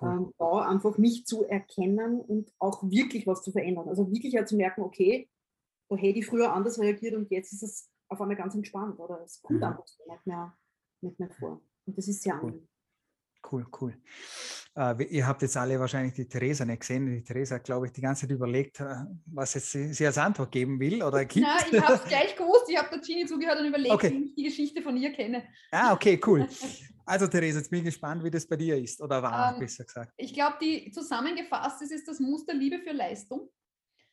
Cool. 0.00 0.08
Ähm, 0.08 0.34
da 0.38 0.68
einfach 0.68 0.96
mich 0.96 1.26
zu 1.26 1.44
erkennen 1.44 2.20
und 2.20 2.52
auch 2.58 2.82
wirklich 2.82 3.26
was 3.26 3.42
zu 3.42 3.52
verändern. 3.52 3.88
Also 3.88 4.10
wirklich 4.10 4.36
halt 4.36 4.48
zu 4.48 4.56
merken, 4.56 4.82
okay, 4.82 5.28
da 5.88 5.96
hätte 5.96 6.20
ich 6.20 6.26
früher 6.26 6.52
anders 6.52 6.78
reagiert 6.78 7.14
und 7.14 7.30
jetzt 7.30 7.52
ist 7.52 7.62
es 7.62 7.90
auf 8.08 8.20
einmal 8.20 8.36
ganz 8.36 8.54
entspannt 8.54 8.98
oder 8.98 9.20
es 9.22 9.42
kommt 9.42 9.58
mhm. 9.58 9.64
einfach 9.64 9.86
so 9.86 10.02
nicht 10.10 10.26
mehr, 10.26 10.56
nicht 11.00 11.18
mehr 11.18 11.30
vor. 11.30 11.60
Und 11.84 11.98
das 11.98 12.08
ist 12.08 12.22
sehr 12.22 12.34
cool. 12.34 12.50
angenehm. 12.50 12.68
Cool, 13.50 13.66
cool. 13.80 13.94
Äh, 14.74 15.04
ihr 15.04 15.26
habt 15.26 15.42
jetzt 15.42 15.56
alle 15.56 15.78
wahrscheinlich 15.78 16.14
die 16.14 16.26
Theresa 16.26 16.64
nicht 16.64 16.80
gesehen. 16.80 17.06
Die 17.06 17.22
Theresa 17.22 17.56
hat, 17.56 17.64
glaube 17.64 17.86
ich, 17.86 17.92
die 17.92 18.00
ganze 18.00 18.22
Zeit 18.22 18.30
überlegt, 18.30 18.80
äh, 18.80 19.04
was 19.26 19.54
jetzt 19.54 19.72
sie, 19.72 19.92
sie 19.92 20.06
als 20.06 20.16
Antwort 20.16 20.50
geben 20.50 20.78
will 20.80 21.02
oder 21.02 21.24
gibt. 21.24 21.46
Nein, 21.46 21.64
ich 21.70 21.80
habe 21.80 21.94
es 21.94 22.04
gleich 22.08 22.36
gewusst. 22.36 22.66
Ich 22.68 22.78
habe 22.78 22.88
der 22.90 23.00
Gini 23.00 23.26
zugehört 23.26 23.60
und 23.60 23.66
überlegt, 23.66 23.94
okay. 23.94 24.10
wie 24.10 24.24
ich 24.24 24.34
die 24.34 24.44
Geschichte 24.44 24.82
von 24.82 24.96
ihr 24.96 25.12
kenne. 25.12 25.44
Ah, 25.70 25.92
okay, 25.92 26.20
cool. 26.26 26.48
Also 27.04 27.26
Theresa, 27.26 27.58
jetzt 27.58 27.68
bin 27.68 27.80
ich 27.80 27.86
gespannt, 27.86 28.22
wie 28.22 28.30
das 28.30 28.46
bei 28.46 28.54
dir 28.54 28.78
ist 28.78 29.02
oder 29.02 29.20
war, 29.20 29.54
ähm, 29.54 29.58
besser 29.58 29.84
gesagt. 29.84 30.12
Ich 30.16 30.32
glaube, 30.32 30.56
die 30.62 30.88
zusammengefasst 30.92 31.82
ist, 31.82 31.90
ist 31.90 32.06
das 32.06 32.20
Muster 32.20 32.54
Liebe 32.54 32.78
für 32.78 32.92
Leistung. 32.92 33.50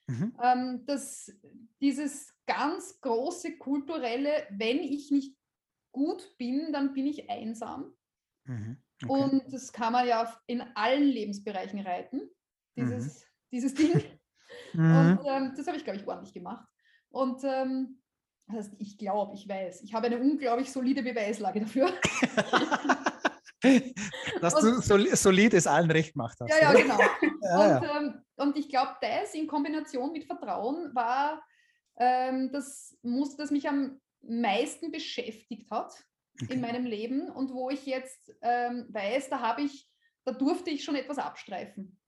Mhm. 0.08 0.34
Ähm, 0.42 0.86
dass 0.88 1.32
dieses 1.80 2.34
ganz 2.48 3.00
große 3.00 3.58
kulturelle, 3.58 4.48
wenn 4.50 4.80
ich 4.80 5.12
nicht 5.12 5.38
gut 5.92 6.36
bin, 6.40 6.74
dann 6.74 6.94
bin 6.94 7.06
ich 7.06 7.30
einsam. 7.30 7.94
Mhm. 8.46 8.78
Okay. 9.04 9.12
Und 9.12 9.54
das 9.54 9.72
kann 9.72 9.94
man 9.94 10.08
ja 10.08 10.32
in 10.48 10.62
allen 10.76 11.04
Lebensbereichen 11.04 11.80
reiten, 11.80 12.30
dieses, 12.76 13.20
mhm. 13.20 13.26
dieses 13.52 13.74
Ding. 13.74 14.04
Mhm. 14.74 15.18
Und 15.18 15.20
ähm, 15.28 15.54
das 15.56 15.68
habe 15.68 15.78
ich, 15.78 15.84
glaube 15.84 16.00
ich, 16.00 16.08
ordentlich 16.08 16.34
gemacht. 16.34 16.68
Und 17.10 17.44
ähm, 17.44 18.02
das 18.48 18.58
heißt, 18.58 18.74
ich 18.80 18.98
glaube, 18.98 19.36
ich 19.36 19.48
weiß. 19.48 19.84
Ich 19.84 19.94
habe 19.94 20.08
eine 20.08 20.18
unglaublich 20.20 20.72
solide 20.72 21.04
Beweislage 21.04 21.62
dafür. 21.62 21.94
Dass 24.42 24.56
und, 24.56 24.88
du 24.90 25.16
solid 25.16 25.54
es 25.54 25.68
allen 25.68 25.92
recht 25.92 26.14
gemacht 26.14 26.38
hast. 26.40 26.50
Ja, 26.50 26.62
ja, 26.62 26.70
oder? 26.72 26.82
genau. 26.82 26.98
ja, 27.42 27.78
und, 27.78 27.84
ja. 27.84 27.98
Ähm, 27.98 28.22
und, 28.38 28.58
ich 28.58 28.70
glaube, 28.70 28.96
das 29.02 29.34
in 29.34 29.48
Kombination 29.48 30.14
mit 30.14 30.24
Vertrauen 30.26 30.96
war 30.96 31.44
ähm, 31.98 32.50
das 32.52 32.98
Muster, 33.02 33.44
das 33.44 33.52
mich 33.52 33.68
am 33.68 34.00
meisten 34.22 34.92
beschäftigt 34.92 35.70
hat 35.72 35.94
okay. 36.42 36.54
in 36.54 36.62
meinem 36.62 36.86
Leben 36.86 37.30
und 37.30 37.54
wo 37.54 37.70
ich 37.70 37.86
jetzt 37.86 38.34
ähm, 38.42 38.86
weiß, 38.90 39.30
da 39.30 39.40
habe 39.40 39.64
ich, 39.64 39.88
da 40.26 40.32
durfte 40.32 40.70
ich 40.70 40.84
schon 40.84 40.96
etwas 40.96 41.18
abstreifen. 41.18 42.00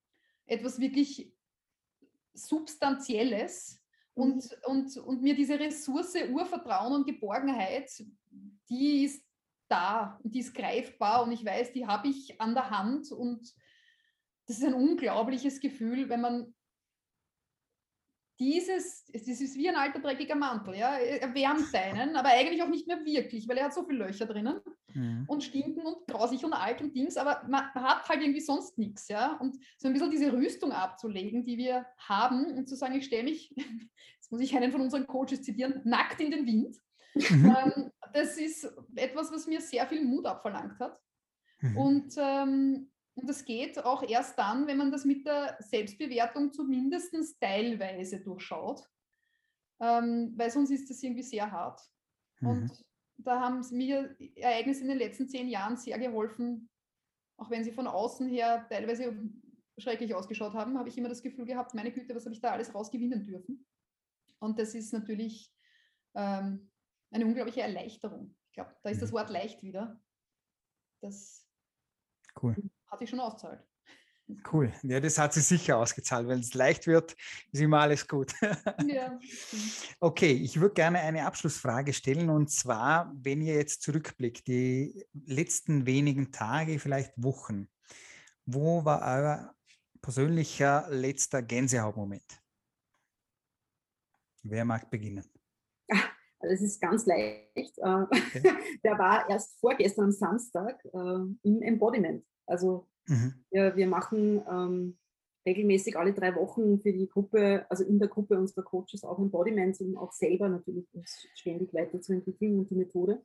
Etwas 0.46 0.80
wirklich 0.80 1.32
Substanzielles 2.34 3.82
und, 4.14 4.44
mhm. 4.44 4.50
und, 4.66 4.98
und 4.98 5.22
mir 5.22 5.36
diese 5.36 5.60
Ressource 5.60 6.16
Urvertrauen 6.30 6.94
und 6.94 7.06
Geborgenheit, 7.06 7.92
die 8.70 9.06
ist 9.06 9.26
da 9.68 10.20
und 10.24 10.36
die 10.36 10.40
ist 10.40 10.54
greifbar 10.54 11.24
und 11.24 11.32
ich 11.32 11.46
weiß, 11.46 11.72
die 11.72 11.88
habe 11.88 12.10
ich 12.10 12.40
an 12.42 12.54
der 12.54 12.70
Hand 12.70 13.12
und 13.12 13.54
das 14.48 14.58
ist 14.58 14.66
ein 14.66 14.74
unglaubliches 14.74 15.62
Gefühl, 15.62 16.10
wenn 16.10 16.22
man 16.22 16.54
dieses, 18.42 19.06
es 19.14 19.28
ist 19.28 19.56
wie 19.56 19.70
ein 19.70 19.76
alter 19.76 20.00
dreckiger 20.00 20.34
Mantel, 20.34 20.76
ja, 20.76 20.96
er 20.96 21.32
wärmt 21.36 21.74
einen, 21.76 22.16
aber 22.16 22.30
eigentlich 22.30 22.64
auch 22.64 22.70
nicht 22.70 22.88
mehr 22.88 23.06
wirklich, 23.06 23.48
weil 23.48 23.60
er 23.60 23.66
hat 23.66 23.74
so 23.76 23.84
viele 23.84 24.06
Löcher 24.06 24.26
drinnen 24.26 24.60
mhm. 24.96 25.26
und 25.28 25.44
stinken 25.44 25.86
und 25.86 26.08
grausig 26.08 26.44
und 26.44 26.54
alt 26.54 26.82
und 26.82 26.96
Dings, 26.96 27.18
aber 27.18 27.48
man 27.48 27.72
hat 27.76 28.10
halt 28.10 28.22
irgendwie 28.22 28.42
sonst 28.42 28.80
nichts, 28.80 29.10
ja, 29.10 29.38
und 29.38 29.58
so 29.78 29.88
ein 29.88 29.94
bisschen 29.94 30.10
diese 30.10 30.34
Rüstung 30.34 30.72
abzulegen, 30.72 31.46
die 31.46 31.56
wir 31.60 31.86
haben 32.00 32.46
und 32.58 32.68
zu 32.68 32.76
sagen, 32.76 32.96
ich 32.96 33.06
stelle 33.06 33.26
mich, 33.26 33.54
jetzt 34.16 34.32
muss 34.32 34.42
ich 34.42 34.58
einen 34.58 34.72
von 34.72 34.82
unseren 34.82 35.06
Coaches 35.06 35.44
zitieren, 35.44 35.80
nackt 35.84 36.20
in 36.20 36.32
den 36.32 36.48
Wind, 36.48 36.78
mhm. 37.14 37.56
ähm, 37.56 37.92
das 38.12 38.39
ist 38.39 38.68
etwas, 38.96 39.32
was 39.32 39.46
mir 39.46 39.62
sehr 39.62 39.86
viel 39.86 40.04
Mut 40.04 40.26
abverlangt 40.26 40.80
hat 40.80 41.00
mhm. 41.60 41.78
und 41.78 42.14
ähm, 42.18 42.91
und 43.16 43.28
das 43.30 43.43
geht 43.43 43.78
auch 43.84 44.03
erst 44.03 44.38
dann, 44.38 44.68
wenn 44.68 44.78
man 44.78 44.91
das 44.91 45.03
mit 45.03 45.26
der 45.26 45.57
Selbstbewertung 45.59 46.53
zumindest 46.53 47.14
teilweise 47.41 48.22
durchschaut, 48.22 48.89
ähm, 49.82 50.34
weil 50.38 50.49
sonst 50.49 50.72
ist 50.72 50.89
das 50.89 51.03
irgendwie 51.03 51.24
sehr 51.24 51.51
hart. 51.51 51.82
Mhm. 52.39 52.47
Und 52.47 52.86
da 53.18 53.41
haben 53.41 53.66
mir 53.72 54.16
Ereignisse 54.36 54.82
in 54.82 54.88
den 54.88 54.97
letzten 54.97 55.28
zehn 55.28 55.49
Jahren 55.49 55.76
sehr 55.76 55.99
geholfen, 55.99 56.70
auch 57.38 57.49
wenn 57.49 57.64
sie 57.64 57.72
von 57.72 57.88
außen 57.88 58.30
her 58.30 58.66
teilweise 58.70 59.18
schrecklich 59.78 60.14
ausgeschaut 60.14 60.53
haben, 60.53 60.78
habe 60.78 60.89
ich 60.89 60.97
immer 60.97 61.09
das 61.09 61.24
Gefühl 61.24 61.45
gehabt, 61.45 61.74
meine 61.74 61.91
Güte, 61.91 62.16
was 62.16 62.26
habe 62.26 62.36
ich 62.36 62.41
da 62.41 62.51
alles 62.51 62.74
rausgewinnen 62.74 63.24
dürfen? 63.24 63.66
Und 64.39 64.59
das 64.59 64.74
ist 64.74 64.93
natürlich 64.93 65.51
ähm, 66.16 66.72
eine 67.09 67.26
unglaubliche 67.26 67.62
Erleichterung. 67.62 68.36
Ich 68.49 68.53
glaube, 68.53 68.76
da 68.84 68.89
ist 68.89 69.01
das 69.01 69.12
mhm. 69.12 69.16
Wort 69.16 69.30
leicht 69.30 69.64
wieder. 69.64 69.99
Das 71.01 71.47
cool 72.41 72.55
hat 72.92 73.00
sich 73.00 73.10
schon 73.10 73.20
ausgezahlt. 73.20 73.64
Cool. 74.52 74.72
Ja, 74.84 75.00
das 75.00 75.18
hat 75.18 75.34
sich 75.34 75.44
sicher 75.44 75.78
ausgezahlt. 75.78 76.28
Wenn 76.28 76.39
es 76.39 76.54
leicht 76.54 76.88
wird, 76.88 77.16
ist 77.52 77.62
immer 77.62 77.80
alles 77.82 78.08
gut. 78.08 78.34
Ja. 78.88 79.20
Okay, 80.00 80.32
ich 80.32 80.60
würde 80.60 80.74
gerne 80.74 81.00
eine 81.00 81.26
Abschlussfrage 81.26 81.94
stellen 81.94 82.30
und 82.30 82.50
zwar, 82.50 83.12
wenn 83.16 83.42
ihr 83.42 83.56
jetzt 83.56 83.82
zurückblickt, 83.82 84.48
die 84.48 85.06
letzten 85.14 85.86
wenigen 85.86 86.32
Tage, 86.32 86.80
vielleicht 86.80 87.12
Wochen, 87.18 87.70
wo 88.46 88.84
war 88.84 89.02
euer 89.02 89.56
persönlicher 90.02 90.88
letzter 90.89 91.42
Gänsehautmoment? 91.42 92.42
Wer 94.44 94.66
mag 94.66 94.89
beginnen? 94.89 95.30
Also 96.44 96.56
es 96.56 96.62
ist 96.64 96.82
ganz 96.82 97.06
leicht. 97.06 97.78
Okay. 97.78 98.42
Der 98.84 98.98
war 98.98 99.30
erst 99.30 99.60
vorgestern 99.60 100.06
am 100.06 100.12
Samstag 100.12 100.84
äh, 100.86 100.98
im 101.44 101.62
Embodiment. 101.62 102.26
Also 102.46 102.88
mhm. 103.08 103.34
wir, 103.50 103.76
wir 103.76 103.88
machen 103.88 104.42
ähm, 104.50 104.98
regelmäßig 105.46 105.98
alle 105.98 106.14
drei 106.14 106.36
Wochen 106.36 106.80
für 106.80 106.94
die 106.94 107.08
Gruppe, 107.08 107.66
also 107.70 107.84
in 107.84 108.00
der 108.00 108.08
Gruppe 108.08 108.38
unserer 108.38 108.64
Coaches 108.64 109.04
auch 109.04 109.20
Embodiments, 109.20 109.82
um 109.82 109.98
auch 109.98 110.12
selber 110.12 110.50
natürlich 110.50 110.88
uns 110.94 111.28
ständig 111.34 111.74
weiterzuentwickeln 111.74 112.60
und 112.60 112.70
die 112.70 112.76
Methode. 112.76 113.24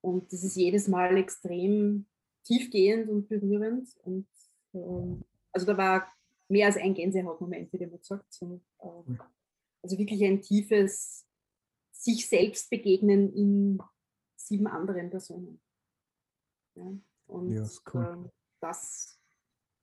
Und 0.00 0.32
das 0.32 0.44
ist 0.44 0.56
jedes 0.56 0.88
Mal 0.88 1.16
extrem 1.16 2.06
tiefgehend 2.44 3.08
und 3.08 3.28
berührend. 3.28 3.88
Und 4.04 4.28
ähm, 4.74 5.24
also 5.52 5.66
da 5.66 5.76
war 5.76 6.12
mehr 6.48 6.66
als 6.66 6.76
ein 6.76 6.94
Gänsehautmoment, 6.94 7.72
wie 7.72 7.78
der 7.78 7.88
man 7.88 8.02
sagt. 8.02 8.32
So, 8.32 8.60
ähm, 8.82 9.20
also 9.82 9.98
wirklich 9.98 10.24
ein 10.24 10.40
tiefes 10.40 11.26
sich 11.92 12.28
selbst 12.28 12.70
begegnen 12.70 13.32
in 13.32 13.82
sieben 14.36 14.66
anderen 14.66 15.10
Personen. 15.10 15.60
Ja. 16.74 16.92
Und 17.28 17.52
ja, 17.52 17.64
cool. 17.94 18.24
äh, 18.26 18.28
das 18.60 19.18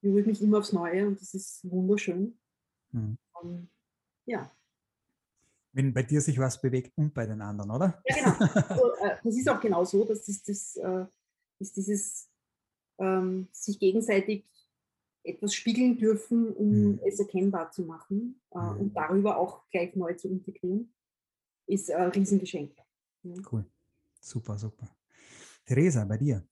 berührt 0.02 0.28
mich 0.28 0.42
immer 0.42 0.60
aufs 0.60 0.74
Neue 0.74 1.08
und 1.08 1.20
das 1.20 1.34
ist 1.34 1.70
wunderschön. 1.70 2.38
Mhm. 2.92 3.18
Um, 3.42 3.70
ja. 4.26 4.52
Wenn 5.72 5.94
bei 5.94 6.04
dir 6.04 6.22
sich 6.22 6.38
was 6.40 6.60
bewegt 6.62 6.98
und 6.98 7.14
bei 7.14 7.26
den 7.26 7.42
anderen, 7.42 7.72
oder? 7.72 8.02
Ja, 8.06 8.16
genau. 8.16 8.54
Also, 8.70 8.94
äh, 9.02 9.18
das 9.24 9.36
ist 9.36 9.50
auch 9.50 9.60
genau 9.60 9.84
so, 9.84 10.06
dass 10.06 10.26
das, 10.26 10.44
das 10.44 10.76
äh, 10.78 11.06
ist 11.60 11.76
dieses 11.78 12.30
ähm, 12.98 13.48
sich 13.52 13.80
gegenseitig 13.80 14.46
etwas 15.24 15.54
spiegeln 15.54 15.98
dürfen, 15.98 16.54
um 16.54 16.70
mhm. 16.70 17.00
es 17.06 17.20
erkennbar 17.20 17.72
zu 17.72 17.84
machen 17.84 18.42
äh, 18.52 18.60
mhm. 18.60 18.80
und 18.80 18.94
darüber 18.94 19.38
auch 19.38 19.68
gleich 19.70 19.96
neu 19.96 20.14
zu 20.14 20.28
integrieren, 20.30 20.94
ist 21.68 21.92
ein 21.92 22.12
Riesengeschenk. 22.12 22.76
Ja. 23.24 23.36
Cool. 23.52 23.66
Super, 24.20 24.58
super. 24.58 24.88
Theresa, 25.66 26.06
bei 26.06 26.18
dir? 26.18 26.48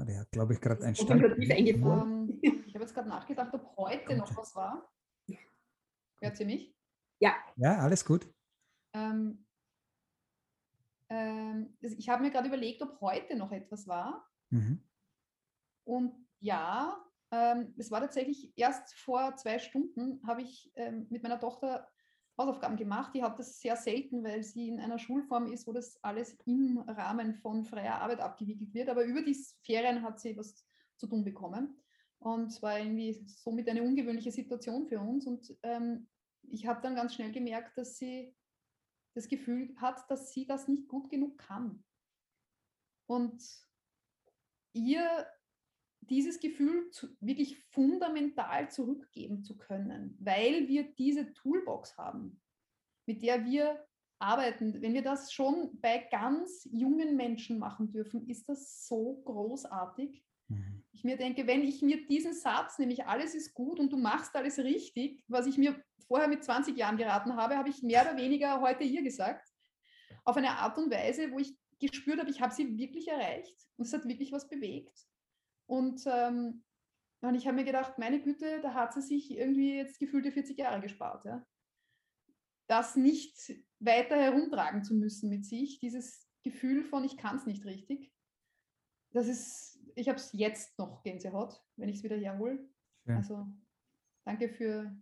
Ah, 0.00 0.04
der 0.04 0.20
hat, 0.20 0.30
glaube 0.30 0.54
ich, 0.54 0.60
gerade 0.62 0.82
ein 0.82 0.94
Stand. 0.94 1.22
Um, 1.22 1.30
ähm, 1.42 2.40
ich 2.66 2.74
habe 2.74 2.84
jetzt 2.84 2.94
gerade 2.94 3.08
nachgedacht, 3.08 3.52
ob 3.52 3.76
heute 3.76 4.16
noch 4.16 4.34
was 4.34 4.56
war. 4.56 4.90
Hört 6.22 6.40
ihr 6.40 6.46
mich? 6.46 6.74
Ja. 7.18 7.34
Ja, 7.56 7.80
alles 7.80 8.02
gut. 8.02 8.26
Ähm, 8.94 9.44
ähm, 11.10 11.76
ich 11.80 12.08
habe 12.08 12.22
mir 12.22 12.30
gerade 12.30 12.48
überlegt, 12.48 12.80
ob 12.80 12.98
heute 13.02 13.36
noch 13.36 13.52
etwas 13.52 13.86
war. 13.86 14.26
Mhm. 14.48 14.82
Und 15.84 16.26
ja, 16.38 17.04
ähm, 17.30 17.74
es 17.76 17.90
war 17.90 18.00
tatsächlich 18.00 18.56
erst 18.56 18.94
vor 19.00 19.36
zwei 19.36 19.58
Stunden, 19.58 20.26
habe 20.26 20.40
ich 20.40 20.72
ähm, 20.76 21.08
mit 21.10 21.22
meiner 21.22 21.38
Tochter 21.38 21.86
Hausaufgaben 22.40 22.76
gemacht. 22.76 23.14
Die 23.14 23.22
hat 23.22 23.38
das 23.38 23.60
sehr 23.60 23.76
selten, 23.76 24.24
weil 24.24 24.42
sie 24.42 24.68
in 24.68 24.80
einer 24.80 24.98
Schulform 24.98 25.52
ist, 25.52 25.66
wo 25.66 25.72
das 25.72 26.02
alles 26.02 26.36
im 26.46 26.78
Rahmen 26.78 27.34
von 27.34 27.64
freier 27.64 28.00
Arbeit 28.00 28.20
abgewickelt 28.20 28.72
wird. 28.72 28.88
Aber 28.88 29.04
über 29.04 29.22
die 29.22 29.36
Ferien 29.62 30.02
hat 30.02 30.20
sie 30.20 30.36
was 30.36 30.66
zu 30.96 31.06
tun 31.06 31.24
bekommen. 31.24 31.76
Und 32.18 32.48
es 32.48 32.62
war 32.62 32.78
irgendwie 32.78 33.24
somit 33.26 33.68
eine 33.68 33.82
ungewöhnliche 33.82 34.32
Situation 34.32 34.86
für 34.86 35.00
uns. 35.00 35.26
Und 35.26 35.56
ähm, 35.62 36.08
ich 36.42 36.66
habe 36.66 36.80
dann 36.82 36.96
ganz 36.96 37.14
schnell 37.14 37.32
gemerkt, 37.32 37.76
dass 37.76 37.98
sie 37.98 38.34
das 39.14 39.28
Gefühl 39.28 39.74
hat, 39.76 40.10
dass 40.10 40.32
sie 40.32 40.46
das 40.46 40.68
nicht 40.68 40.88
gut 40.88 41.10
genug 41.10 41.38
kann. 41.38 41.84
Und 43.06 43.42
ihr 44.72 45.26
dieses 46.00 46.40
Gefühl 46.40 46.90
zu, 46.90 47.08
wirklich 47.20 47.58
fundamental 47.70 48.70
zurückgeben 48.70 49.42
zu 49.42 49.56
können, 49.56 50.16
weil 50.20 50.68
wir 50.68 50.84
diese 50.94 51.32
Toolbox 51.32 51.96
haben, 51.96 52.40
mit 53.06 53.22
der 53.22 53.44
wir 53.44 53.86
arbeiten. 54.18 54.80
Wenn 54.82 54.94
wir 54.94 55.02
das 55.02 55.32
schon 55.32 55.78
bei 55.80 55.98
ganz 56.10 56.68
jungen 56.72 57.16
Menschen 57.16 57.58
machen 57.58 57.90
dürfen, 57.90 58.28
ist 58.28 58.48
das 58.48 58.86
so 58.86 59.22
großartig. 59.24 60.24
Mhm. 60.48 60.84
Ich 60.92 61.04
mir 61.04 61.16
denke, 61.16 61.46
wenn 61.46 61.62
ich 61.62 61.80
mir 61.82 62.06
diesen 62.06 62.34
Satz, 62.34 62.78
nämlich 62.78 63.06
alles 63.06 63.34
ist 63.34 63.54
gut 63.54 63.80
und 63.80 63.92
du 63.92 63.96
machst 63.96 64.34
alles 64.36 64.58
richtig, 64.58 65.24
was 65.28 65.46
ich 65.46 65.56
mir 65.56 65.82
vorher 66.06 66.28
mit 66.28 66.44
20 66.44 66.76
Jahren 66.76 66.96
geraten 66.96 67.36
habe, 67.36 67.56
habe 67.56 67.68
ich 67.68 67.82
mehr 67.82 68.02
oder 68.02 68.16
weniger 68.16 68.60
heute 68.60 68.84
hier 68.84 69.02
gesagt, 69.02 69.48
auf 70.24 70.36
eine 70.36 70.58
Art 70.58 70.76
und 70.76 70.90
Weise, 70.90 71.30
wo 71.30 71.38
ich 71.38 71.56
gespürt 71.78 72.20
habe, 72.20 72.30
ich 72.30 72.40
habe 72.40 72.52
sie 72.52 72.76
wirklich 72.76 73.08
erreicht 73.08 73.56
und 73.76 73.86
es 73.86 73.92
hat 73.92 74.06
wirklich 74.06 74.32
was 74.32 74.48
bewegt. 74.48 75.09
Und, 75.70 76.02
ähm, 76.06 76.64
und 77.20 77.34
ich 77.36 77.46
habe 77.46 77.54
mir 77.54 77.64
gedacht, 77.64 77.96
meine 77.96 78.20
Güte, 78.20 78.60
da 78.60 78.74
hat 78.74 78.92
sie 78.92 79.02
sich 79.02 79.30
irgendwie 79.30 79.76
jetzt 79.76 80.00
gefühlte 80.00 80.32
40 80.32 80.58
Jahre 80.58 80.80
gespart. 80.80 81.24
Ja? 81.24 81.46
Das 82.66 82.96
nicht 82.96 83.52
weiter 83.78 84.16
herumtragen 84.16 84.82
zu 84.82 84.94
müssen 84.94 85.30
mit 85.30 85.46
sich, 85.46 85.78
dieses 85.78 86.28
Gefühl 86.42 86.82
von, 86.82 87.04
ich 87.04 87.16
kann 87.16 87.36
es 87.36 87.46
nicht 87.46 87.64
richtig. 87.66 88.12
Das 89.12 89.28
ist, 89.28 89.78
ich 89.94 90.08
habe 90.08 90.18
es 90.18 90.32
jetzt 90.32 90.76
noch 90.76 91.04
Gänsehaut, 91.04 91.62
wenn 91.76 91.88
ich 91.88 91.98
es 91.98 92.02
wieder 92.02 92.16
herhole. 92.16 92.68
Ja. 93.06 93.18
Also 93.18 93.46
danke 94.24 94.48
für, 94.48 94.92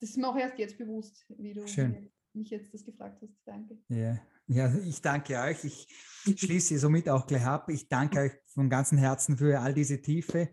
das 0.00 0.10
ist 0.10 0.16
mir 0.16 0.28
auch 0.28 0.36
erst 0.36 0.58
jetzt 0.58 0.78
bewusst, 0.78 1.26
wie 1.28 1.52
du 1.52 1.66
Schön. 1.66 2.10
mich 2.32 2.48
jetzt 2.48 2.72
das 2.72 2.86
gefragt 2.86 3.20
hast. 3.20 3.36
Danke. 3.44 3.82
Ja, 3.88 4.18
ja, 4.46 4.74
ich 4.84 5.00
danke 5.00 5.38
euch. 5.38 5.64
Ich 5.64 5.86
schließe 6.40 6.78
somit 6.78 7.08
auch 7.08 7.26
gleich 7.26 7.44
ab. 7.44 7.68
Ich 7.68 7.88
danke 7.88 8.20
euch 8.20 8.32
von 8.52 8.70
ganzem 8.70 8.98
Herzen 8.98 9.36
für 9.36 9.60
all 9.60 9.74
diese 9.74 10.00
Tiefe 10.00 10.50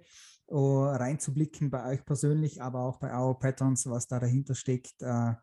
uh, 0.50 0.84
reinzublicken 0.84 1.70
bei 1.70 1.94
euch 1.94 2.06
persönlich, 2.06 2.62
aber 2.62 2.82
auch 2.82 3.00
bei 3.00 3.14
Our 3.14 3.38
Patterns, 3.40 3.86
was 3.86 4.08
da 4.08 4.20
dahinter 4.20 4.56
steckt. 4.56 5.02
Uh, 5.02 5.34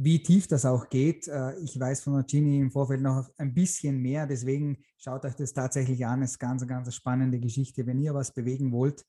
wie 0.00 0.22
tief 0.22 0.46
das 0.46 0.64
auch 0.64 0.88
geht. 0.88 1.26
Äh, 1.26 1.58
ich 1.58 1.78
weiß 1.78 2.02
von 2.02 2.14
der 2.14 2.22
Gini 2.22 2.60
im 2.60 2.70
Vorfeld 2.70 3.00
noch 3.00 3.28
ein 3.36 3.52
bisschen 3.52 4.00
mehr, 4.00 4.26
deswegen 4.28 4.78
schaut 4.96 5.24
euch 5.24 5.34
das 5.34 5.52
tatsächlich 5.52 6.06
an. 6.06 6.22
Es 6.22 6.32
ist 6.32 6.38
ganz, 6.38 6.64
ganz 6.66 6.94
spannende 6.94 7.40
Geschichte. 7.40 7.84
Wenn 7.84 7.98
ihr 7.98 8.14
was 8.14 8.32
bewegen 8.32 8.70
wollt, 8.70 9.04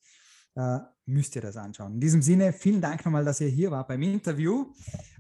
äh, 0.60 0.80
müsst 1.06 1.36
ihr 1.36 1.42
das 1.42 1.58
anschauen. 1.58 1.94
In 1.96 2.00
diesem 2.02 2.22
Sinne, 2.22 2.54
vielen 2.54 2.82
Dank 2.82 3.06
nochmal, 3.06 3.24
dass 3.24 3.42
ihr 3.42 3.48
hier 3.48 3.72
wart 3.72 3.88
beim 3.88 4.02
Interview 4.02 4.74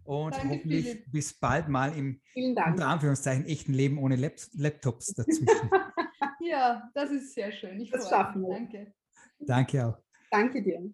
und 0.04 0.34
Danke, 0.34 0.50
hoffentlich 0.50 0.86
Philipp. 0.88 1.12
bis 1.12 1.34
bald 1.34 1.70
mal 1.70 1.96
im 1.98 2.20
unter 2.36 2.88
Anführungszeichen 2.88 3.46
echten 3.46 3.74
Leben 3.74 3.98
ohne 3.98 4.16
Lap 4.16 4.40
Laptops 4.54 5.14
dazwischen. 5.14 5.70
ja, 6.42 6.90
das 6.94 7.12
ist 7.12 7.34
sehr 7.34 7.52
schön. 7.52 7.80
Ich 7.80 7.90
das 7.90 8.10
schaffen 8.10 8.42
wir. 8.42 8.50
Danke. 8.50 8.94
Danke 9.40 9.88
auch. 9.88 9.98
Danke 10.30 10.62
dir. 10.62 10.94